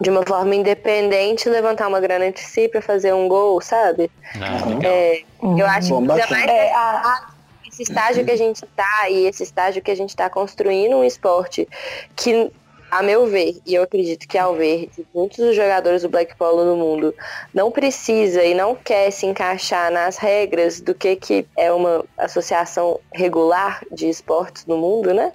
de 0.00 0.08
uma 0.08 0.24
forma 0.26 0.54
independente, 0.54 1.48
levantar 1.48 1.88
uma 1.88 2.00
grana 2.00 2.24
entre 2.24 2.42
si 2.42 2.68
para 2.68 2.80
fazer 2.80 3.12
um 3.12 3.28
gol, 3.28 3.60
sabe? 3.60 4.10
Ah, 4.36 4.86
é, 4.86 5.22
eu 5.42 5.66
acho 5.66 5.94
que 5.94 6.02
mais 6.02 6.30
é, 6.30 6.72
a, 6.72 6.78
a, 6.78 7.30
esse 7.68 7.82
estágio 7.82 8.24
que 8.24 8.30
a 8.30 8.36
gente 8.36 8.64
está 8.64 9.10
e 9.10 9.26
esse 9.26 9.42
estágio 9.42 9.82
que 9.82 9.90
a 9.90 9.96
gente 9.96 10.10
está 10.10 10.30
construindo 10.30 10.96
um 10.96 11.04
esporte 11.04 11.68
que 12.16 12.50
a 12.90 13.02
meu 13.02 13.26
ver, 13.26 13.56
e 13.66 13.74
eu 13.74 13.82
acredito 13.82 14.26
que 14.26 14.38
ao 14.38 14.54
ver 14.54 14.88
muitos 15.14 15.38
dos 15.38 15.54
jogadores 15.54 16.02
do 16.02 16.08
Black 16.08 16.34
Polo 16.36 16.64
no 16.64 16.76
mundo 16.76 17.14
não 17.52 17.70
precisa 17.70 18.42
e 18.42 18.54
não 18.54 18.74
quer 18.74 19.10
se 19.10 19.26
encaixar 19.26 19.90
nas 19.90 20.16
regras 20.16 20.80
do 20.80 20.94
que, 20.94 21.16
que 21.16 21.46
é 21.56 21.70
uma 21.70 22.04
associação 22.16 22.98
regular 23.12 23.84
de 23.92 24.08
esportes 24.08 24.64
no 24.64 24.76
mundo, 24.78 25.12
né? 25.12 25.32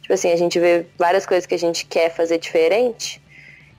Tipo 0.00 0.14
assim, 0.14 0.32
a 0.32 0.36
gente 0.36 0.58
vê 0.58 0.86
várias 0.98 1.26
coisas 1.26 1.46
que 1.46 1.54
a 1.54 1.58
gente 1.58 1.84
quer 1.86 2.10
fazer 2.10 2.38
diferente. 2.38 3.20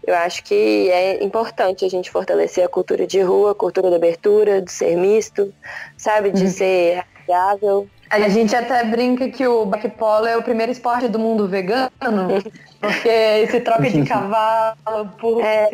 Eu 0.06 0.14
acho 0.16 0.44
que 0.44 0.90
é 0.92 1.24
importante 1.24 1.84
a 1.84 1.90
gente 1.90 2.12
fortalecer 2.12 2.64
a 2.64 2.70
cultura 2.70 3.08
de 3.08 3.22
rua, 3.22 3.52
a 3.52 3.56
cultura 3.56 3.90
da 3.90 3.96
abertura, 3.96 4.62
de 4.62 4.72
ser 4.72 4.96
misto, 4.96 5.52
sabe? 5.98 6.30
De 6.30 6.44
uhum. 6.44 6.50
ser 6.50 7.04
amigável. 7.16 7.90
A 8.10 8.30
gente 8.30 8.56
até 8.56 8.84
brinca 8.84 9.30
que 9.30 9.48
o 9.48 9.70
polo 9.98 10.26
é 10.26 10.38
o 10.38 10.44
primeiro 10.44 10.72
esporte 10.72 11.08
do 11.08 11.20
mundo 11.20 11.48
vegano, 11.48 11.90
porque 12.80 13.10
esse 13.10 13.60
troca 13.62 13.90
de 13.90 14.04
cavalo 14.08 15.10
por 15.20 15.42
é, 15.42 15.70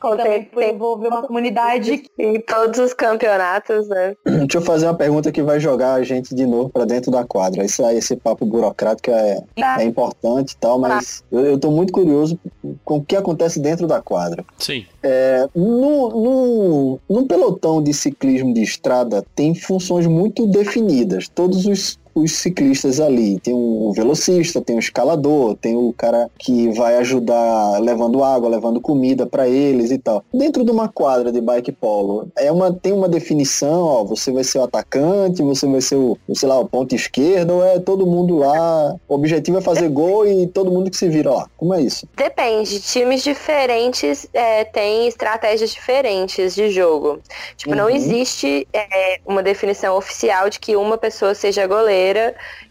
também 0.00 0.44
por 0.44 0.62
envolver 0.62 1.08
uma 1.08 1.22
comunidade 1.22 2.04
em 2.18 2.40
todos 2.40 2.78
os 2.78 2.92
campeonatos, 2.92 3.88
né? 3.88 4.14
Deixa 4.24 4.58
eu 4.58 4.62
fazer 4.62 4.86
uma 4.86 4.94
pergunta 4.94 5.30
que 5.32 5.42
vai 5.42 5.60
jogar 5.60 5.94
a 5.94 6.02
gente 6.02 6.34
de 6.34 6.46
novo 6.46 6.70
para 6.70 6.84
dentro 6.84 7.10
da 7.10 7.24
quadra. 7.24 7.64
Isso 7.64 7.84
aí, 7.84 7.98
esse 7.98 8.16
papo 8.16 8.44
burocrático 8.44 9.10
é, 9.10 9.42
tá. 9.56 9.80
é 9.80 9.84
importante 9.84 10.52
e 10.52 10.56
tal, 10.56 10.78
mas 10.78 11.20
tá. 11.20 11.26
eu, 11.32 11.46
eu 11.46 11.58
tô 11.58 11.70
muito 11.70 11.92
curioso 11.92 12.38
com 12.84 12.98
o 12.98 13.04
que 13.04 13.16
acontece 13.16 13.60
dentro 13.60 13.86
da 13.86 14.00
quadra. 14.00 14.44
Sim. 14.58 14.84
É, 15.02 15.48
no, 15.54 16.08
no, 16.08 17.00
no 17.08 17.26
pelotão 17.26 17.82
de 17.82 17.92
ciclismo 17.94 18.52
de 18.52 18.62
estrada 18.62 19.24
tem 19.34 19.54
funções 19.54 20.06
muito 20.06 20.46
definidas. 20.46 21.28
Todos 21.28 21.66
os 21.66 21.98
os 22.16 22.32
ciclistas 22.32 22.98
ali. 22.98 23.38
Tem 23.40 23.52
o 23.52 23.92
velocista, 23.94 24.62
tem 24.62 24.76
o 24.76 24.78
escalador, 24.78 25.54
tem 25.56 25.76
o 25.76 25.92
cara 25.92 26.30
que 26.38 26.68
vai 26.70 26.96
ajudar 26.96 27.78
levando 27.80 28.24
água, 28.24 28.48
levando 28.48 28.80
comida 28.80 29.26
para 29.26 29.46
eles 29.46 29.90
e 29.90 29.98
tal. 29.98 30.24
Dentro 30.32 30.64
de 30.64 30.70
uma 30.70 30.88
quadra 30.88 31.30
de 31.30 31.40
bike 31.40 31.72
polo, 31.72 32.28
é 32.36 32.50
uma, 32.50 32.72
tem 32.72 32.92
uma 32.92 33.08
definição, 33.08 33.82
ó, 33.82 34.04
você 34.04 34.32
vai 34.32 34.42
ser 34.42 34.58
o 34.58 34.62
atacante, 34.62 35.42
você 35.42 35.66
vai 35.66 35.82
ser 35.82 35.96
o, 35.96 36.16
sei 36.34 36.48
lá, 36.48 36.58
o 36.58 36.66
ponto 36.66 36.94
esquerdo, 36.94 37.56
ou 37.56 37.64
é 37.64 37.78
todo 37.78 38.06
mundo 38.06 38.38
lá, 38.38 38.96
o 39.06 39.14
objetivo 39.14 39.58
é 39.58 39.60
fazer 39.60 39.88
gol 39.90 40.26
e 40.26 40.46
todo 40.46 40.70
mundo 40.70 40.90
que 40.90 40.96
se 40.96 41.08
vira 41.08 41.30
lá. 41.30 41.46
Como 41.56 41.74
é 41.74 41.82
isso? 41.82 42.08
Depende, 42.16 42.80
times 42.80 43.22
diferentes 43.22 44.26
é, 44.32 44.64
têm 44.64 45.06
estratégias 45.06 45.70
diferentes 45.70 46.54
de 46.54 46.70
jogo. 46.70 47.20
Tipo, 47.56 47.72
uhum. 47.72 47.76
não 47.76 47.90
existe 47.90 48.66
é, 48.72 49.20
uma 49.26 49.42
definição 49.42 49.96
oficial 49.96 50.48
de 50.48 50.58
que 50.58 50.76
uma 50.76 50.96
pessoa 50.96 51.34
seja 51.34 51.66
goleiro 51.66 52.05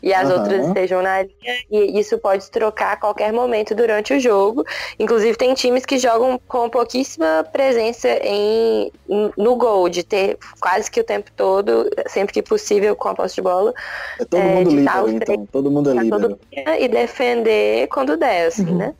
e 0.02 0.14
as 0.14 0.30
uhum. 0.30 0.40
outras 0.40 0.68
estejam 0.68 1.02
na 1.02 1.24
linha. 1.24 1.56
E 1.72 2.00
isso 2.00 2.18
pode 2.18 2.50
trocar 2.52 2.94
a 2.94 2.98
qualquer 2.98 3.34
momento 3.34 3.74
durante 3.74 4.14
o 4.14 4.20
jogo. 4.20 4.64
Inclusive, 5.00 5.38
tem 5.38 5.54
times 5.54 5.86
que 5.86 5.98
jogam 5.98 6.40
com 6.48 6.70
pouquíssima 6.70 7.46
presença 7.52 8.08
em, 8.24 8.92
no 9.38 9.56
gol, 9.56 9.90
de 9.90 10.04
ter 10.04 10.38
quase 10.60 10.90
que 10.90 11.00
o 11.00 11.04
tempo 11.04 11.32
todo, 11.36 11.90
sempre 12.08 12.34
que 12.34 12.42
possível, 12.42 12.96
com 12.96 13.10
a 13.10 13.16
posse 13.16 13.36
de 13.36 13.42
bola. 13.42 13.74
É 14.20 14.26
todo 14.26 14.42
é, 14.42 14.56
mundo 14.56 14.70
líder, 14.70 15.10
então. 15.10 15.48
Todo 15.52 15.72
mundo 15.72 15.92
é. 15.92 16.10
Todo, 16.10 16.40
e 16.80 16.88
defender 16.88 17.88
quando 17.88 18.18
der, 18.18 18.48
assim, 18.48 18.66
uhum. 18.66 18.78
né? 18.78 18.94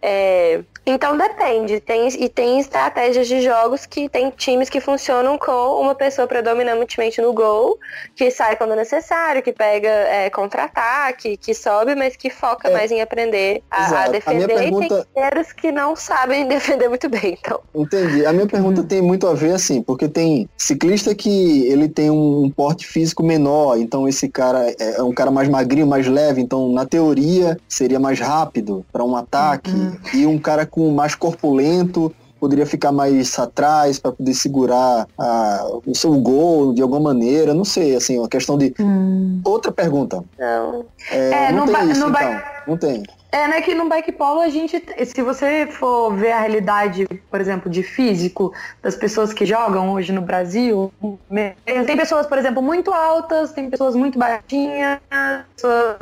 É, 0.00 0.60
então 0.86 1.16
depende. 1.16 1.80
Tem, 1.80 2.08
e 2.08 2.28
tem 2.28 2.60
estratégias 2.60 3.26
de 3.26 3.40
jogos 3.40 3.84
que 3.86 4.08
tem 4.08 4.30
times 4.30 4.70
que 4.70 4.80
funcionam 4.80 5.36
com 5.36 5.80
uma 5.80 5.94
pessoa 5.94 6.28
predominantemente 6.28 7.20
no 7.20 7.32
gol, 7.32 7.78
que 8.14 8.30
sai 8.30 8.56
quando 8.56 8.76
necessário, 8.76 9.42
que 9.42 9.52
pega 9.52 9.88
é, 9.88 10.30
contra-ataque, 10.30 11.36
que 11.36 11.52
sobe, 11.52 11.94
mas 11.94 12.14
que 12.14 12.30
foca 12.30 12.68
é. 12.68 12.72
mais 12.72 12.92
em 12.92 13.00
aprender 13.00 13.62
a, 13.70 14.04
a 14.04 14.08
defender. 14.08 14.44
A 14.44 14.46
pergunta... 14.46 14.84
E 14.84 14.88
tem 14.88 15.44
que 15.56 15.72
não 15.72 15.96
sabem 15.96 16.46
defender 16.48 16.88
muito 16.88 17.08
bem. 17.08 17.36
Então. 17.40 17.60
Entendi. 17.74 18.24
A 18.24 18.32
minha 18.32 18.46
pergunta 18.46 18.82
tem 18.82 19.02
muito 19.02 19.26
a 19.26 19.34
ver 19.34 19.52
assim, 19.52 19.82
porque 19.82 20.08
tem 20.08 20.48
ciclista 20.56 21.14
que 21.14 21.66
ele 21.66 21.88
tem 21.88 22.10
um 22.10 22.50
porte 22.54 22.86
físico 22.86 23.22
menor, 23.22 23.78
então 23.78 24.08
esse 24.08 24.28
cara 24.28 24.70
é, 24.78 24.96
é 24.98 25.02
um 25.02 25.12
cara 25.12 25.30
mais 25.30 25.48
magrinho, 25.48 25.86
mais 25.86 26.06
leve, 26.06 26.40
então 26.40 26.70
na 26.72 26.86
teoria 26.86 27.56
seria 27.68 27.98
mais 27.98 28.20
rápido 28.20 28.84
para 28.92 29.02
um 29.02 29.16
ataque. 29.16 29.70
Uhum. 29.70 29.96
E 30.14 30.26
um 30.26 30.38
cara 30.38 30.64
com 30.76 30.90
mais 30.90 31.14
corpulento 31.14 32.14
poderia 32.38 32.66
ficar 32.66 32.92
mais 32.92 33.38
atrás 33.38 33.98
para 33.98 34.12
poder 34.12 34.34
segurar 34.34 35.06
a, 35.18 35.66
o 35.86 35.94
seu 35.94 36.12
gol 36.20 36.74
de 36.74 36.82
alguma 36.82 37.00
maneira, 37.00 37.54
não 37.54 37.64
sei, 37.64 37.96
assim, 37.96 38.18
uma 38.18 38.28
questão 38.28 38.58
de 38.58 38.74
hum. 38.78 39.40
outra 39.42 39.72
pergunta. 39.72 40.22
Não. 40.38 40.84
É, 41.10 41.46
é 41.46 41.52
não, 41.52 41.64
tem 41.64 41.90
isso, 41.90 42.06
então. 42.06 42.42
Não 42.66 42.76
tem. 42.76 43.02
É, 43.32 43.48
né, 43.48 43.62
que 43.62 43.74
no 43.74 43.88
bike 43.88 44.12
polo 44.12 44.40
a 44.40 44.50
gente, 44.50 44.82
se 45.04 45.22
você 45.22 45.66
for 45.66 46.14
ver 46.14 46.32
a 46.32 46.40
realidade, 46.40 47.06
por 47.30 47.40
exemplo, 47.40 47.70
de 47.70 47.82
físico 47.82 48.52
das 48.82 48.94
pessoas 48.94 49.32
que 49.32 49.46
jogam 49.46 49.92
hoje 49.92 50.12
no 50.12 50.20
Brasil, 50.20 50.92
tem 51.86 51.96
pessoas, 51.96 52.26
por 52.26 52.36
exemplo, 52.36 52.62
muito 52.62 52.92
altas, 52.92 53.52
tem 53.52 53.70
pessoas 53.70 53.94
muito 53.94 54.18
baixinhas, 54.18 55.00
pessoas 55.54 55.96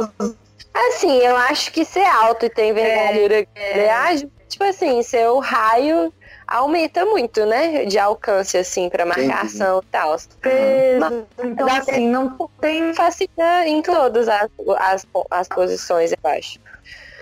Assim, 0.74 1.18
eu 1.18 1.36
acho 1.36 1.72
que 1.72 1.84
ser 1.84 2.04
alto 2.04 2.46
e 2.46 2.50
ter 2.50 2.70
envergadura 2.70 3.46
é, 3.54 3.78
é. 3.78 4.28
Tipo 4.54 4.64
assim, 4.64 5.02
seu 5.02 5.38
raio 5.38 6.12
aumenta 6.46 7.04
muito, 7.04 7.44
né? 7.44 7.84
De 7.84 7.98
alcance, 7.98 8.56
assim, 8.56 8.88
para 8.88 9.04
marcação 9.04 9.80
e 9.82 9.86
tal. 9.86 10.12
Uhum. 10.12 11.26
Então, 11.44 11.68
assim, 11.68 12.08
não 12.08 12.36
tem 12.60 12.94
facilidade 12.94 13.70
em 13.70 13.82
todas 13.82 14.28
as, 14.28 14.48
as, 14.78 15.06
as 15.30 15.48
posições, 15.48 16.12
eu 16.12 16.30
acho. 16.30 16.58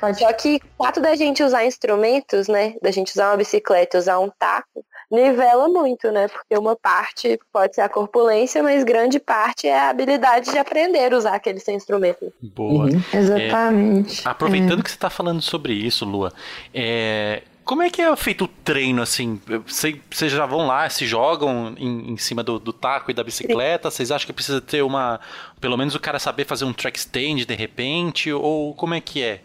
Pode. 0.01 0.19
Só 0.19 0.33
que 0.33 0.61
o 0.79 0.85
fato 0.85 1.01
da 1.01 1.15
gente 1.15 1.43
usar 1.43 1.65
instrumentos, 1.65 2.49
né? 2.49 2.75
Da 2.83 2.91
gente 2.91 3.13
usar 3.13 3.31
uma 3.31 3.37
bicicleta, 3.37 3.99
usar 3.99 4.19
um 4.19 4.31
taco, 4.31 4.85
nivela 5.13 5.69
muito, 5.69 6.11
né? 6.11 6.27
Porque 6.27 6.57
uma 6.57 6.75
parte 6.75 7.39
pode 7.53 7.75
ser 7.75 7.83
a 7.83 7.89
corpulência, 7.89 8.63
mas 8.63 8.83
grande 8.83 9.21
parte 9.21 9.69
é 9.69 9.79
a 9.79 9.91
habilidade 9.91 10.51
de 10.51 10.59
aprender 10.59 11.13
a 11.13 11.17
usar 11.17 11.35
aquele 11.35 11.61
seu 11.61 11.75
instrumento. 11.75 12.33
Boa. 12.41 12.87
Uhum. 12.87 13.03
Exatamente. 13.13 14.27
É, 14.27 14.31
aproveitando 14.31 14.81
é. 14.81 14.83
que 14.83 14.91
você 14.91 14.97
está 14.97 15.11
falando 15.11 15.43
sobre 15.43 15.75
isso, 15.75 16.07
Lua, 16.07 16.33
é, 16.73 17.43
como 17.65 17.83
é 17.83 17.91
que 17.91 18.01
é 18.01 18.17
feito 18.17 18.45
o 18.45 18.49
treino, 18.49 19.03
assim? 19.03 19.41
Vocês 19.67 20.33
já 20.33 20.47
vão 20.47 20.67
lá, 20.67 20.89
se 20.89 21.07
jogam 21.07 21.75
em, 21.79 22.13
em 22.13 22.17
cima 22.17 22.43
do, 22.43 22.59
do, 22.59 22.73
taco 22.73 23.11
e 23.11 23.15
da 23.15 23.23
bicicleta? 23.23 23.91
Vocês 23.91 24.11
acham 24.11 24.27
que 24.27 24.33
precisa 24.33 24.61
ter 24.61 24.83
uma... 24.83 25.21
Pelo 25.61 25.77
menos 25.77 25.95
o 25.95 26.01
cara 26.01 26.19
saber 26.19 26.45
fazer 26.45 26.65
um 26.65 26.73
track 26.73 26.99
stand 26.99 27.45
de 27.47 27.55
repente? 27.55 28.33
Ou 28.33 28.75
como 28.75 28.95
é 28.95 29.01
que 29.01 29.23
é? 29.23 29.43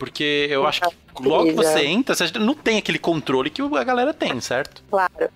Porque 0.00 0.48
eu 0.50 0.66
acho 0.66 0.80
que 0.80 1.28
logo 1.28 1.44
que 1.44 1.52
você 1.52 1.84
entra, 1.84 2.14
você 2.14 2.38
não 2.38 2.54
tem 2.54 2.78
aquele 2.78 2.98
controle 2.98 3.50
que 3.50 3.60
a 3.60 3.84
galera 3.84 4.14
tem, 4.14 4.40
certo? 4.40 4.82
Claro. 4.90 5.30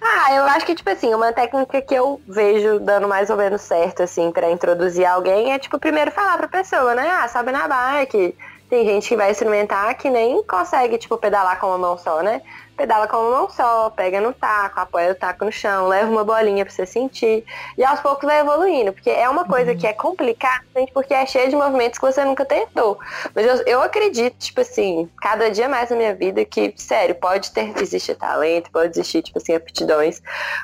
Ah, 0.00 0.34
eu 0.36 0.44
acho 0.44 0.64
que, 0.64 0.76
tipo 0.76 0.88
assim, 0.88 1.12
uma 1.12 1.32
técnica 1.32 1.82
que 1.82 1.92
eu 1.92 2.20
vejo 2.28 2.78
dando 2.78 3.08
mais 3.08 3.28
ou 3.28 3.36
menos 3.36 3.60
certo, 3.62 4.04
assim, 4.04 4.30
para 4.30 4.52
introduzir 4.52 5.04
alguém 5.04 5.52
é, 5.52 5.58
tipo, 5.58 5.80
primeiro 5.80 6.12
falar 6.12 6.38
pra 6.38 6.46
pessoa, 6.46 6.94
né? 6.94 7.10
Ah, 7.10 7.26
sobe 7.26 7.50
na 7.50 7.66
bike, 7.66 8.36
tem 8.70 8.86
gente 8.86 9.08
que 9.08 9.16
vai 9.16 9.32
experimentar 9.32 9.92
que 9.96 10.08
nem 10.08 10.44
consegue, 10.44 10.96
tipo, 10.96 11.18
pedalar 11.18 11.58
com 11.58 11.66
uma 11.66 11.78
mão 11.78 11.98
só, 11.98 12.22
né? 12.22 12.40
Pedala 12.76 13.06
com 13.06 13.16
uma 13.16 13.30
mão 13.30 13.50
só, 13.50 13.90
pega 13.90 14.20
no 14.20 14.32
taco, 14.32 14.80
apoia 14.80 15.12
o 15.12 15.14
taco 15.14 15.44
no 15.44 15.52
chão, 15.52 15.88
leva 15.88 16.10
uma 16.10 16.24
bolinha 16.24 16.64
pra 16.64 16.74
você 16.74 16.86
sentir. 16.86 17.44
E 17.78 17.84
aos 17.84 18.00
poucos 18.00 18.24
vai 18.24 18.40
evoluindo, 18.40 18.92
porque 18.92 19.10
é 19.10 19.28
uma 19.28 19.44
coisa 19.44 19.72
uhum. 19.72 19.78
que 19.78 19.86
é 19.86 19.92
complicada, 19.92 20.64
porque 20.92 21.14
é 21.14 21.24
cheia 21.26 21.48
de 21.48 21.56
movimentos 21.56 21.98
que 21.98 22.04
você 22.04 22.24
nunca 22.24 22.44
tentou. 22.44 22.98
Mas 23.34 23.46
eu, 23.46 23.64
eu 23.66 23.82
acredito, 23.82 24.36
tipo 24.38 24.60
assim, 24.60 25.08
cada 25.20 25.50
dia 25.50 25.68
mais 25.68 25.90
na 25.90 25.96
minha 25.96 26.14
vida 26.14 26.44
que, 26.44 26.74
sério, 26.76 27.14
pode 27.14 27.52
ter, 27.52 27.72
existe 27.80 28.14
talento, 28.14 28.70
pode 28.70 28.90
existir, 28.90 29.22
tipo 29.22 29.38
assim, 29.38 29.54
aptidões. 29.54 30.20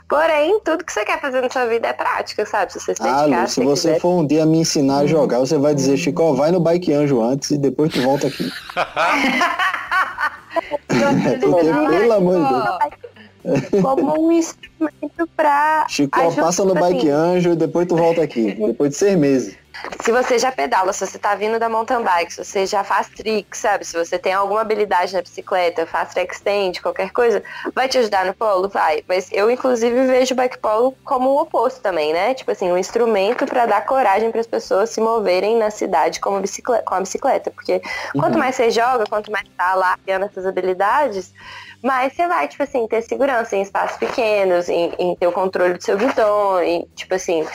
Porém, 0.09 0.61
tudo 0.61 0.85
que 0.85 0.93
você 0.93 1.05
quer 1.05 1.21
fazer 1.21 1.41
na 1.41 1.51
sua 1.51 1.67
vida 1.67 1.89
é 1.89 1.93
prática, 1.93 2.45
sabe? 2.45 2.73
Se 2.73 2.81
você 2.81 2.95
se 2.95 3.03
ah, 3.03 3.23
dedicar, 3.23 3.43
Lu, 3.43 3.49
se 3.49 3.65
você 3.65 3.89
quiser... 3.89 4.01
for 4.01 4.21
um 4.21 4.27
dia 4.27 4.45
me 4.45 4.59
ensinar 4.59 4.99
a 4.99 5.07
jogar, 5.07 5.39
você 5.39 5.59
vai 5.59 5.75
dizer, 5.75 5.97
Chico, 5.97 6.35
vai 6.35 6.51
no 6.51 6.61
bike 6.61 6.93
anjo 6.93 7.23
antes 7.23 7.51
e 7.51 7.59
depois 7.59 7.93
tu 7.93 8.03
volta 8.03 8.27
aqui. 8.27 8.51
Pelo 10.89 12.13
amor 12.13 12.37
de 12.37 12.49
Deus. 13.43 13.83
Como 13.83 14.27
um 14.27 14.33
instrumento 14.33 15.27
pra. 15.37 15.87
Chico, 15.89 16.19
passa 16.37 16.65
no 16.65 16.75
bike 16.75 16.99
assim, 16.99 17.11
anjo 17.11 17.53
e 17.53 17.57
depois 17.57 17.89
tu 17.89 17.97
volta 17.97 18.23
aqui. 18.23 18.53
depois 18.53 18.91
de 18.91 18.97
seis 18.97 19.19
meses 19.19 19.57
se 20.03 20.13
você 20.13 20.39
já 20.39 20.51
pedala, 20.51 20.93
se 20.93 21.07
você 21.07 21.19
tá 21.19 21.35
vindo 21.35 21.59
da 21.59 21.69
mountain 21.69 22.03
bike, 22.03 22.33
se 22.33 22.45
você 22.45 22.67
já 22.67 22.83
faz 22.83 23.09
trick, 23.09 23.57
sabe? 23.57 23.85
Se 23.85 23.97
você 23.97 24.19
tem 24.19 24.33
alguma 24.33 24.61
habilidade 24.61 25.13
na 25.15 25.23
bicicleta, 25.23 25.87
faz 25.87 26.13
track 26.13 26.35
stand, 26.35 26.73
qualquer 26.83 27.11
coisa, 27.11 27.43
vai 27.75 27.89
te 27.89 27.99
ajudar 27.99 28.25
no 28.25 28.35
polo? 28.35 28.69
Vai. 28.69 29.05
Mas 29.09 29.31
eu, 29.33 29.51
inclusive, 29.51 30.07
vejo 30.07 30.35
o 30.35 30.37
bike 30.37 30.59
polo 30.59 30.97
como 31.05 31.31
o 31.31 31.41
oposto 31.41 31.81
também, 31.81 32.13
né? 32.13 32.35
Tipo 32.35 32.51
assim, 32.51 32.71
um 32.71 32.79
instrumento 32.79 33.47
para 33.47 33.67
dar 33.67 33.85
coragem 33.85 34.31
para 34.31 34.41
as 34.41 34.47
pessoas 34.47 34.91
se 34.91 35.01
moverem 35.01 35.57
na 35.57 35.71
cidade 35.71 36.21
com 36.21 36.37
a 36.37 36.41
bicicleta. 36.41 36.85
Com 36.85 36.95
a 36.95 37.01
bicicleta 37.01 37.51
porque 37.51 37.83
uhum. 38.15 38.21
quanto 38.21 38.39
mais 38.39 38.57
você 38.57 38.71
joga, 38.71 39.05
quanto 39.07 39.31
mais 39.31 39.47
tá 39.57 39.75
lá 39.75 39.97
criando 39.99 40.27
essas 40.27 40.47
habilidades, 40.47 41.33
mais 41.83 42.13
você 42.13 42.27
vai, 42.27 42.49
tipo 42.49 42.63
assim, 42.63 42.87
ter 42.87 43.03
segurança 43.03 43.57
em 43.57 43.63
espaços 43.63 43.97
pequenos, 43.97 44.69
em, 44.69 44.93
em 44.99 45.17
ter 45.17 45.27
o 45.27 45.33
controle 45.33 45.75
do 45.75 45.83
seu 45.83 45.97
guidão, 45.97 46.63
em, 46.63 46.87
tipo 46.95 47.15
assim, 47.15 47.47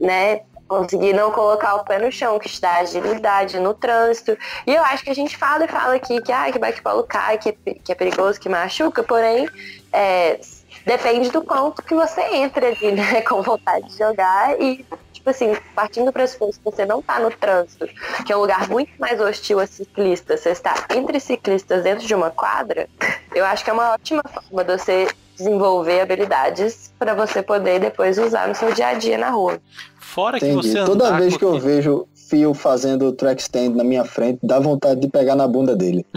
né, 0.00 0.40
conseguir 0.68 1.12
não 1.12 1.32
colocar 1.32 1.76
o 1.76 1.84
pé 1.84 1.98
no 1.98 2.12
chão, 2.12 2.38
que 2.38 2.48
te 2.48 2.60
dá 2.60 2.76
agilidade 2.76 3.58
no 3.58 3.74
trânsito. 3.74 4.36
E 4.66 4.74
eu 4.74 4.82
acho 4.84 5.02
que 5.02 5.10
a 5.10 5.14
gente 5.14 5.36
fala 5.36 5.64
e 5.64 5.68
fala 5.68 5.94
aqui 5.94 6.20
que, 6.20 6.30
ah, 6.30 6.52
que 6.52 6.58
bike 6.58 6.82
polo 6.82 7.02
cai, 7.04 7.38
que, 7.38 7.52
que 7.52 7.90
é 7.90 7.94
perigoso, 7.94 8.38
que 8.38 8.48
machuca, 8.48 9.02
porém, 9.02 9.48
é, 9.92 10.38
depende 10.84 11.30
do 11.30 11.42
quanto 11.42 11.82
que 11.82 11.94
você 11.94 12.20
entra 12.36 12.68
ali, 12.68 12.92
né, 12.92 13.22
com 13.22 13.42
vontade 13.42 13.88
de 13.88 13.98
jogar 13.98 14.60
e, 14.60 14.84
tipo 15.12 15.30
assim, 15.30 15.56
partindo 15.74 16.06
do 16.06 16.12
pressuposto 16.12 16.60
que 16.62 16.70
você 16.70 16.84
não 16.84 17.02
tá 17.02 17.18
no 17.18 17.30
trânsito, 17.30 17.88
que 18.24 18.32
é 18.32 18.36
um 18.36 18.40
lugar 18.40 18.68
muito 18.68 18.92
mais 18.98 19.20
hostil 19.20 19.58
a 19.60 19.66
ciclistas, 19.66 20.40
você 20.40 20.50
está 20.50 20.74
entre 20.94 21.18
ciclistas 21.18 21.82
dentro 21.82 22.06
de 22.06 22.14
uma 22.14 22.30
quadra, 22.30 22.88
eu 23.34 23.44
acho 23.44 23.64
que 23.64 23.70
é 23.70 23.72
uma 23.72 23.92
ótima 23.92 24.22
forma 24.22 24.64
de 24.64 24.78
você 24.78 25.08
desenvolver 25.36 26.00
habilidades 26.00 26.92
para 26.98 27.14
você 27.14 27.42
poder 27.42 27.78
depois 27.78 28.18
usar 28.18 28.48
no 28.48 28.54
seu 28.54 28.72
dia 28.72 28.88
a 28.88 28.94
dia 28.94 29.16
na 29.16 29.30
rua. 29.30 29.60
Fora 30.08 30.38
Entendi. 30.38 30.62
que 30.62 30.68
você 30.68 30.84
Toda 30.86 31.12
vez 31.18 31.36
que 31.36 31.44
eu 31.44 31.60
vejo 31.60 32.08
Fio 32.14 32.54
fazendo 32.54 33.12
track 33.12 33.42
stand 33.42 33.70
na 33.70 33.84
minha 33.84 34.04
frente, 34.04 34.38
dá 34.42 34.58
vontade 34.58 35.00
de 35.00 35.08
pegar 35.08 35.34
na 35.34 35.46
bunda 35.46 35.76
dele. 35.76 36.04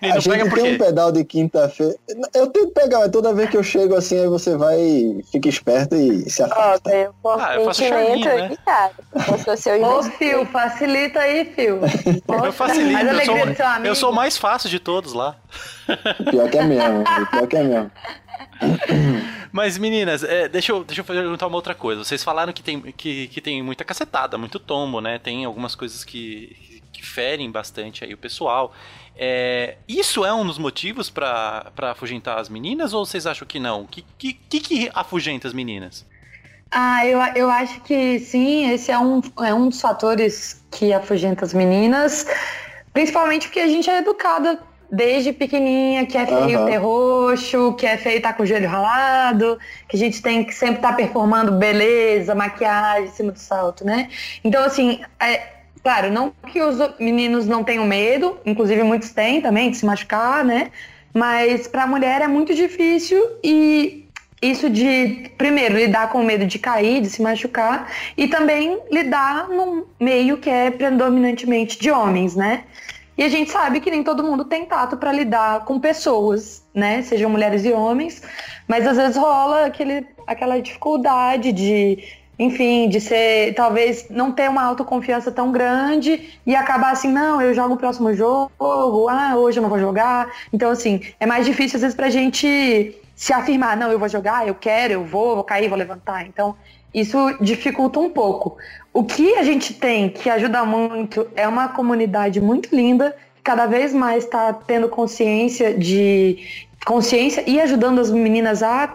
a 0.00 0.18
gente 0.18 0.54
tem 0.54 0.74
um 0.74 0.78
pedal 0.78 1.10
de 1.10 1.24
quinta-feira. 1.24 1.94
Eu 2.32 2.48
tento 2.48 2.72
pegar, 2.72 3.00
mas 3.00 3.10
toda 3.10 3.34
vez 3.34 3.50
que 3.50 3.56
eu 3.56 3.62
chego 3.62 3.96
assim, 3.96 4.20
aí 4.20 4.28
você 4.28 4.56
vai, 4.56 4.78
fica 5.30 5.48
esperto 5.48 5.96
e 5.96 6.28
se 6.30 6.42
afasta. 6.42 6.88
Oh, 6.90 6.90
eu 6.90 7.14
ah, 7.40 7.54
eu 7.56 7.64
faço 7.64 7.82
charminho, 7.82 8.24
né? 8.24 8.56
Ô, 9.84 10.02
Fio, 10.02 10.46
facilita 10.46 11.18
aí, 11.20 11.44
Fio. 11.44 11.80
eu 12.44 12.52
facilito, 12.52 13.00
eu 13.00 13.24
sou, 13.24 13.36
eu 13.84 13.94
sou 13.94 14.10
o 14.10 14.14
mais 14.14 14.36
fácil 14.36 14.70
de 14.70 14.78
todos 14.78 15.12
lá. 15.12 15.36
Pior 16.30 16.48
que 16.48 16.58
é 16.58 16.64
mesmo, 16.64 17.04
pior 17.30 17.46
que 17.46 17.56
é 17.56 17.62
mesmo. 17.62 17.90
Mas, 19.52 19.76
meninas, 19.78 20.22
é, 20.22 20.48
deixa, 20.48 20.72
eu, 20.72 20.84
deixa 20.84 21.00
eu 21.00 21.04
perguntar 21.04 21.46
uma 21.46 21.56
outra 21.56 21.74
coisa. 21.74 22.04
Vocês 22.04 22.22
falaram 22.24 22.52
que 22.52 22.62
tem, 22.62 22.80
que, 22.80 23.28
que 23.28 23.40
tem 23.40 23.62
muita 23.62 23.84
cacetada, 23.84 24.38
muito 24.38 24.58
tombo, 24.58 25.00
né? 25.00 25.18
Tem 25.18 25.44
algumas 25.44 25.74
coisas 25.74 26.04
que, 26.04 26.82
que 26.92 27.04
ferem 27.04 27.50
bastante 27.50 28.04
aí 28.04 28.14
o 28.14 28.18
pessoal. 28.18 28.72
É, 29.16 29.76
isso 29.86 30.24
é 30.24 30.32
um 30.32 30.46
dos 30.46 30.58
motivos 30.58 31.10
para 31.10 31.70
afugentar 31.90 32.38
as 32.38 32.48
meninas 32.48 32.94
ou 32.94 33.04
vocês 33.04 33.26
acham 33.26 33.46
que 33.46 33.60
não? 33.60 33.82
O 33.82 33.86
que, 33.86 34.04
que, 34.18 34.60
que 34.60 34.90
afugenta 34.94 35.46
as 35.46 35.54
meninas? 35.54 36.06
Ah, 36.70 37.06
eu, 37.06 37.20
eu 37.34 37.50
acho 37.50 37.82
que 37.82 38.18
sim, 38.18 38.70
esse 38.70 38.90
é 38.90 38.98
um, 38.98 39.20
é 39.44 39.52
um 39.52 39.68
dos 39.68 39.80
fatores 39.80 40.64
que 40.70 40.90
afugenta 40.90 41.44
as 41.44 41.52
meninas, 41.52 42.26
principalmente 42.94 43.46
porque 43.48 43.60
a 43.60 43.68
gente 43.68 43.90
é 43.90 43.98
educada 43.98 44.58
desde 44.92 45.32
pequenininha, 45.32 46.04
que 46.04 46.18
é 46.18 46.26
feio 46.26 46.60
uhum. 46.60 46.66
ter 46.66 46.76
roxo, 46.76 47.72
que 47.78 47.86
é 47.86 47.96
feio 47.96 48.18
estar 48.18 48.28
tá 48.28 48.34
com 48.34 48.42
o 48.42 48.46
joelho 48.46 48.68
ralado, 48.68 49.58
que 49.88 49.96
a 49.96 49.98
gente 49.98 50.20
tem 50.20 50.44
que 50.44 50.54
sempre 50.54 50.76
estar 50.76 50.90
tá 50.90 50.94
performando 50.94 51.52
beleza, 51.52 52.34
maquiagem 52.34 53.04
em 53.04 53.10
cima 53.10 53.32
do 53.32 53.38
salto, 53.38 53.86
né? 53.86 54.10
Então, 54.44 54.62
assim, 54.62 55.00
é, 55.18 55.46
claro, 55.82 56.10
não 56.10 56.30
que 56.46 56.60
os 56.60 56.76
meninos 57.00 57.46
não 57.46 57.64
tenham 57.64 57.86
medo, 57.86 58.38
inclusive 58.44 58.82
muitos 58.82 59.10
têm 59.10 59.40
também, 59.40 59.70
de 59.70 59.78
se 59.78 59.86
machucar, 59.86 60.44
né? 60.44 60.70
Mas 61.14 61.66
para 61.66 61.84
a 61.84 61.86
mulher 61.86 62.20
é 62.20 62.28
muito 62.28 62.54
difícil 62.54 63.18
e 63.42 64.06
isso 64.42 64.68
de, 64.68 65.30
primeiro, 65.38 65.76
lidar 65.76 66.10
com 66.10 66.20
o 66.20 66.24
medo 66.24 66.44
de 66.44 66.58
cair, 66.58 67.00
de 67.00 67.08
se 67.08 67.22
machucar, 67.22 67.90
e 68.16 68.26
também 68.26 68.78
lidar 68.90 69.48
num 69.48 69.84
meio 70.00 70.36
que 70.36 70.50
é 70.50 70.70
predominantemente 70.70 71.78
de 71.78 71.90
homens, 71.90 72.34
né? 72.34 72.64
E 73.22 73.24
a 73.24 73.28
gente 73.28 73.52
sabe 73.52 73.78
que 73.78 73.88
nem 73.88 74.02
todo 74.02 74.24
mundo 74.24 74.44
tem 74.44 74.66
tato 74.66 74.96
para 74.96 75.12
lidar 75.12 75.64
com 75.64 75.78
pessoas, 75.78 76.66
né? 76.74 77.02
Sejam 77.02 77.30
mulheres 77.30 77.64
e 77.64 77.72
homens, 77.72 78.20
mas 78.66 78.84
às 78.84 78.96
vezes 78.96 79.16
rola 79.16 79.66
aquele, 79.66 80.04
aquela 80.26 80.60
dificuldade 80.60 81.52
de, 81.52 82.02
enfim, 82.36 82.88
de 82.88 83.00
ser, 83.00 83.54
talvez 83.54 84.10
não 84.10 84.32
ter 84.32 84.50
uma 84.50 84.64
autoconfiança 84.64 85.30
tão 85.30 85.52
grande 85.52 86.36
e 86.44 86.56
acabar 86.56 86.90
assim, 86.90 87.12
não, 87.12 87.40
eu 87.40 87.54
jogo 87.54 87.74
o 87.74 87.76
próximo 87.76 88.12
jogo, 88.12 89.08
ah, 89.08 89.36
hoje 89.36 89.60
eu 89.60 89.62
não 89.62 89.70
vou 89.70 89.78
jogar. 89.78 90.28
Então, 90.52 90.72
assim, 90.72 91.00
é 91.20 91.24
mais 91.24 91.46
difícil 91.46 91.76
às 91.76 91.82
vezes 91.82 91.94
pra 91.94 92.10
gente 92.10 92.92
se 93.14 93.32
afirmar, 93.32 93.76
não, 93.76 93.92
eu 93.92 94.00
vou 94.00 94.08
jogar, 94.08 94.48
eu 94.48 94.56
quero, 94.56 94.94
eu 94.94 95.04
vou, 95.04 95.36
vou 95.36 95.44
cair, 95.44 95.68
vou 95.68 95.78
levantar. 95.78 96.26
Então, 96.26 96.56
isso 96.92 97.16
dificulta 97.40 98.00
um 98.00 98.10
pouco. 98.10 98.58
O 98.92 99.04
que 99.04 99.36
a 99.36 99.42
gente 99.42 99.72
tem 99.72 100.10
que 100.10 100.28
ajuda 100.28 100.64
muito 100.64 101.26
é 101.34 101.48
uma 101.48 101.68
comunidade 101.68 102.40
muito 102.40 102.74
linda, 102.74 103.16
que 103.36 103.42
cada 103.42 103.66
vez 103.66 103.94
mais 103.94 104.24
está 104.24 104.52
tendo 104.52 104.88
consciência 104.88 105.72
de 105.72 106.66
consciência 106.84 107.42
e 107.46 107.60
ajudando 107.60 108.00
as 108.00 108.10
meninas 108.10 108.62
a 108.62 108.94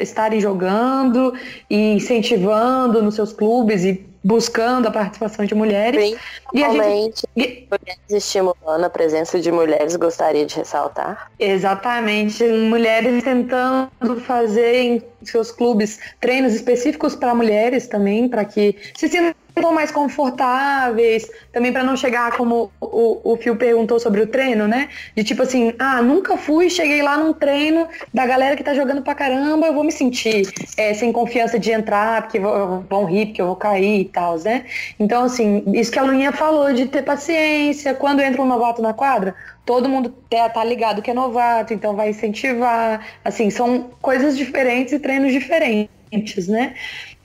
estarem 0.00 0.40
jogando 0.40 1.34
e 1.68 1.92
incentivando 1.92 3.02
nos 3.02 3.14
seus 3.14 3.32
clubes 3.32 3.84
e 3.84 4.04
buscando 4.22 4.88
a 4.88 4.90
participação 4.90 5.44
de 5.44 5.54
mulheres. 5.54 6.16
Principalmente 6.52 6.54
e 6.54 6.64
a 6.64 6.90
gente... 6.90 7.28
mulheres 7.36 8.10
estimulando 8.10 8.84
a 8.84 8.90
presença 8.90 9.38
de 9.38 9.50
mulheres, 9.50 9.96
gostaria 9.96 10.44
de 10.44 10.56
ressaltar. 10.56 11.30
Exatamente, 11.38 12.44
mulheres 12.44 13.22
tentando 13.22 14.20
fazer 14.20 14.74
em 14.74 15.02
seus 15.22 15.50
clubes 15.50 15.98
treinos 16.20 16.54
específicos 16.54 17.14
para 17.14 17.34
mulheres 17.34 17.86
também, 17.86 18.28
para 18.28 18.44
que 18.44 18.76
se 18.96 19.08
sintam 19.08 19.34
mais 19.72 19.90
confortáveis, 19.90 21.28
também 21.52 21.72
para 21.72 21.82
não 21.82 21.96
chegar 21.96 22.36
como 22.36 22.70
o, 22.80 23.32
o 23.32 23.36
Fio 23.36 23.56
perguntou 23.56 23.98
sobre 23.98 24.22
o 24.22 24.26
treino, 24.26 24.68
né? 24.68 24.88
De 25.16 25.24
tipo 25.24 25.42
assim, 25.42 25.74
ah, 25.78 26.00
nunca 26.00 26.36
fui, 26.36 26.70
cheguei 26.70 27.02
lá 27.02 27.16
num 27.16 27.32
treino 27.32 27.88
da 28.14 28.24
galera 28.24 28.56
que 28.56 28.62
tá 28.62 28.72
jogando 28.72 29.02
pra 29.02 29.14
caramba, 29.14 29.66
eu 29.66 29.74
vou 29.74 29.82
me 29.82 29.90
sentir 29.90 30.48
é, 30.76 30.94
sem 30.94 31.12
confiança 31.12 31.58
de 31.58 31.72
entrar, 31.72 32.22
porque 32.22 32.38
vão 32.38 33.04
rir, 33.04 33.26
porque 33.26 33.42
eu 33.42 33.46
vou 33.46 33.56
cair 33.56 34.07
tal, 34.08 34.38
né? 34.38 34.64
Então, 34.98 35.24
assim, 35.24 35.62
isso 35.72 35.92
que 35.92 35.98
a 35.98 36.02
Luninha 36.02 36.32
falou, 36.32 36.72
de 36.72 36.86
ter 36.86 37.02
paciência, 37.02 37.94
quando 37.94 38.20
entra 38.20 38.42
um 38.42 38.46
novato 38.46 38.82
na 38.82 38.92
quadra, 38.92 39.34
todo 39.64 39.88
mundo 39.88 40.12
tá, 40.30 40.48
tá 40.48 40.64
ligado 40.64 41.02
que 41.02 41.10
é 41.10 41.14
novato, 41.14 41.72
então 41.72 41.94
vai 41.94 42.10
incentivar, 42.10 43.06
assim, 43.24 43.50
são 43.50 43.90
coisas 44.00 44.36
diferentes 44.36 44.92
e 44.92 44.98
treinos 44.98 45.32
diferentes, 45.32 46.48
né? 46.48 46.74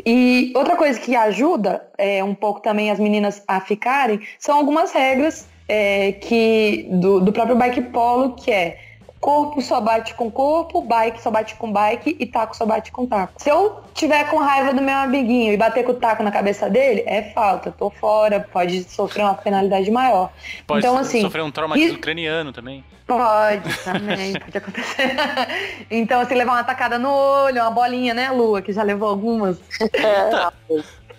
E 0.05 0.51
outra 0.55 0.75
coisa 0.75 0.99
que 0.99 1.15
ajuda 1.15 1.87
é, 1.97 2.23
um 2.23 2.35
pouco 2.35 2.59
também 2.59 2.91
as 2.91 2.99
meninas 2.99 3.41
a 3.47 3.61
ficarem 3.61 4.19
são 4.37 4.57
algumas 4.57 4.91
regras 4.91 5.47
é, 5.67 6.11
que 6.13 6.87
do, 6.91 7.21
do 7.21 7.31
próprio 7.31 7.55
bike 7.55 7.81
polo, 7.83 8.35
que 8.35 8.51
é 8.51 8.77
corpo 9.23 9.61
só 9.61 9.79
bate 9.79 10.13
com 10.15 10.29
corpo, 10.29 10.81
bike 10.81 11.21
só 11.21 11.31
bate 11.31 11.55
com 11.55 11.71
bike 11.71 12.17
e 12.19 12.25
taco 12.25 12.53
só 12.57 12.65
bate 12.65 12.91
com 12.91 13.07
taco. 13.07 13.41
Se 13.41 13.49
eu 13.49 13.81
tiver 13.93 14.29
com 14.29 14.37
raiva 14.37 14.73
do 14.73 14.81
meu 14.81 14.97
amiguinho 14.97 15.53
e 15.53 15.55
bater 15.55 15.85
com 15.85 15.93
o 15.93 15.95
taco 15.95 16.21
na 16.21 16.29
cabeça 16.29 16.69
dele, 16.69 17.05
é 17.07 17.31
falta, 17.31 17.71
tô 17.71 17.89
fora, 17.89 18.41
pode 18.51 18.83
sofrer 18.83 19.23
uma 19.23 19.33
penalidade 19.33 19.89
maior. 19.89 20.29
Pode 20.67 20.79
então, 20.79 20.97
assim, 20.97 21.21
sofrer 21.21 21.41
um 21.41 21.51
traumatismo 21.51 21.93
e... 21.93 21.95
ucraniano 21.95 22.51
também. 22.51 22.83
Pode, 23.07 23.77
também, 23.83 24.33
pode 24.33 24.57
acontecer. 24.57 25.15
então, 25.89 26.19
assim, 26.19 26.35
levar 26.35 26.53
uma 26.53 26.63
tacada 26.65 26.99
no 26.99 27.09
olho, 27.09 27.61
uma 27.61 27.71
bolinha, 27.71 28.13
né, 28.13 28.29
Lua, 28.29 28.61
que 28.61 28.73
já 28.73 28.83
levou 28.83 29.07
algumas. 29.07 29.57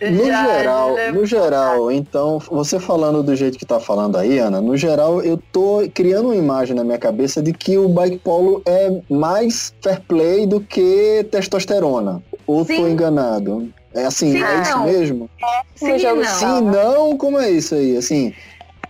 No 0.01 0.26
Já, 0.26 0.59
geral, 0.59 0.97
no 1.12 1.26
geral, 1.26 1.90
então, 1.90 2.38
você 2.51 2.78
falando 2.80 3.22
do 3.22 3.34
jeito 3.34 3.59
que 3.59 3.64
tá 3.64 3.78
falando 3.78 4.16
aí, 4.16 4.38
Ana, 4.38 4.61
no 4.61 4.76
geral, 4.76 5.22
eu 5.22 5.40
tô 5.53 5.82
criando 5.95 6.26
uma 6.26 6.36
imagem 6.36 6.74
na 6.74 6.84
minha 6.84 6.99
cabeça 6.99 7.40
de 7.40 7.53
que 7.53 7.78
o 7.78 7.88
bike 7.88 8.18
polo 8.18 8.61
é 8.66 8.90
mais 9.09 9.72
fair 9.80 10.01
play 10.03 10.47
do 10.47 10.61
que 10.61 11.26
testosterona. 11.30 12.22
Ou 12.47 12.64
Sim. 12.64 12.76
tô 12.76 12.88
enganado? 12.88 13.72
É 13.95 14.05
assim, 14.05 14.32
Sim, 14.32 14.42
é 14.42 14.55
não. 14.57 14.62
isso 14.62 14.80
mesmo? 14.82 15.30
É, 15.40 15.62
sim, 15.76 16.05
não. 16.05 16.24
Sim, 16.24 16.61
não, 16.62 17.16
como 17.16 17.38
é 17.38 17.51
isso 17.51 17.74
aí? 17.76 17.97
Assim, 17.97 18.34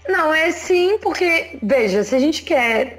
não, 0.09 0.35
é 0.35 0.51
sim, 0.51 0.99
porque, 0.99 1.59
veja, 1.63 2.05
se 2.05 2.15
a 2.15 2.19
gente 2.19 2.43
quer 2.43 2.97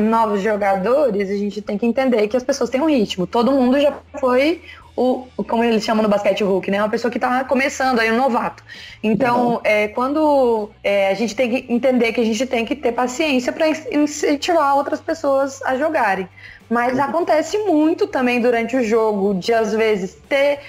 novos 0.00 0.42
jogadores, 0.42 1.30
a 1.30 1.36
gente 1.36 1.62
tem 1.62 1.78
que 1.78 1.86
entender 1.86 2.28
que 2.28 2.36
as 2.36 2.42
pessoas 2.42 2.68
têm 2.68 2.80
um 2.80 2.90
ritmo. 2.90 3.26
Todo 3.26 3.52
mundo 3.52 3.80
já 3.80 3.94
foi 4.20 4.60
o, 4.96 5.26
como 5.48 5.64
eles 5.64 5.82
chamam 5.84 6.02
no 6.02 6.08
basquete 6.08 6.44
Hulk, 6.44 6.70
né? 6.70 6.82
Uma 6.82 6.88
pessoa 6.88 7.10
que 7.10 7.18
está 7.18 7.44
começando 7.44 7.98
aí, 7.98 8.12
um 8.12 8.16
novato. 8.16 8.62
Então, 9.02 9.54
uhum. 9.54 9.60
é, 9.64 9.88
quando 9.88 10.70
é, 10.84 11.08
a 11.08 11.14
gente 11.14 11.34
tem 11.34 11.50
que 11.50 11.72
entender 11.72 12.12
que 12.12 12.20
a 12.20 12.24
gente 12.24 12.46
tem 12.46 12.64
que 12.64 12.76
ter 12.76 12.92
paciência 12.92 13.52
para 13.52 13.66
incentivar 13.68 14.76
outras 14.76 15.00
pessoas 15.00 15.62
a 15.62 15.76
jogarem. 15.76 16.28
Mas 16.68 16.94
uhum. 16.94 17.04
acontece 17.04 17.58
muito 17.58 18.06
também 18.06 18.40
durante 18.40 18.76
o 18.76 18.84
jogo 18.84 19.34
de 19.34 19.52
às 19.52 19.72
vezes 19.72 20.16
ter 20.28 20.60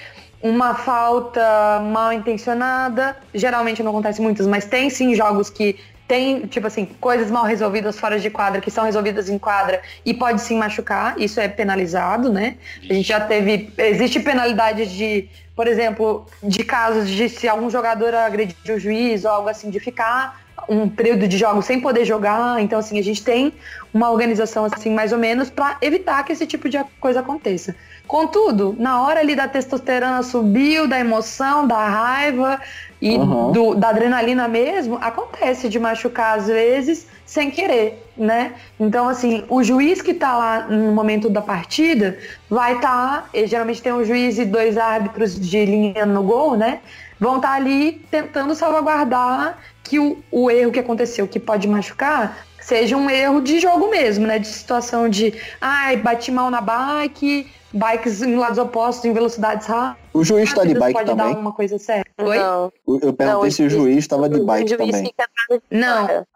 uma 0.42 0.74
falta 0.74 1.80
mal 1.80 2.12
intencionada. 2.12 3.16
Geralmente 3.34 3.82
não 3.82 3.90
acontece 3.90 4.20
muitas, 4.20 4.46
mas 4.46 4.64
tem 4.64 4.90
sim 4.90 5.14
jogos 5.14 5.48
que 5.50 5.76
tem, 6.06 6.46
tipo 6.46 6.66
assim, 6.66 6.84
coisas 7.00 7.30
mal 7.30 7.44
resolvidas 7.44 7.98
fora 7.98 8.18
de 8.18 8.28
quadra 8.30 8.60
que 8.60 8.70
são 8.70 8.84
resolvidas 8.84 9.28
em 9.28 9.38
quadra 9.38 9.80
e 10.04 10.12
pode 10.12 10.40
sim 10.42 10.56
machucar, 10.58 11.18
isso 11.18 11.40
é 11.40 11.48
penalizado, 11.48 12.30
né? 12.30 12.56
A 12.88 12.92
gente 12.92 13.08
já 13.08 13.20
teve, 13.20 13.72
existe 13.78 14.20
penalidade 14.20 14.86
de, 14.86 15.28
por 15.56 15.66
exemplo, 15.66 16.26
de 16.42 16.62
casos 16.62 17.08
de 17.08 17.28
se 17.28 17.48
algum 17.48 17.70
jogador 17.70 18.14
agredir 18.14 18.56
o 18.74 18.78
juiz 18.78 19.24
ou 19.24 19.30
algo 19.30 19.48
assim, 19.48 19.70
de 19.70 19.80
ficar 19.80 20.44
um 20.68 20.88
período 20.88 21.26
de 21.26 21.36
jogo 21.36 21.62
sem 21.62 21.80
poder 21.80 22.04
jogar. 22.04 22.60
Então, 22.60 22.78
assim, 22.78 22.98
a 22.98 23.02
gente 23.02 23.22
tem 23.22 23.52
uma 23.92 24.10
organização, 24.10 24.64
assim, 24.64 24.92
mais 24.92 25.12
ou 25.12 25.18
menos, 25.18 25.50
para 25.50 25.76
evitar 25.80 26.22
que 26.24 26.32
esse 26.32 26.46
tipo 26.46 26.68
de 26.68 26.82
coisa 27.00 27.20
aconteça. 27.20 27.74
Contudo, 28.06 28.76
na 28.78 29.02
hora 29.02 29.20
ali 29.20 29.34
da 29.34 29.48
testosterona 29.48 30.22
subiu, 30.22 30.86
da 30.86 30.98
emoção, 30.98 31.66
da 31.66 31.88
raiva 31.88 32.60
e 33.04 33.18
uhum. 33.18 33.52
do, 33.52 33.74
da 33.74 33.90
adrenalina 33.90 34.48
mesmo, 34.48 34.96
acontece 34.98 35.68
de 35.68 35.78
machucar 35.78 36.38
às 36.38 36.46
vezes 36.46 37.06
sem 37.26 37.50
querer, 37.50 38.02
né? 38.16 38.54
Então, 38.80 39.06
assim, 39.06 39.44
o 39.50 39.62
juiz 39.62 40.00
que 40.00 40.14
tá 40.14 40.34
lá 40.34 40.66
no 40.68 40.90
momento 40.90 41.28
da 41.28 41.42
partida 41.42 42.16
vai 42.48 42.76
estar, 42.76 43.28
tá, 43.30 43.46
geralmente 43.46 43.82
tem 43.82 43.92
um 43.92 44.02
juiz 44.02 44.38
e 44.38 44.46
dois 44.46 44.78
árbitros 44.78 45.38
de 45.38 45.66
linha 45.66 46.06
no 46.06 46.22
gol, 46.22 46.56
né? 46.56 46.80
Vão 47.20 47.36
estar 47.36 47.48
tá 47.48 47.54
ali 47.56 48.02
tentando 48.10 48.54
salvaguardar 48.54 49.58
que 49.82 49.98
o, 49.98 50.16
o 50.32 50.50
erro 50.50 50.72
que 50.72 50.80
aconteceu, 50.80 51.28
que 51.28 51.38
pode 51.38 51.68
machucar, 51.68 52.38
seja 52.58 52.96
um 52.96 53.10
erro 53.10 53.42
de 53.42 53.60
jogo 53.60 53.90
mesmo, 53.90 54.26
né? 54.26 54.38
De 54.38 54.48
situação 54.48 55.10
de, 55.10 55.34
ai, 55.60 55.98
bati 55.98 56.32
mal 56.32 56.50
na 56.50 56.62
bike, 56.62 57.52
bikes 57.74 58.22
em 58.22 58.36
lados 58.36 58.58
opostos, 58.58 59.04
em 59.04 59.12
velocidades 59.12 59.66
rápidas. 59.66 60.04
O 60.12 60.24
juiz 60.24 60.48
está 60.48 60.64
de 60.64 60.74
bike 60.74 60.92
pode 60.92 61.06
também? 61.06 61.34
dar 61.34 61.40
uma 61.40 61.52
coisa 61.52 61.78
séria. 61.78 62.06
Oi? 62.18 62.38
Não. 62.38 62.72
Eu 62.86 63.12
perguntei 63.12 63.26
não, 63.26 63.50
se 63.50 63.62
o 63.64 63.70
juiz 63.70 63.98
estava 63.98 64.28
de 64.28 64.40
bike 64.40 64.76
também. 64.76 65.12
Não, 65.70 66.26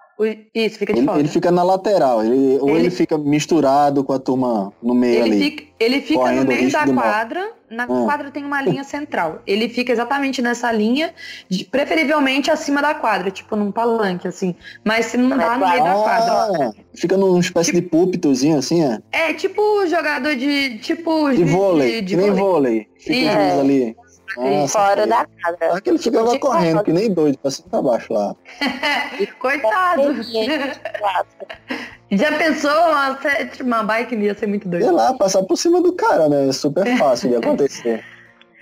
isso, 0.54 0.78
fica 0.78 0.92
de 0.92 0.98
ele, 0.98 1.06
fora. 1.06 1.20
Ele 1.20 1.28
fica 1.28 1.50
na 1.50 1.62
lateral, 1.62 2.24
ele, 2.24 2.58
ou 2.60 2.76
ele 2.76 2.90
fica 2.90 3.16
misturado 3.16 4.02
com 4.02 4.12
a 4.12 4.18
turma 4.18 4.72
no 4.82 4.94
meio 4.94 5.24
ele 5.24 5.34
ali. 5.34 5.44
Fica, 5.44 5.64
ele 5.78 6.00
fica 6.00 6.32
no 6.32 6.44
meio 6.44 6.72
da 6.72 6.86
quadra, 6.86 7.52
na 7.70 7.84
ah. 7.84 7.86
quadra 7.86 8.30
tem 8.30 8.44
uma 8.44 8.60
linha 8.60 8.82
central. 8.82 9.40
Ele 9.46 9.68
fica 9.68 9.92
exatamente 9.92 10.42
nessa 10.42 10.72
linha, 10.72 11.14
de, 11.48 11.64
preferivelmente 11.64 12.50
acima 12.50 12.82
da 12.82 12.94
quadra, 12.94 13.30
tipo 13.30 13.54
num 13.54 13.70
palanque, 13.70 14.26
assim. 14.26 14.56
Mas 14.84 15.06
se 15.06 15.16
não 15.16 15.36
dá 15.36 15.56
no 15.56 15.68
meio 15.68 15.84
da 15.84 15.94
quadra. 15.94 16.32
Ah, 16.32 16.72
fica 16.94 17.16
numa 17.16 17.38
espécie 17.38 17.70
tipo, 17.70 17.82
de 17.82 17.88
púlpitozinho, 17.88 18.58
assim, 18.58 18.82
é? 18.82 18.98
É, 19.12 19.34
tipo 19.34 19.86
jogador 19.86 20.34
de. 20.34 20.78
Tipo. 20.78 21.30
De, 21.30 21.36
de 21.36 21.44
vôlei, 21.44 22.00
de, 22.00 22.02
de 22.02 22.16
nem 22.16 22.30
vôlei. 22.32 22.40
vôlei. 22.40 22.88
Fica 22.98 23.30
é. 23.30 23.60
ali. 23.60 23.96
Nossa, 24.38 24.78
fora 24.78 25.06
da 25.06 25.26
quadra. 25.26 25.76
Aquele 25.76 25.98
ficava 25.98 26.38
correndo, 26.38 26.82
que 26.84 26.92
nem 26.92 27.12
doido, 27.12 27.38
pra 27.38 27.50
cima 27.50 27.68
pra 27.70 27.82
baixo 27.82 28.12
lá. 28.12 28.36
Coitado. 29.38 30.02
Já 32.10 32.38
pensou 32.38 32.70
uma, 32.70 33.18
uma 33.60 33.82
bike 33.82 34.14
ia 34.14 34.34
ser 34.34 34.46
muito 34.46 34.68
doido? 34.68 34.84
Sei 34.84 34.92
lá, 34.92 35.12
passar 35.14 35.42
por 35.42 35.56
cima 35.56 35.82
do 35.82 35.92
cara, 35.92 36.28
né? 36.28 36.48
É 36.48 36.52
super 36.52 36.96
fácil 36.96 37.30
de 37.30 37.36
acontecer. 37.44 38.04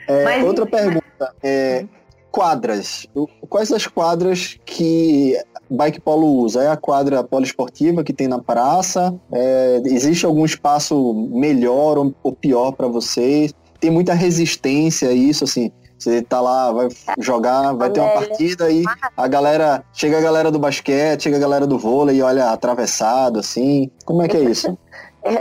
É, 0.08 0.24
Mas, 0.24 0.44
outra 0.44 0.66
pergunta. 0.66 1.34
É, 1.42 1.84
quadras. 2.30 3.06
Quais 3.48 3.72
as 3.72 3.86
quadras 3.86 4.58
que 4.64 5.38
Bike 5.70 6.00
Polo 6.00 6.26
usa? 6.26 6.62
É 6.64 6.68
a 6.68 6.76
quadra 6.76 7.24
poliesportiva 7.24 8.04
que 8.04 8.12
tem 8.12 8.28
na 8.28 8.38
praça? 8.38 9.14
É, 9.32 9.80
existe 9.84 10.26
algum 10.26 10.44
espaço 10.44 11.28
melhor 11.32 12.12
ou 12.22 12.32
pior 12.32 12.72
para 12.72 12.88
vocês? 12.88 13.54
Tem 13.78 13.90
muita 13.90 14.14
resistência 14.14 15.08
a 15.08 15.12
isso, 15.12 15.44
assim. 15.44 15.70
Você 15.98 16.20
tá 16.20 16.40
lá, 16.40 16.72
vai 16.72 16.88
jogar, 17.18 17.72
vai 17.72 17.88
ter 17.90 18.00
uma 18.00 18.10
partida 18.10 18.70
e 18.70 18.84
a 19.16 19.26
galera. 19.26 19.82
Chega 19.92 20.18
a 20.18 20.20
galera 20.20 20.50
do 20.50 20.58
basquete, 20.58 21.22
chega 21.22 21.36
a 21.36 21.40
galera 21.40 21.66
do 21.66 21.78
vôlei 21.78 22.16
e 22.16 22.22
olha 22.22 22.50
atravessado, 22.50 23.38
assim. 23.38 23.90
Como 24.04 24.22
é 24.22 24.28
que 24.28 24.36
é 24.36 24.40
isso? 24.50 24.78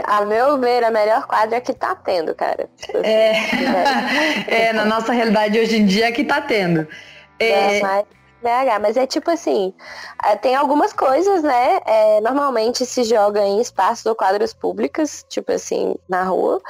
A 0.04 0.24
meu 0.24 0.58
ver, 0.58 0.82
a 0.82 0.90
melhor 0.90 1.26
quadra 1.26 1.56
é 1.56 1.60
que 1.60 1.72
tá 1.72 1.94
tendo, 1.94 2.34
cara. 2.34 2.68
É, 3.04 3.32
é, 4.68 4.72
na 4.72 4.84
nossa 4.84 5.12
realidade 5.12 5.58
hoje 5.60 5.76
em 5.76 5.86
dia 5.86 6.06
é 6.08 6.12
que 6.12 6.24
tá 6.24 6.40
tendo. 6.40 6.88
É, 7.38 7.78
é 7.78 7.82
mas 7.82 8.04
BH, 8.46 8.80
mas 8.80 8.96
é 8.96 9.06
tipo 9.06 9.28
assim, 9.28 9.74
é, 10.24 10.36
tem 10.36 10.54
algumas 10.54 10.92
coisas, 10.92 11.42
né? 11.42 11.80
É, 11.84 12.20
normalmente 12.20 12.86
se 12.86 13.02
joga 13.02 13.40
em 13.40 13.60
espaços 13.60 14.06
ou 14.06 14.14
quadras 14.14 14.54
públicas, 14.54 15.24
tipo 15.28 15.50
assim, 15.50 15.96
na 16.08 16.22
rua. 16.22 16.62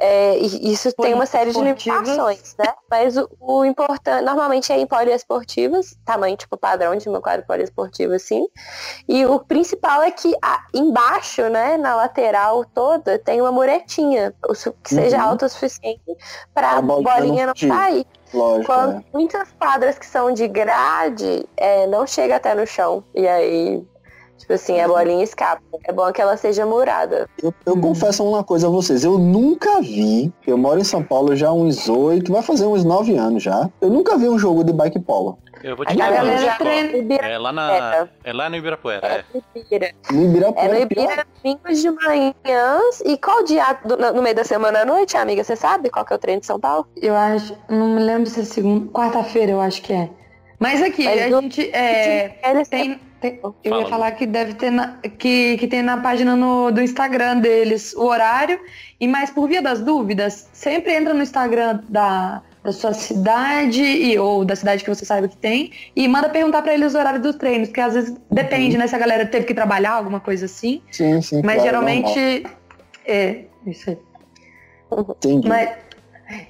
É, 0.00 0.38
e 0.38 0.72
isso 0.72 0.92
tem 0.92 1.14
uma 1.14 1.26
série 1.26 1.52
de 1.52 1.58
limitações, 1.58 2.54
né? 2.56 2.72
Mas 2.88 3.16
o, 3.16 3.28
o, 3.40 3.64
importante, 3.64 4.24
normalmente 4.24 4.72
é 4.72 4.78
em 4.78 4.86
poliesportivas, 4.86 5.96
tamanho 6.04 6.36
tipo 6.36 6.56
padrão 6.56 6.94
de 6.94 7.08
uma 7.08 7.20
quadra 7.20 7.44
poliesportiva, 7.44 8.14
assim. 8.14 8.46
E 9.08 9.26
o 9.26 9.40
principal 9.40 10.02
é 10.02 10.10
que 10.12 10.32
a, 10.40 10.64
embaixo, 10.72 11.42
né, 11.48 11.76
na 11.76 11.96
lateral 11.96 12.64
toda, 12.64 13.18
tem 13.18 13.40
uma 13.40 13.50
muretinha, 13.50 14.32
que 14.84 14.94
seja 14.94 15.18
uhum. 15.18 15.30
alta 15.30 15.46
o 15.46 15.48
suficiente 15.48 16.16
para 16.54 16.72
a 16.72 16.82
bolinha 16.82 17.46
não 17.46 17.54
cair. 17.54 18.06
Lógico, 18.32 18.66
Quando 18.66 18.96
é. 18.96 19.04
muitas 19.12 19.48
quadras 19.52 19.98
que 19.98 20.06
são 20.06 20.32
de 20.32 20.48
grade, 20.48 21.46
é, 21.56 21.86
não 21.86 22.06
chega 22.06 22.36
até 22.36 22.54
no 22.54 22.66
chão. 22.66 23.02
E 23.14 23.26
aí, 23.26 23.84
tipo 24.36 24.52
assim, 24.52 24.80
a 24.80 24.88
bolinha 24.88 25.22
escapa. 25.22 25.62
É 25.84 25.92
bom 25.92 26.10
que 26.12 26.20
ela 26.20 26.36
seja 26.36 26.66
murada. 26.66 27.28
Eu, 27.42 27.54
eu 27.64 27.74
hum. 27.74 27.80
confesso 27.80 28.24
uma 28.24 28.42
coisa 28.42 28.66
a 28.66 28.70
vocês, 28.70 29.04
eu 29.04 29.18
nunca 29.18 29.80
vi, 29.80 30.32
eu 30.46 30.58
moro 30.58 30.80
em 30.80 30.84
São 30.84 31.02
Paulo 31.02 31.36
já 31.36 31.48
há 31.48 31.52
uns 31.52 31.88
oito, 31.88 32.32
vai 32.32 32.42
fazer 32.42 32.66
uns 32.66 32.84
nove 32.84 33.16
anos 33.16 33.42
já. 33.42 33.68
Eu 33.80 33.90
nunca 33.90 34.16
vi 34.18 34.28
um 34.28 34.38
jogo 34.38 34.64
de 34.64 34.72
bike 34.72 35.00
polo. 35.00 35.38
Eu 35.62 35.76
vou 35.76 35.84
te 35.86 35.96
falar. 35.96 36.26
É 37.22 37.38
lá, 37.38 37.52
na, 37.52 38.08
é 38.24 38.32
lá 38.32 38.48
no 38.48 38.56
Ibirapuera. 38.56 39.06
É, 39.06 39.76
é. 39.76 39.94
No 40.10 40.24
Ibirapuera. 40.24 40.68
É 40.68 40.78
no 40.78 40.82
Ibirapuera, 40.82 41.26
domingos 41.42 41.80
de 41.80 41.90
manhã. 41.90 42.80
E 43.04 43.16
qual 43.18 43.44
dia 43.44 43.72
do, 43.84 43.96
no 43.96 44.22
meio 44.22 44.34
da 44.34 44.44
semana 44.44 44.80
à 44.80 44.84
noite, 44.84 45.16
amiga? 45.16 45.42
Você 45.42 45.56
sabe 45.56 45.90
qual 45.90 46.04
que 46.04 46.12
é 46.12 46.16
o 46.16 46.18
treino 46.18 46.40
de 46.40 46.46
São 46.46 46.60
Paulo? 46.60 46.86
Eu 46.96 47.14
acho, 47.14 47.56
não 47.68 47.88
me 47.88 48.02
lembro 48.02 48.28
se 48.28 48.40
é 48.40 48.44
segunda, 48.44 48.90
quarta-feira, 48.92 49.52
eu 49.52 49.60
acho 49.60 49.82
que 49.82 49.92
é. 49.92 50.10
Mas 50.58 50.82
aqui, 50.82 51.04
Mas 51.04 51.22
a 51.22 51.28
do, 51.28 51.42
gente 51.42 51.70
é, 51.70 52.28
tem, 52.70 53.00
tem, 53.20 53.40
eu 53.42 53.54
Fala. 53.68 53.82
ia 53.82 53.88
falar 53.88 54.12
que 54.12 54.26
deve 54.26 54.54
ter 54.54 54.70
na, 54.70 54.98
que, 55.18 55.58
que 55.58 55.66
tem 55.66 55.82
na 55.82 55.98
página 55.98 56.34
no, 56.34 56.70
do 56.70 56.80
Instagram 56.80 57.40
deles 57.40 57.92
o 57.94 58.04
horário. 58.04 58.58
E 58.98 59.06
mais 59.06 59.30
por 59.30 59.48
via 59.48 59.60
das 59.60 59.80
dúvidas, 59.82 60.48
sempre 60.52 60.94
entra 60.94 61.12
no 61.12 61.22
Instagram 61.22 61.80
da 61.88 62.42
da 62.66 62.72
sua 62.72 62.92
cidade 62.92 63.82
e, 63.82 64.18
ou 64.18 64.44
da 64.44 64.54
cidade 64.54 64.84
que 64.84 64.90
você 64.90 65.04
sabe 65.04 65.28
que 65.28 65.36
tem 65.36 65.72
e 65.94 66.06
manda 66.06 66.28
perguntar 66.28 66.62
para 66.62 66.74
eles 66.74 66.94
o 66.94 66.98
horário 66.98 67.20
dos 67.20 67.36
treinos, 67.36 67.68
porque 67.68 67.80
às 67.80 67.94
vezes 67.94 68.14
depende, 68.30 68.74
uhum. 68.74 68.82
né? 68.82 68.86
Se 68.86 68.94
a 68.94 68.98
galera 68.98 69.24
teve 69.24 69.46
que 69.46 69.54
trabalhar, 69.54 69.92
alguma 69.92 70.20
coisa 70.20 70.46
assim. 70.46 70.82
Sim, 70.90 71.22
sim. 71.22 71.42
Mas 71.42 71.56
claro, 71.56 71.62
geralmente. 71.62 72.46
É, 73.06 73.44
isso 73.66 73.90
aí. 73.90 73.98
Entendi. 74.92 75.48
Mas, 75.48 75.70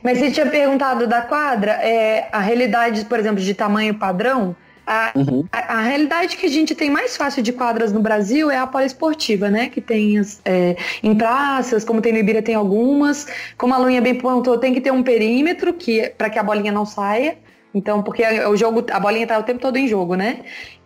mas 0.02 0.18
você 0.18 0.30
tinha 0.30 0.46
perguntado 0.46 1.06
da 1.06 1.22
quadra, 1.22 1.72
é, 1.72 2.28
a 2.32 2.40
realidade, 2.40 3.04
por 3.04 3.18
exemplo, 3.18 3.42
de 3.42 3.54
tamanho 3.54 3.94
padrão, 3.94 4.56
a, 4.86 5.12
uhum. 5.16 5.44
a, 5.50 5.78
a, 5.78 5.82
realidade 5.82 6.36
que 6.36 6.46
a 6.46 6.48
gente 6.48 6.74
tem 6.74 6.88
mais 6.88 7.16
fácil 7.16 7.42
de 7.42 7.52
quadras 7.52 7.92
no 7.92 8.00
Brasil 8.00 8.50
é 8.50 8.56
a 8.56 8.66
poliesportiva, 8.66 9.50
né? 9.50 9.68
Que 9.68 9.80
tem 9.80 10.18
as, 10.18 10.40
é, 10.44 10.76
em 11.02 11.14
praças, 11.14 11.84
como 11.84 12.00
tem 12.00 12.12
no 12.12 12.18
Ibira, 12.18 12.40
tem 12.40 12.54
algumas. 12.54 13.26
Como 13.58 13.74
a 13.74 13.78
Luinha 13.78 14.00
bem 14.00 14.14
pontuou, 14.14 14.58
tem 14.58 14.72
que 14.72 14.80
ter 14.80 14.92
um 14.92 15.02
perímetro 15.02 15.74
que 15.74 16.12
para 16.16 16.30
que 16.30 16.38
a 16.38 16.42
bolinha 16.42 16.70
não 16.70 16.86
saia. 16.86 17.36
Então, 17.76 18.02
porque 18.02 18.22
o 18.48 18.56
jogo, 18.56 18.86
a 18.90 18.98
bolinha 18.98 19.26
tá 19.26 19.38
o 19.38 19.42
tempo 19.42 19.60
todo 19.60 19.76
em 19.76 19.86
jogo, 19.86 20.14
né? 20.14 20.38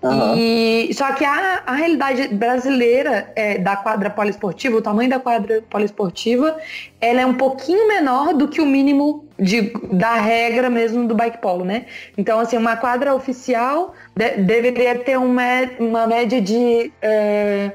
Uhum. 0.02 0.34
E, 0.36 0.90
só 0.92 1.12
que 1.12 1.24
a, 1.24 1.62
a 1.64 1.72
realidade 1.72 2.26
brasileira 2.34 3.30
é, 3.36 3.58
da 3.58 3.76
quadra 3.76 4.10
poliesportiva, 4.10 4.76
o 4.76 4.82
tamanho 4.82 5.08
da 5.08 5.20
quadra 5.20 5.62
poliesportiva, 5.70 6.58
ela 7.00 7.20
é 7.20 7.26
um 7.26 7.34
pouquinho 7.34 7.86
menor 7.86 8.34
do 8.34 8.48
que 8.48 8.60
o 8.60 8.66
mínimo 8.66 9.24
de, 9.38 9.72
da 9.92 10.14
regra 10.14 10.68
mesmo 10.68 11.06
do 11.06 11.14
bike 11.14 11.38
polo, 11.38 11.64
né? 11.64 11.86
Então, 12.18 12.40
assim, 12.40 12.56
uma 12.56 12.76
quadra 12.76 13.14
oficial 13.14 13.94
de, 14.16 14.38
deveria 14.38 14.98
ter 14.98 15.16
uma, 15.16 15.42
uma 15.78 16.08
média 16.08 16.40
de 16.40 16.92
é, 17.00 17.70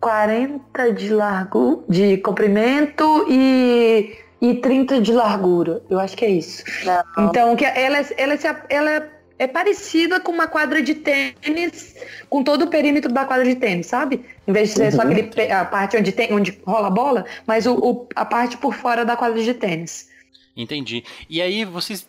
40 0.00 0.92
de 0.92 1.10
largo, 1.10 1.84
de 1.88 2.16
comprimento 2.16 3.26
e, 3.30 4.12
e 4.40 4.54
30 4.54 5.00
de 5.00 5.12
largura. 5.12 5.82
Eu 5.88 5.98
acho 5.98 6.16
que 6.16 6.24
é 6.24 6.30
isso. 6.30 6.62
Não. 6.84 7.28
Então, 7.28 7.56
que 7.56 7.64
ela, 7.64 7.98
ela, 7.98 8.34
ela, 8.34 8.66
ela 8.68 9.16
é 9.38 9.46
parecida 9.46 10.20
com 10.20 10.32
uma 10.32 10.46
quadra 10.46 10.82
de 10.82 10.94
tênis, 10.94 11.94
com 12.28 12.42
todo 12.42 12.62
o 12.62 12.70
perímetro 12.70 13.12
da 13.12 13.24
quadra 13.24 13.44
de 13.44 13.54
tênis, 13.56 13.86
sabe? 13.86 14.24
Em 14.46 14.52
vez 14.52 14.70
de 14.70 14.74
ser 14.76 14.84
uhum. 14.84 14.90
só 14.92 15.02
aquele, 15.02 15.52
a 15.52 15.64
parte 15.64 15.96
onde, 15.96 16.12
tem, 16.12 16.32
onde 16.32 16.58
rola 16.66 16.88
a 16.88 16.90
bola, 16.90 17.24
mas 17.46 17.66
o, 17.66 17.74
o, 17.74 18.08
a 18.14 18.24
parte 18.24 18.56
por 18.56 18.74
fora 18.74 19.04
da 19.04 19.16
quadra 19.16 19.42
de 19.42 19.54
tênis. 19.54 20.08
Entendi. 20.56 21.04
E 21.28 21.42
aí 21.42 21.64
vocês. 21.64 22.08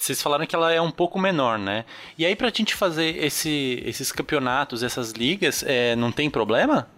Vocês 0.00 0.22
falaram 0.22 0.46
que 0.46 0.54
ela 0.54 0.72
é 0.72 0.80
um 0.80 0.92
pouco 0.92 1.18
menor, 1.18 1.58
né? 1.58 1.84
E 2.16 2.24
aí 2.24 2.36
pra 2.36 2.50
gente 2.50 2.72
fazer 2.72 3.16
esse, 3.16 3.82
esses 3.84 4.12
campeonatos, 4.12 4.84
essas 4.84 5.10
ligas, 5.10 5.64
é, 5.66 5.96
não 5.96 6.12
tem 6.12 6.30
problema? 6.30 6.88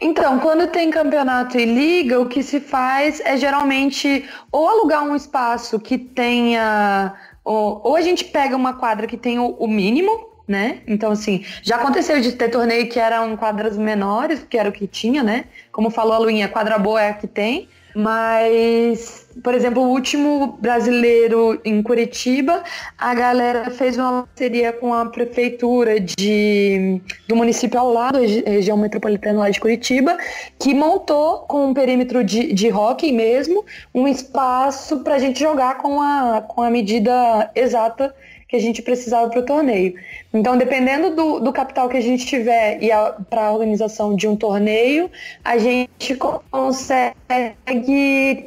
Então, 0.00 0.38
quando 0.40 0.66
tem 0.66 0.90
campeonato 0.90 1.56
e 1.56 1.64
liga, 1.64 2.20
o 2.20 2.26
que 2.26 2.42
se 2.42 2.60
faz 2.60 3.20
é 3.24 3.36
geralmente 3.36 4.28
ou 4.50 4.68
alugar 4.68 5.04
um 5.04 5.14
espaço 5.14 5.78
que 5.78 5.96
tenha 5.96 7.14
ou, 7.44 7.80
ou 7.84 7.96
a 7.96 8.00
gente 8.00 8.24
pega 8.24 8.56
uma 8.56 8.74
quadra 8.74 9.06
que 9.06 9.16
tem 9.16 9.38
o, 9.38 9.50
o 9.50 9.68
mínimo, 9.68 10.28
né? 10.48 10.80
Então, 10.86 11.12
assim, 11.12 11.44
já 11.62 11.76
aconteceu 11.76 12.20
de 12.20 12.32
ter 12.32 12.48
torneio 12.48 12.88
que 12.88 12.98
eram 12.98 13.36
quadras 13.36 13.76
menores, 13.76 14.44
que 14.48 14.56
era 14.58 14.68
o 14.68 14.72
que 14.72 14.86
tinha, 14.86 15.22
né? 15.22 15.44
Como 15.70 15.90
falou 15.90 16.14
a 16.14 16.18
Luinha, 16.18 16.48
quadra 16.48 16.78
boa 16.78 17.02
é 17.02 17.10
a 17.10 17.14
que 17.14 17.26
tem. 17.26 17.68
Mas, 17.94 19.28
por 19.42 19.54
exemplo, 19.54 19.82
o 19.82 19.88
último 19.88 20.58
brasileiro 20.60 21.60
em 21.64 21.80
Curitiba, 21.80 22.64
a 22.98 23.14
galera 23.14 23.70
fez 23.70 23.96
uma 23.96 24.24
parceria 24.24 24.72
com 24.72 24.92
a 24.92 25.06
prefeitura 25.06 26.00
de, 26.00 27.00
do 27.28 27.36
município 27.36 27.78
ao 27.78 27.92
lado, 27.92 28.18
região 28.18 28.76
metropolitana 28.76 29.40
lá 29.40 29.50
de 29.50 29.60
Curitiba, 29.60 30.16
que 30.58 30.74
montou 30.74 31.40
com 31.40 31.68
um 31.68 31.74
perímetro 31.74 32.24
de, 32.24 32.52
de 32.52 32.70
hockey 32.72 33.12
mesmo, 33.12 33.64
um 33.94 34.08
espaço 34.08 35.00
para 35.04 35.14
a 35.14 35.18
gente 35.18 35.38
jogar 35.38 35.78
com 35.78 36.00
a, 36.02 36.42
com 36.42 36.62
a 36.62 36.70
medida 36.70 37.50
exata 37.54 38.12
que 38.54 38.58
a 38.58 38.60
gente 38.60 38.82
precisava 38.82 39.28
para 39.28 39.40
o 39.40 39.42
torneio. 39.42 39.94
Então, 40.32 40.56
dependendo 40.56 41.10
do, 41.10 41.40
do, 41.40 41.52
capital 41.52 41.88
que 41.88 41.96
a 41.96 42.00
gente 42.00 42.24
tiver 42.24 42.78
e 42.80 42.88
para 43.28 43.46
a 43.46 43.52
organização 43.52 44.14
de 44.14 44.28
um 44.28 44.36
torneio, 44.36 45.10
a 45.44 45.58
gente 45.58 46.14
consegue 46.50 47.14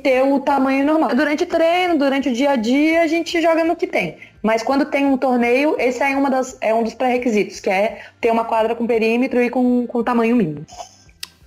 ter 0.02 0.24
o 0.24 0.40
tamanho 0.40 0.86
normal. 0.86 1.14
Durante 1.14 1.44
o 1.44 1.48
treino, 1.48 1.98
durante 1.98 2.30
o 2.30 2.34
dia 2.34 2.52
a 2.52 2.56
dia, 2.56 3.02
a 3.02 3.08
gente 3.08 3.42
joga 3.42 3.66
no 3.66 3.76
que 3.76 3.86
tem. 3.86 4.18
Mas 4.42 4.64
quando 4.64 4.86
tem 4.86 5.06
um 5.06 5.18
torneio, 5.18 5.76
esse 5.78 6.02
é, 6.02 6.16
uma 6.16 6.30
das, 6.30 6.58
é 6.62 6.74
um 6.74 6.84
dos 6.84 6.94
pré-requisitos, 6.94 7.60
que 7.60 7.70
é 7.70 8.00
ter 8.22 8.32
uma 8.32 8.46
quadra 8.46 8.76
com 8.76 8.88
perímetro 8.88 9.42
e 9.44 9.50
com, 9.50 9.86
com 9.88 10.04
tamanho 10.04 10.38
mínimo. 10.38 10.66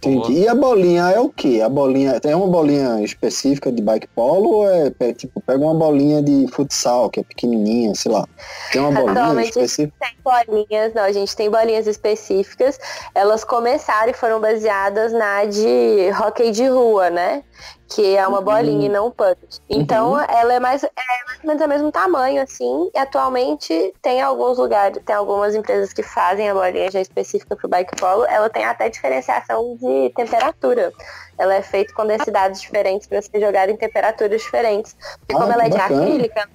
Entendi. 0.03 0.41
E 0.41 0.49
a 0.49 0.55
bolinha 0.55 1.11
é 1.11 1.21
o 1.21 1.29
que? 1.29 1.61
A 1.61 1.69
bolinha 1.69 2.19
tem 2.21 2.35
uma 2.35 2.47
bolinha 2.47 3.03
específica 3.03 3.71
de 3.71 3.83
bike 3.83 4.07
polo 4.09 4.51
ou 4.51 4.71
é, 4.71 4.91
é, 4.99 5.13
tipo 5.13 5.43
pega 5.43 5.63
uma 5.63 5.75
bolinha 5.75 6.23
de 6.23 6.47
futsal 6.53 7.11
que 7.11 7.21
é 7.21 7.23
pequenininha, 7.23 7.95
sei 7.95 8.11
lá. 8.11 8.27
Tem 8.73 8.81
uma 8.81 8.93
bolinha 8.93 9.13
Atualmente 9.13 9.49
específica? 9.51 9.95
tem 10.01 10.17
bolinhas, 10.25 10.95
não, 10.95 11.03
a 11.03 11.13
gente 11.13 11.37
tem 11.37 11.51
bolinhas 11.51 11.87
específicas. 11.87 12.81
Elas 13.15 13.45
começaram 13.45 14.11
e 14.11 14.15
foram 14.15 14.41
baseadas 14.41 15.13
na 15.13 15.45
de 15.45 16.11
hockey 16.19 16.51
de 16.51 16.67
rua, 16.67 17.11
né? 17.11 17.43
Que 17.91 18.17
é 18.17 18.27
uma 18.27 18.41
bolinha 18.41 18.85
e 18.85 18.89
uhum. 18.89 18.95
não 18.95 19.07
um 19.09 19.11
puck. 19.11 19.37
Então, 19.69 20.13
uhum. 20.13 20.21
ela 20.21 20.55
é 20.55 20.61
mais, 20.61 20.85
é 20.85 20.89
mais 21.27 21.41
ou 21.43 21.49
menos 21.49 21.63
do 21.63 21.69
mesmo 21.69 21.93
tamanho, 21.93 22.41
assim, 22.41 22.91
e 22.95 22.99
atualmente 22.99 23.93
tem 24.01 24.23
alguns 24.23 24.59
lugares, 24.59 25.03
tem 25.05 25.15
algumas 25.15 25.55
empresas 25.55 25.93
que 25.93 26.03
fazem 26.03 26.49
a 26.49 26.55
bolinha 26.55 26.91
já 26.91 27.01
específica 27.01 27.57
para 27.57 27.67
o 27.67 27.69
bike 27.69 27.97
polo, 27.97 28.25
ela 28.27 28.49
tem 28.49 28.65
até 28.65 28.89
diferenciação 28.89 29.77
de 29.77 30.11
temperatura. 30.15 30.93
Ela 31.37 31.55
é 31.55 31.63
feita 31.63 31.93
com 31.95 32.07
densidades 32.07 32.61
diferentes 32.61 33.07
para 33.09 33.21
ser 33.23 33.41
jogada 33.41 33.73
em 33.73 33.77
temperaturas 33.77 34.41
diferentes. 34.41 34.95
Porque 35.19 35.35
ah, 35.35 35.39
como 35.39 35.53
ela 35.53 35.65
é 35.65 35.69
de 35.71 35.79
acrílica, 35.79 36.49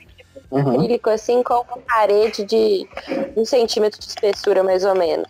uhum. 0.52 0.76
acrílico, 0.76 1.10
assim, 1.10 1.44
com 1.44 1.54
uma 1.54 1.78
parede 1.88 2.44
de 2.44 2.88
um 3.36 3.46
centímetro 3.46 4.00
de 4.00 4.08
espessura, 4.08 4.64
mais 4.64 4.84
ou 4.86 4.96
menos. 4.96 5.28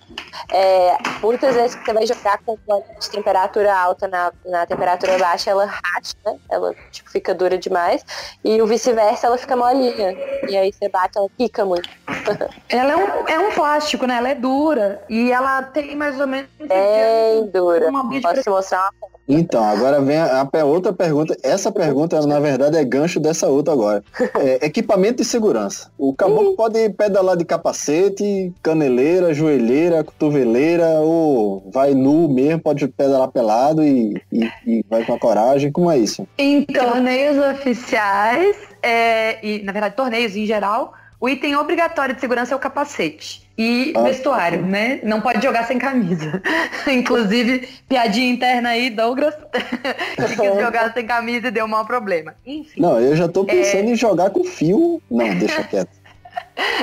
É, 0.51 0.97
muitas 1.21 1.55
vezes 1.55 1.75
que 1.75 1.85
você 1.85 1.93
vai 1.93 2.05
jogar 2.05 2.39
com 2.45 2.57
de 2.99 3.09
temperatura 3.09 3.75
alta 3.75 4.07
na, 4.07 4.31
na 4.45 4.65
temperatura 4.65 5.17
baixa, 5.17 5.51
ela 5.51 5.65
racha, 5.65 6.15
né? 6.25 6.37
Ela 6.49 6.73
tipo, 6.91 7.09
fica 7.09 7.33
dura 7.33 7.57
demais. 7.57 8.05
E 8.43 8.61
o 8.61 8.67
vice-versa, 8.67 9.27
ela 9.27 9.37
fica 9.37 9.55
molinha. 9.55 10.15
E 10.47 10.57
aí 10.57 10.71
você 10.71 10.89
bate, 10.89 11.17
ela 11.17 11.29
pica 11.37 11.65
muito. 11.65 11.89
ela 12.69 12.93
é 12.93 12.95
um, 12.95 13.27
é 13.27 13.39
um 13.39 13.51
plástico, 13.51 14.05
né? 14.05 14.17
Ela 14.17 14.29
é 14.29 14.35
dura. 14.35 15.03
E 15.09 15.31
ela 15.31 15.63
tem 15.63 15.95
mais 15.95 16.19
ou 16.19 16.27
menos. 16.27 16.49
Bem 16.59 17.47
dura. 17.51 17.91
Posso 18.21 18.43
te 18.43 18.49
mostrar 18.49 18.89
uma 19.01 19.14
então, 19.27 19.63
agora 19.63 19.99
vem 20.01 20.17
a, 20.17 20.41
a, 20.41 20.65
outra 20.65 20.93
pergunta. 20.93 21.35
Essa 21.41 21.71
pergunta, 21.71 22.25
na 22.27 22.39
verdade, 22.39 22.77
é 22.77 22.83
gancho 22.83 23.19
dessa 23.19 23.47
outra 23.47 23.73
agora. 23.73 24.03
É, 24.39 24.65
equipamento 24.67 25.23
de 25.23 25.25
segurança. 25.25 25.91
O 25.97 26.13
caboclo 26.13 26.55
pode 26.55 26.89
pedalar 26.91 27.35
de 27.35 27.43
capacete, 27.43 28.53
caneleira, 28.61 29.33
joelheira, 29.33 30.03
cotoveleira, 30.03 30.99
ou 30.99 31.67
vai 31.71 31.93
nu 31.95 32.29
mesmo, 32.29 32.61
pode 32.61 32.87
pedalar 32.87 33.29
pelado 33.29 33.83
e, 33.83 34.21
e, 34.31 34.49
e 34.65 34.85
vai 34.87 35.03
com 35.03 35.13
a 35.13 35.19
coragem. 35.19 35.71
Como 35.71 35.89
é 35.89 35.97
isso? 35.97 36.27
Em 36.37 36.63
torneios 36.63 37.37
oficiais, 37.37 38.55
é, 38.83 39.45
e 39.45 39.63
na 39.63 39.71
verdade 39.71 39.95
torneios 39.95 40.35
em 40.35 40.45
geral, 40.45 40.93
o 41.19 41.27
item 41.27 41.55
obrigatório 41.55 42.13
de 42.13 42.21
segurança 42.21 42.53
é 42.53 42.55
o 42.55 42.59
capacete 42.59 43.44
e 43.57 43.93
ah, 43.95 44.01
vestuário, 44.01 44.61
né? 44.61 44.99
Não 45.03 45.21
pode 45.21 45.41
jogar 45.41 45.65
sem 45.65 45.79
camisa. 45.79 46.41
Inclusive, 46.87 47.69
piadinha 47.87 48.29
interna 48.29 48.69
aí, 48.69 48.89
Douglas, 48.89 49.33
que 49.53 50.35
quis 50.35 50.59
jogar 50.59 50.93
sem 50.93 51.05
camisa 51.05 51.47
e 51.47 51.51
deu 51.51 51.65
um 51.65 51.69
mau 51.69 51.85
problema. 51.85 52.35
Enfim. 52.45 52.81
Não, 52.81 52.99
eu 52.99 53.15
já 53.15 53.27
tô 53.27 53.45
pensando 53.45 53.89
é... 53.89 53.91
em 53.91 53.95
jogar 53.95 54.29
com 54.29 54.43
fio. 54.43 55.01
Não, 55.09 55.33
deixa 55.35 55.63
quieto. 55.67 55.89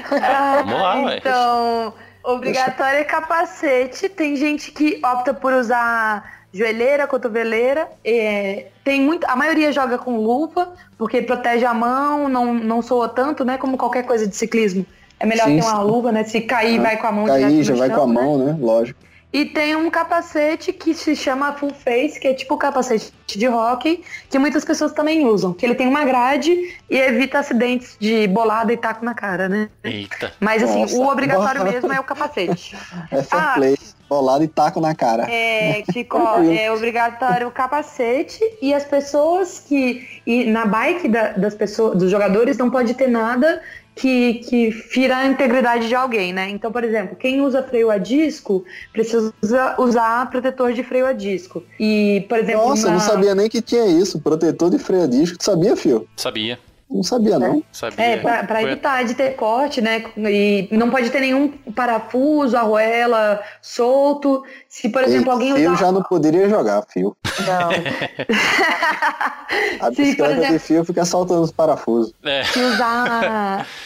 Vamos 0.09 0.81
lá, 0.81 1.17
Então, 1.17 1.95
obrigatório 2.25 3.01
é 3.01 3.05
capacete. 3.05 4.09
Tem 4.09 4.35
gente 4.37 4.73
que 4.73 4.99
opta 5.05 5.35
por 5.35 5.53
usar 5.53 6.43
joelheira, 6.55 7.07
cotoveleira. 7.07 7.87
É, 8.03 8.69
tem 8.83 9.01
muito, 9.03 9.27
a 9.27 9.37
maioria 9.37 9.73
joga 9.73 9.99
com 9.99 10.17
luva, 10.17 10.73
porque 10.97 11.21
protege 11.21 11.67
a 11.67 11.75
mão, 11.75 12.31
não, 12.31 12.55
não 12.55 12.81
soa 12.81 13.11
tanto, 13.11 13.45
né? 13.45 13.59
Como 13.59 13.77
qualquer 13.77 14.05
coisa 14.05 14.27
de 14.27 14.35
ciclismo 14.35 14.87
é 15.23 15.27
melhor 15.27 15.47
sim, 15.47 15.57
ter 15.57 15.63
uma 15.63 15.77
sim. 15.77 15.85
luva, 15.85 16.11
né? 16.11 16.25
Se 16.25 16.41
cair, 16.41 16.81
ah, 16.81 16.83
vai 16.83 16.97
com 16.97 17.07
a 17.07 17.13
mão 17.13 17.27
Cair, 17.27 17.63
já 17.63 17.75
vai 17.77 17.89
chão, 17.89 17.97
com 17.97 18.03
a 18.03 18.07
né? 18.09 18.13
mão, 18.13 18.39
né? 18.39 18.57
Lógico. 18.61 18.99
E 19.33 19.47
tem 19.47 19.75
um 19.77 19.89
capacete 19.89 20.73
que 20.73 20.93
se 20.93 21.17
chama 21.17 21.53
full 21.55 21.73
face, 21.73 22.21
que 22.21 22.29
é 22.29 22.35
tipo 22.35 22.55
o 22.55 22.59
capacete 22.59 23.13
de 23.29 23.49
hockey, 23.49 24.03
que 24.29 24.39
muitas 24.39 24.63
pessoas 24.63 24.93
também 24.93 25.25
usam. 25.25 25.55
Que 25.55 25.65
ele 25.65 25.75
tem 25.75 25.87
uma 25.87 26.05
grade 26.05 26.77
e 26.91 26.99
evita 26.99 27.39
acidentes 27.39 27.97
de 27.99 28.27
bolada 28.27 28.73
e 28.73 28.77
taco 28.77 29.05
na 29.05 29.15
cara, 29.15 29.49
né? 29.49 29.71
Eita. 29.83 30.33
Mas 30.39 30.63
assim, 30.63 30.83
Nossa. 30.83 30.97
o 30.97 31.07
obrigatório 31.09 31.65
mesmo 31.65 31.91
é 31.93 32.01
o 32.01 32.05
capacete. 32.05 32.77
É 33.11 33.23
fair 33.23 33.41
ah, 33.41 33.53
play, 33.55 33.79
bolada 34.09 34.45
e 34.45 34.49
taco 34.49 34.81
na 34.81 34.95
cara. 34.95 35.27
É, 35.31 35.83
Chico, 35.93 36.19
é 36.51 36.71
obrigatório 36.71 37.49
o 37.49 37.51
capacete 37.51 38.41
e 38.61 38.75
as 38.75 38.85
pessoas 38.85 39.61
que. 39.67 40.21
E 40.27 40.45
na 40.45 40.67
bike 40.67 41.09
da, 41.09 41.29
das 41.33 41.55
pessoas, 41.55 41.97
dos 41.97 42.11
jogadores 42.11 42.59
não 42.59 42.71
pode 42.71 42.93
ter 42.95 43.09
nada 43.09 43.63
que, 43.95 44.35
que 44.35 44.73
fira 44.73 45.19
a 45.19 45.27
integridade 45.27 45.89
de 45.89 45.95
alguém, 45.95 46.33
né? 46.33 46.49
Então, 46.49 46.73
por 46.73 46.83
exemplo, 46.83 47.17
quem 47.17 47.41
usa 47.41 47.63
freio 47.63 47.91
a 47.91 47.99
disco 47.99 48.65
precisa 48.93 49.33
usar 49.79 50.31
protetor 50.31 50.73
de 50.73 50.83
freio 50.83 51.07
a 51.07 51.13
disco. 51.13 51.63
E, 51.79 52.25
por 52.29 52.39
exemplo. 52.39 52.69
Nossa, 52.69 52.87
na... 52.87 52.95
não 52.95 53.01
sabia 53.01 53.35
nem 53.35 53.49
que 53.49 53.61
tinha 53.61 53.87
isso, 53.87 54.21
protetor 54.21 54.71
de 54.71 54.79
freio 54.79 55.05
a 55.05 55.07
disco. 55.07 55.39
Tu 55.39 55.45
sabia, 55.45 55.77
Fio? 55.77 56.09
Sabia. 56.17 56.59
Não 56.93 57.03
sabia, 57.03 57.39
não. 57.39 57.59
É, 57.59 57.63
sabia. 57.73 58.05
é 58.05 58.17
pra, 58.19 58.45
pra 58.45 58.63
evitar 58.63 59.03
de 59.05 59.15
ter 59.15 59.35
corte, 59.35 59.81
né? 59.81 60.05
E 60.17 60.69
não 60.71 60.91
pode 60.91 61.09
ter 61.11 61.21
nenhum 61.21 61.49
parafuso, 61.49 62.57
arruela 62.57 63.43
solto. 63.63 64.45
Se, 64.69 64.91
por 64.91 65.03
exemplo, 65.03 65.29
Ei, 65.29 65.33
alguém 65.33 65.53
usar... 65.55 65.63
Eu 65.63 65.77
já 65.77 65.91
não 65.91 66.03
poderia 66.03 66.49
jogar 66.49 66.85
fio. 66.89 67.17
Não. 67.47 67.71
a 69.81 69.91
bicicleta 69.91 70.35
exemplo... 70.35 70.53
de 70.53 70.59
fio 70.59 70.85
fica 70.85 71.05
soltando 71.05 71.43
os 71.43 71.51
parafusos. 71.51 72.15
É. 72.23 72.45
Se 72.45 72.61
usar... 72.61 73.67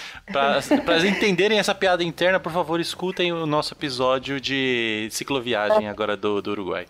Para 0.84 1.06
entenderem 1.06 1.56
essa 1.56 1.72
piada 1.72 2.02
interna, 2.02 2.40
por 2.40 2.50
favor, 2.50 2.80
escutem 2.80 3.32
o 3.32 3.46
nosso 3.46 3.74
episódio 3.74 4.40
de 4.40 5.06
cicloviagem 5.12 5.88
agora 5.88 6.16
do, 6.16 6.42
do 6.42 6.50
Uruguai. 6.50 6.88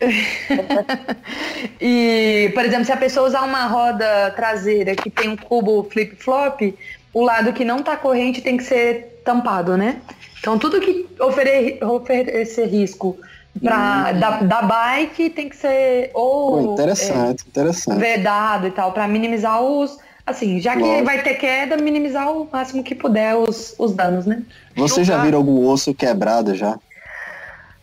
e, 1.80 2.50
por 2.54 2.64
exemplo, 2.64 2.84
se 2.84 2.92
a 2.92 2.96
pessoa 2.96 3.26
usar 3.26 3.42
uma 3.42 3.66
roda 3.66 4.32
traseira 4.36 4.94
que 4.94 5.10
tem 5.10 5.28
um 5.28 5.36
cubo 5.36 5.84
flip-flop, 5.90 6.74
o 7.12 7.22
lado 7.22 7.52
que 7.52 7.64
não 7.64 7.82
tá 7.82 7.96
corrente 7.96 8.40
tem 8.40 8.56
que 8.56 8.64
ser 8.64 9.20
tampado, 9.24 9.76
né? 9.76 10.00
Então 10.40 10.58
tudo 10.58 10.80
que 10.80 11.06
ofere, 11.20 11.78
oferecer 11.82 12.66
risco 12.66 13.18
pra, 13.62 14.12
hum. 14.14 14.20
da, 14.20 14.30
da 14.40 14.62
bike 14.62 15.30
tem 15.30 15.48
que 15.48 15.56
ser 15.56 16.10
ou 16.14 16.50
Pô, 16.50 16.72
interessante, 16.72 17.44
é, 17.44 17.48
interessante. 17.48 17.98
vedado 17.98 18.66
e 18.68 18.70
tal, 18.70 18.92
para 18.92 19.06
minimizar 19.08 19.60
os. 19.62 19.98
Assim, 20.24 20.60
já 20.60 20.76
que 20.76 20.82
Lógico. 20.82 21.04
vai 21.06 21.22
ter 21.22 21.34
queda, 21.34 21.78
minimizar 21.78 22.30
o 22.30 22.46
máximo 22.52 22.82
que 22.82 22.94
puder 22.94 23.34
os, 23.34 23.74
os 23.78 23.94
danos, 23.94 24.26
né? 24.26 24.42
Você 24.76 25.02
já 25.02 25.22
viram 25.22 25.38
algum 25.38 25.66
osso 25.66 25.94
quebrado 25.94 26.54
já? 26.54 26.78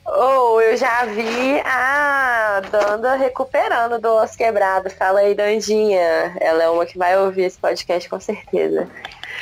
Ou 0.05 0.55
oh, 0.55 0.61
eu 0.61 0.77
já 0.77 1.03
vi 1.05 1.59
a 1.65 2.61
Danda 2.71 3.15
recuperando 3.15 3.99
do 3.99 4.07
osso 4.15 4.37
quebrado. 4.37 4.89
Fala 4.91 5.21
aí, 5.21 5.33
Dandinha. 5.33 6.35
Ela 6.39 6.63
é 6.63 6.69
uma 6.69 6.85
que 6.85 6.95
vai 6.95 7.17
ouvir 7.17 7.45
esse 7.45 7.57
podcast 7.57 8.07
com 8.07 8.19
certeza. 8.19 8.87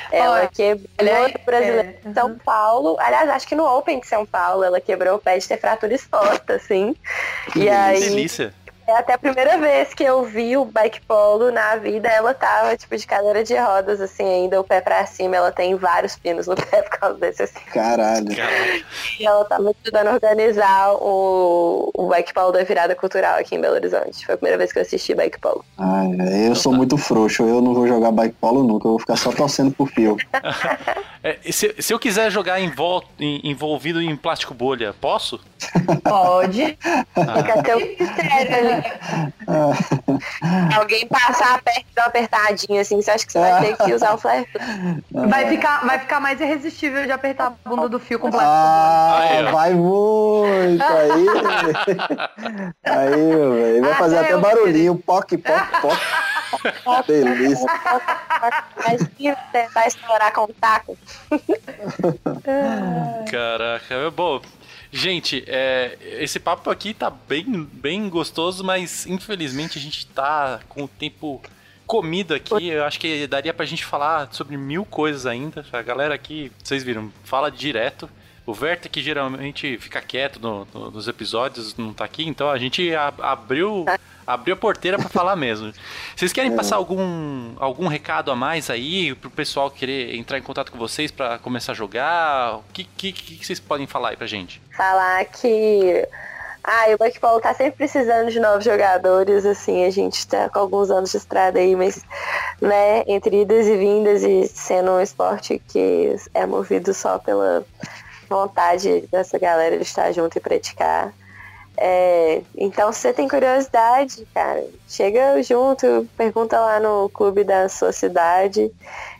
Ela 0.09 0.47
quebrou 0.47 0.87
o 0.87 1.45
brasileiro 1.45 1.89
é, 1.89 2.07
de 2.07 2.13
São 2.13 2.37
Paulo. 2.37 2.95
Aliás, 2.99 3.29
acho 3.29 3.47
que 3.47 3.55
no 3.55 3.65
Open 3.65 3.99
de 3.99 4.07
São 4.07 4.25
Paulo 4.25 4.63
ela 4.63 4.79
quebrou 4.79 5.15
o 5.15 5.19
pé 5.19 5.37
de 5.37 5.47
ter 5.47 5.57
fratura 5.59 5.93
exposta, 5.93 6.53
assim. 6.53 6.95
Que 7.51 7.63
e 7.63 7.69
aí. 7.69 7.99
Delícia. 7.99 8.53
É 8.93 8.97
até 8.97 9.13
a 9.13 9.17
primeira 9.17 9.57
vez 9.57 9.91
que 9.91 10.03
eu 10.03 10.23
vi 10.23 10.55
o 10.55 10.65
bike 10.65 11.01
polo 11.07 11.51
na 11.51 11.77
vida, 11.77 12.07
ela 12.07 12.31
tava, 12.31 12.77
tipo, 12.77 12.95
de 12.95 13.07
cadeira 13.07 13.43
de 13.43 13.55
rodas, 13.55 13.99
assim, 13.99 14.23
ainda 14.23 14.61
o 14.61 14.63
pé 14.63 14.81
pra 14.81 15.03
cima, 15.07 15.35
ela 15.35 15.51
tem 15.51 15.73
vários 15.73 16.15
pinos 16.15 16.45
no 16.45 16.53
pé 16.69 16.83
por 16.83 16.99
causa 16.99 17.17
desse, 17.17 17.41
assim. 17.41 17.59
Caralho. 17.73 18.27
E 19.19 19.25
ela 19.25 19.43
tava 19.45 19.73
ajudando 19.83 20.09
a 20.09 20.13
organizar 20.13 20.93
o, 20.93 21.89
o 21.91 22.07
bike 22.07 22.35
polo 22.35 22.51
da 22.51 22.63
virada 22.63 22.93
cultural 22.93 23.39
aqui 23.39 23.55
em 23.55 23.61
Belo 23.61 23.73
Horizonte. 23.73 24.23
Foi 24.23 24.35
a 24.35 24.37
primeira 24.37 24.59
vez 24.59 24.71
que 24.71 24.77
eu 24.77 24.83
assisti 24.83 25.15
bike 25.15 25.39
polo. 25.39 25.65
Ai, 25.79 26.47
eu 26.47 26.53
sou 26.53 26.71
muito 26.71 26.95
frouxo, 26.95 27.47
eu 27.47 27.63
não 27.63 27.73
vou 27.73 27.87
jogar 27.87 28.11
bike 28.11 28.35
polo 28.39 28.61
nunca, 28.61 28.87
eu 28.87 28.91
vou 28.91 28.99
ficar 28.99 29.15
só 29.15 29.31
torcendo 29.31 29.71
pro 29.71 29.87
fio. 29.87 30.17
é, 31.23 31.39
se, 31.51 31.73
se 31.79 31.91
eu 31.91 31.97
quiser 31.97 32.29
jogar 32.29 32.59
envol, 32.59 33.03
envolvido 33.19 33.99
em 33.99 34.15
plástico 34.15 34.53
bolha, 34.53 34.93
posso? 35.01 35.39
Pode. 36.03 36.77
Ah. 37.15 37.37
Fica 37.37 37.59
até 37.59 37.75
um 37.75 37.79
mistério 37.79 38.55
ali. 38.55 38.82
Alguém 40.77 41.07
passar 41.07 41.61
perto 41.61 41.85
e 41.91 41.95
dar 41.95 42.03
uma 42.03 42.07
apertadinha 42.07 42.81
assim, 42.81 43.01
você 43.01 43.11
acha 43.11 43.25
que 43.25 43.31
você 43.31 43.39
vai 43.39 43.61
ter 43.61 43.77
que 43.77 43.93
usar 43.93 44.13
o 44.13 44.17
flare? 44.17 44.47
Vai 45.11 45.47
ficar, 45.49 45.85
vai 45.85 45.99
ficar 45.99 46.19
mais 46.19 46.39
irresistível 46.39 47.05
de 47.05 47.11
apertar 47.11 47.47
a 47.47 47.69
bunda 47.69 47.89
do 47.89 47.99
fio 47.99 48.19
com 48.19 48.29
plástico. 48.29 48.53
Ah, 48.53 49.51
vai 49.51 49.73
muito 49.73 50.83
aí. 50.83 51.27
aí, 52.85 53.09
velho. 53.11 53.81
Vai 53.81 53.93
fazer 53.95 54.17
até 54.17 54.37
barulhinho, 54.37 54.95
poc, 54.95 55.31
poc, 55.37 55.81
poc. 55.81 55.99
Delícia. 57.07 57.65
Imagina 58.77 59.37
tentar 59.51 59.87
estourar 59.87 60.31
com 60.33 60.43
o 60.43 60.53
taco. 60.53 60.97
Caraca, 63.29 63.93
é 63.93 64.09
bom. 64.09 64.41
Gente, 64.95 65.43
é, 65.47 65.97
esse 66.19 66.39
papo 66.39 66.69
aqui 66.69 66.93
tá 66.93 67.09
bem, 67.09 67.67
bem 67.73 68.07
gostoso, 68.07 68.63
mas 68.63 69.07
infelizmente 69.07 69.79
a 69.79 69.81
gente 69.81 70.05
tá 70.05 70.59
com 70.69 70.83
o 70.83 70.87
tempo 70.87 71.41
comido 71.87 72.35
aqui. 72.35 72.67
Eu 72.67 72.85
acho 72.85 72.99
que 72.99 73.25
daria 73.25 73.51
pra 73.55 73.65
gente 73.65 73.83
falar 73.83 74.31
sobre 74.31 74.55
mil 74.55 74.85
coisas 74.85 75.25
ainda. 75.25 75.65
A 75.73 75.81
galera 75.81 76.13
aqui, 76.13 76.51
vocês 76.63 76.83
viram, 76.83 77.11
fala 77.23 77.49
direto. 77.49 78.07
O 78.45 78.53
Verta, 78.53 78.89
que 78.89 79.01
geralmente 79.01 79.77
fica 79.77 80.01
quieto 80.01 80.39
no, 80.39 80.67
no, 80.73 80.91
nos 80.91 81.07
episódios, 81.07 81.77
não 81.77 81.93
tá 81.93 82.03
aqui, 82.03 82.27
então 82.27 82.49
a 82.49 82.57
gente 82.57 82.93
a, 82.93 83.13
abriu, 83.19 83.85
abriu 84.27 84.53
a 84.53 84.57
porteira 84.57 84.97
para 84.97 85.07
falar 85.07 85.35
mesmo. 85.37 85.71
Vocês 86.13 86.33
querem 86.33 86.53
passar 86.53 86.75
algum, 86.75 87.53
algum 87.57 87.87
recado 87.87 88.31
a 88.31 88.35
mais 88.35 88.69
aí 88.69 89.15
pro 89.15 89.29
pessoal 89.29 89.71
querer 89.71 90.15
entrar 90.15 90.37
em 90.37 90.41
contato 90.41 90.73
com 90.73 90.77
vocês 90.77 91.09
para 91.09 91.39
começar 91.39 91.71
a 91.71 91.75
jogar? 91.75 92.57
O 92.57 92.63
que, 92.73 92.83
que, 92.83 93.13
que 93.13 93.45
vocês 93.45 93.61
podem 93.61 93.87
falar 93.87 94.09
aí 94.09 94.17
pra 94.17 94.27
gente? 94.27 94.61
Falar 94.75 95.23
que 95.23 96.05
ah, 96.65 96.85
o 96.93 96.97
Basketball 96.97 97.41
tá 97.41 97.53
sempre 97.53 97.73
precisando 97.73 98.31
de 98.31 98.39
novos 98.39 98.63
jogadores, 98.63 99.45
assim, 99.45 99.83
a 99.83 99.89
gente 99.89 100.25
tá 100.25 100.49
com 100.49 100.59
alguns 100.59 100.89
anos 100.89 101.11
de 101.11 101.17
estrada 101.17 101.59
aí, 101.59 101.75
mas, 101.75 102.01
né, 102.61 103.03
entre 103.05 103.41
idas 103.41 103.67
e 103.67 103.75
vindas 103.75 104.23
e 104.23 104.47
sendo 104.47 104.91
um 104.91 105.01
esporte 105.01 105.61
que 105.67 106.15
é 106.33 106.45
movido 106.45 106.93
só 106.93 107.19
pela 107.19 107.65
vontade 108.29 109.07
dessa 109.11 109.37
galera 109.37 109.77
de 109.77 109.83
estar 109.83 110.11
junto 110.11 110.37
e 110.37 110.41
praticar. 110.41 111.13
É, 111.75 112.41
então, 112.55 112.91
se 112.93 112.99
você 112.99 113.13
tem 113.13 113.27
curiosidade, 113.27 114.27
cara, 114.33 114.63
chega 114.87 115.41
junto, 115.41 116.07
pergunta 116.15 116.59
lá 116.59 116.79
no 116.79 117.09
clube 117.09 117.43
da 117.43 117.67
sua 117.67 117.91
cidade, 117.91 118.71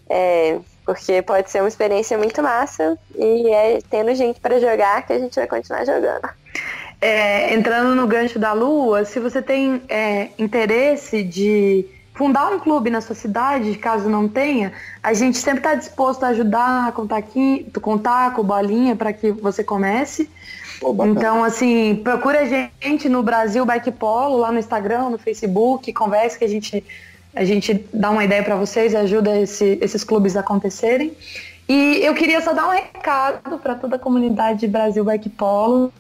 é, 0.10 0.60
porque 0.86 1.22
pode 1.22 1.50
ser 1.50 1.62
uma 1.62 1.68
experiência 1.68 2.18
muito 2.18 2.42
massa 2.44 2.98
e 3.16 3.50
é 3.50 3.80
tendo 3.90 4.14
gente 4.14 4.40
para 4.40 4.60
jogar 4.60 5.06
que 5.06 5.14
a 5.14 5.20
gente 5.20 5.36
vai 5.36 5.48
continuar 5.48 5.86
jogando. 5.86 6.30
É, 7.02 7.54
entrando 7.54 7.96
no 7.96 8.08
gancho 8.08 8.40
da 8.40 8.54
Lua, 8.54 9.04
se 9.04 9.20
você 9.20 9.42
tem 9.42 9.82
é, 9.90 10.30
interesse 10.38 11.24
de 11.24 11.86
fundar 12.14 12.52
um 12.52 12.60
clube 12.60 12.90
na 12.90 13.02
sua 13.02 13.16
cidade, 13.16 13.76
caso 13.76 14.08
não 14.08 14.28
tenha, 14.28 14.72
a 15.02 15.14
gente 15.14 15.38
sempre 15.38 15.60
está 15.60 15.76
disposto 15.76 16.24
a 16.24 16.28
ajudar, 16.28 16.88
a 16.88 16.92
contar, 16.92 17.18
aqui, 17.18 17.66
contar 17.82 18.34
com 18.34 18.44
bolinha 18.44 18.96
para 18.96 19.12
que 19.12 19.32
você 19.32 19.64
comece. 19.64 20.30
então, 21.10 21.44
assim, 21.44 22.00
procura 22.04 22.42
a 22.42 22.46
gente 22.46 23.10
no 23.10 23.24
Brasil 23.24 23.66
Bike 23.66 23.92
Polo, 23.92 24.38
lá 24.38 24.52
no 24.52 24.60
Instagram, 24.60 25.10
no 25.10 25.18
Facebook, 25.18 25.92
converse 25.94 26.38
que 26.38 26.46
a 26.46 26.50
gente, 26.50 26.84
a 27.36 27.44
gente 27.44 27.86
dá 27.94 28.12
uma 28.12 28.24
ideia 28.24 28.44
para 28.44 28.56
vocês, 28.56 28.94
ajuda 28.94 29.40
esse, 29.40 29.80
esses 29.82 30.04
clubes 30.04 30.38
a 30.38 30.42
acontecerem. 30.42 31.14
E 31.68 32.02
eu 32.04 32.14
queria 32.14 32.42
só 32.42 32.54
dar 32.54 32.68
um 32.68 32.72
recado 32.72 33.58
para 33.58 33.74
toda 33.74 33.96
a 33.96 34.00
comunidade 34.00 34.68
Brasil 34.68 35.04
Bike 35.04 35.30
Polo 35.30 35.92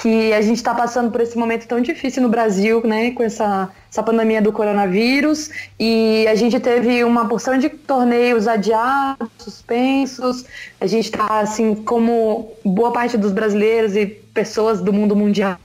que 0.00 0.32
a 0.32 0.40
gente 0.40 0.56
está 0.56 0.74
passando 0.74 1.10
por 1.10 1.20
esse 1.20 1.38
momento 1.38 1.66
tão 1.68 1.80
difícil 1.80 2.22
no 2.22 2.28
Brasil, 2.28 2.82
né, 2.84 3.12
com 3.12 3.22
essa, 3.22 3.70
essa 3.90 4.02
pandemia 4.02 4.42
do 4.42 4.52
coronavírus, 4.52 5.50
e 5.78 6.26
a 6.26 6.34
gente 6.34 6.58
teve 6.58 7.04
uma 7.04 7.28
porção 7.28 7.56
de 7.56 7.68
torneios 7.68 8.48
adiados, 8.48 9.28
suspensos, 9.38 10.44
a 10.80 10.86
gente 10.86 11.04
está, 11.04 11.40
assim, 11.40 11.74
como 11.76 12.52
boa 12.64 12.92
parte 12.92 13.16
dos 13.16 13.30
brasileiros 13.32 13.94
e 13.94 14.06
pessoas 14.06 14.80
do 14.80 14.92
mundo 14.92 15.14
mundial, 15.14 15.58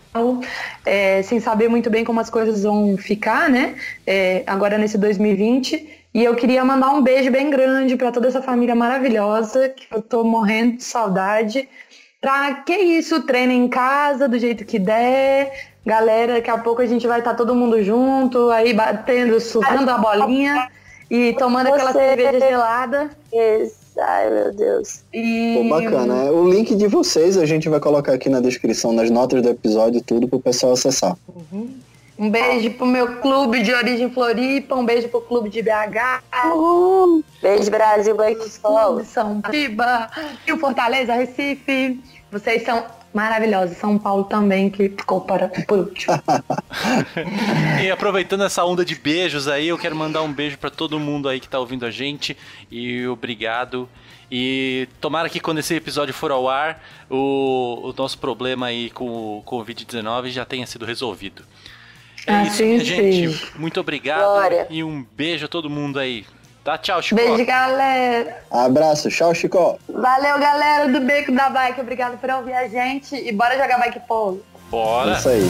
é, 0.86 1.24
sem 1.24 1.40
saber 1.40 1.68
muito 1.68 1.90
bem 1.90 2.04
como 2.04 2.20
as 2.20 2.30
coisas 2.30 2.64
vão 2.64 2.98
ficar, 2.98 3.50
né, 3.50 3.76
é, 4.06 4.44
agora 4.46 4.78
nesse 4.78 4.98
2020, 4.98 5.98
e 6.14 6.24
eu 6.24 6.36
queria 6.36 6.66
mandar 6.66 6.92
um 6.92 7.02
beijo 7.02 7.32
bem 7.32 7.50
grande 7.50 7.96
para 7.96 8.12
toda 8.12 8.28
essa 8.28 8.42
família 8.42 8.76
maravilhosa, 8.76 9.70
que 9.70 9.88
eu 9.92 10.00
estou 10.00 10.24
morrendo 10.24 10.78
de 10.78 10.84
saudade, 10.84 11.68
Pra 12.22 12.54
que 12.66 12.76
isso? 12.76 13.24
Treina 13.24 13.54
em 13.54 13.68
casa, 13.68 14.28
do 14.28 14.38
jeito 14.38 14.66
que 14.66 14.78
der. 14.78 15.52
Galera, 15.86 16.34
daqui 16.34 16.50
a 16.50 16.58
pouco 16.58 16.82
a 16.82 16.86
gente 16.86 17.08
vai 17.08 17.20
estar 17.20 17.32
tá 17.32 17.38
todo 17.38 17.56
mundo 17.56 17.82
junto, 17.82 18.50
aí 18.50 18.74
batendo, 18.74 19.40
sugando 19.40 19.90
a 19.90 19.98
bolinha 19.98 20.70
e 21.10 21.34
tomando 21.34 21.68
Você... 21.68 21.76
aquela 21.76 21.94
cerveja 21.94 22.40
gelada. 22.40 23.10
Isso. 23.32 23.80
Ai, 23.98 24.30
meu 24.30 24.54
Deus. 24.54 25.04
E... 25.14 25.56
Pô, 25.58 25.70
bacana. 25.70 26.32
O 26.32 26.50
link 26.50 26.76
de 26.76 26.88
vocês 26.88 27.38
a 27.38 27.46
gente 27.46 27.68
vai 27.70 27.80
colocar 27.80 28.14
aqui 28.14 28.30
na 28.30 28.40
descrição, 28.40 28.94
nas 28.94 29.10
notas 29.10 29.42
do 29.42 29.50
episódio, 29.50 30.02
tudo 30.02 30.28
pro 30.28 30.40
pessoal 30.40 30.74
acessar. 30.74 31.18
Uhum. 31.28 31.70
Um 32.20 32.30
beijo 32.30 32.72
pro 32.72 32.86
meu 32.86 33.22
clube 33.22 33.64
de 33.64 33.74
origem 33.74 34.12
Floripa, 34.12 34.76
um 34.76 34.86
beijo 34.86 35.08
pro 35.08 35.22
clube 35.22 35.50
de 35.50 35.62
BH. 35.62 36.22
Uhum. 36.54 37.24
Beijo 37.42 37.72
Brasil, 37.72 38.14
beijo 38.14 38.44
Sol. 38.50 39.06
São 39.06 39.40
Piba, 39.40 40.10
Rio 40.46 40.58
Fortaleza, 40.58 41.14
Recife. 41.14 41.98
Vocês 42.30 42.64
são 42.64 42.86
maravilhosos. 43.14 43.78
São 43.78 43.98
Paulo 43.98 44.26
também, 44.26 44.70
que 44.70 44.90
ficou 44.90 45.22
para 45.22 45.48
por 45.66 45.80
último. 45.80 46.14
e 47.82 47.90
aproveitando 47.90 48.44
essa 48.44 48.66
onda 48.66 48.84
de 48.84 48.96
beijos 48.96 49.48
aí, 49.48 49.70
eu 49.70 49.78
quero 49.78 49.96
mandar 49.96 50.22
um 50.22 50.34
beijo 50.34 50.58
para 50.58 50.70
todo 50.70 51.00
mundo 51.00 51.30
aí 51.30 51.40
que 51.40 51.48
tá 51.48 51.58
ouvindo 51.58 51.86
a 51.86 51.92
gente. 51.92 52.36
E 52.70 53.08
obrigado. 53.08 53.88
E 54.30 54.90
tomara 55.00 55.30
que 55.30 55.40
quando 55.40 55.60
esse 55.60 55.74
episódio 55.74 56.14
for 56.14 56.32
ao 56.32 56.50
ar, 56.50 56.84
o, 57.10 57.90
o 57.90 57.94
nosso 57.98 58.18
problema 58.18 58.68
aí 58.68 58.90
com 58.90 59.06
o 59.06 59.44
Covid-19 59.44 60.32
já 60.32 60.44
tenha 60.44 60.68
sido 60.68 60.86
resolvido. 60.86 61.44
É 62.30 62.34
ah, 62.36 62.44
isso, 62.44 62.58
sim, 62.58 62.80
gente. 62.86 63.34
Sim. 63.34 63.48
Muito 63.56 63.80
obrigado 63.80 64.20
Glória. 64.20 64.68
e 64.70 64.84
um 64.84 65.04
beijo 65.16 65.46
a 65.46 65.48
todo 65.48 65.70
mundo 65.70 65.98
aí. 65.98 66.26
Tá, 66.64 66.78
tchau, 66.78 67.02
Chico. 67.02 67.16
Beijo, 67.16 67.44
galera. 67.46 68.44
Abraço, 68.52 69.10
tchau, 69.10 69.34
Chico. 69.34 69.80
Valeu, 69.90 70.38
galera 70.38 70.88
do 70.88 71.00
Beco 71.02 71.32
da 71.32 71.50
Bike. 71.50 71.82
Obrigado 71.82 72.20
por 72.20 72.30
ouvir 72.30 72.54
a 72.54 72.68
gente 72.68 73.16
e 73.16 73.32
bora 73.32 73.58
jogar 73.58 73.80
bike 73.80 74.02
polo. 74.02 74.46
Bora. 74.70 75.14
Isso 75.14 75.30
aí. 75.30 75.50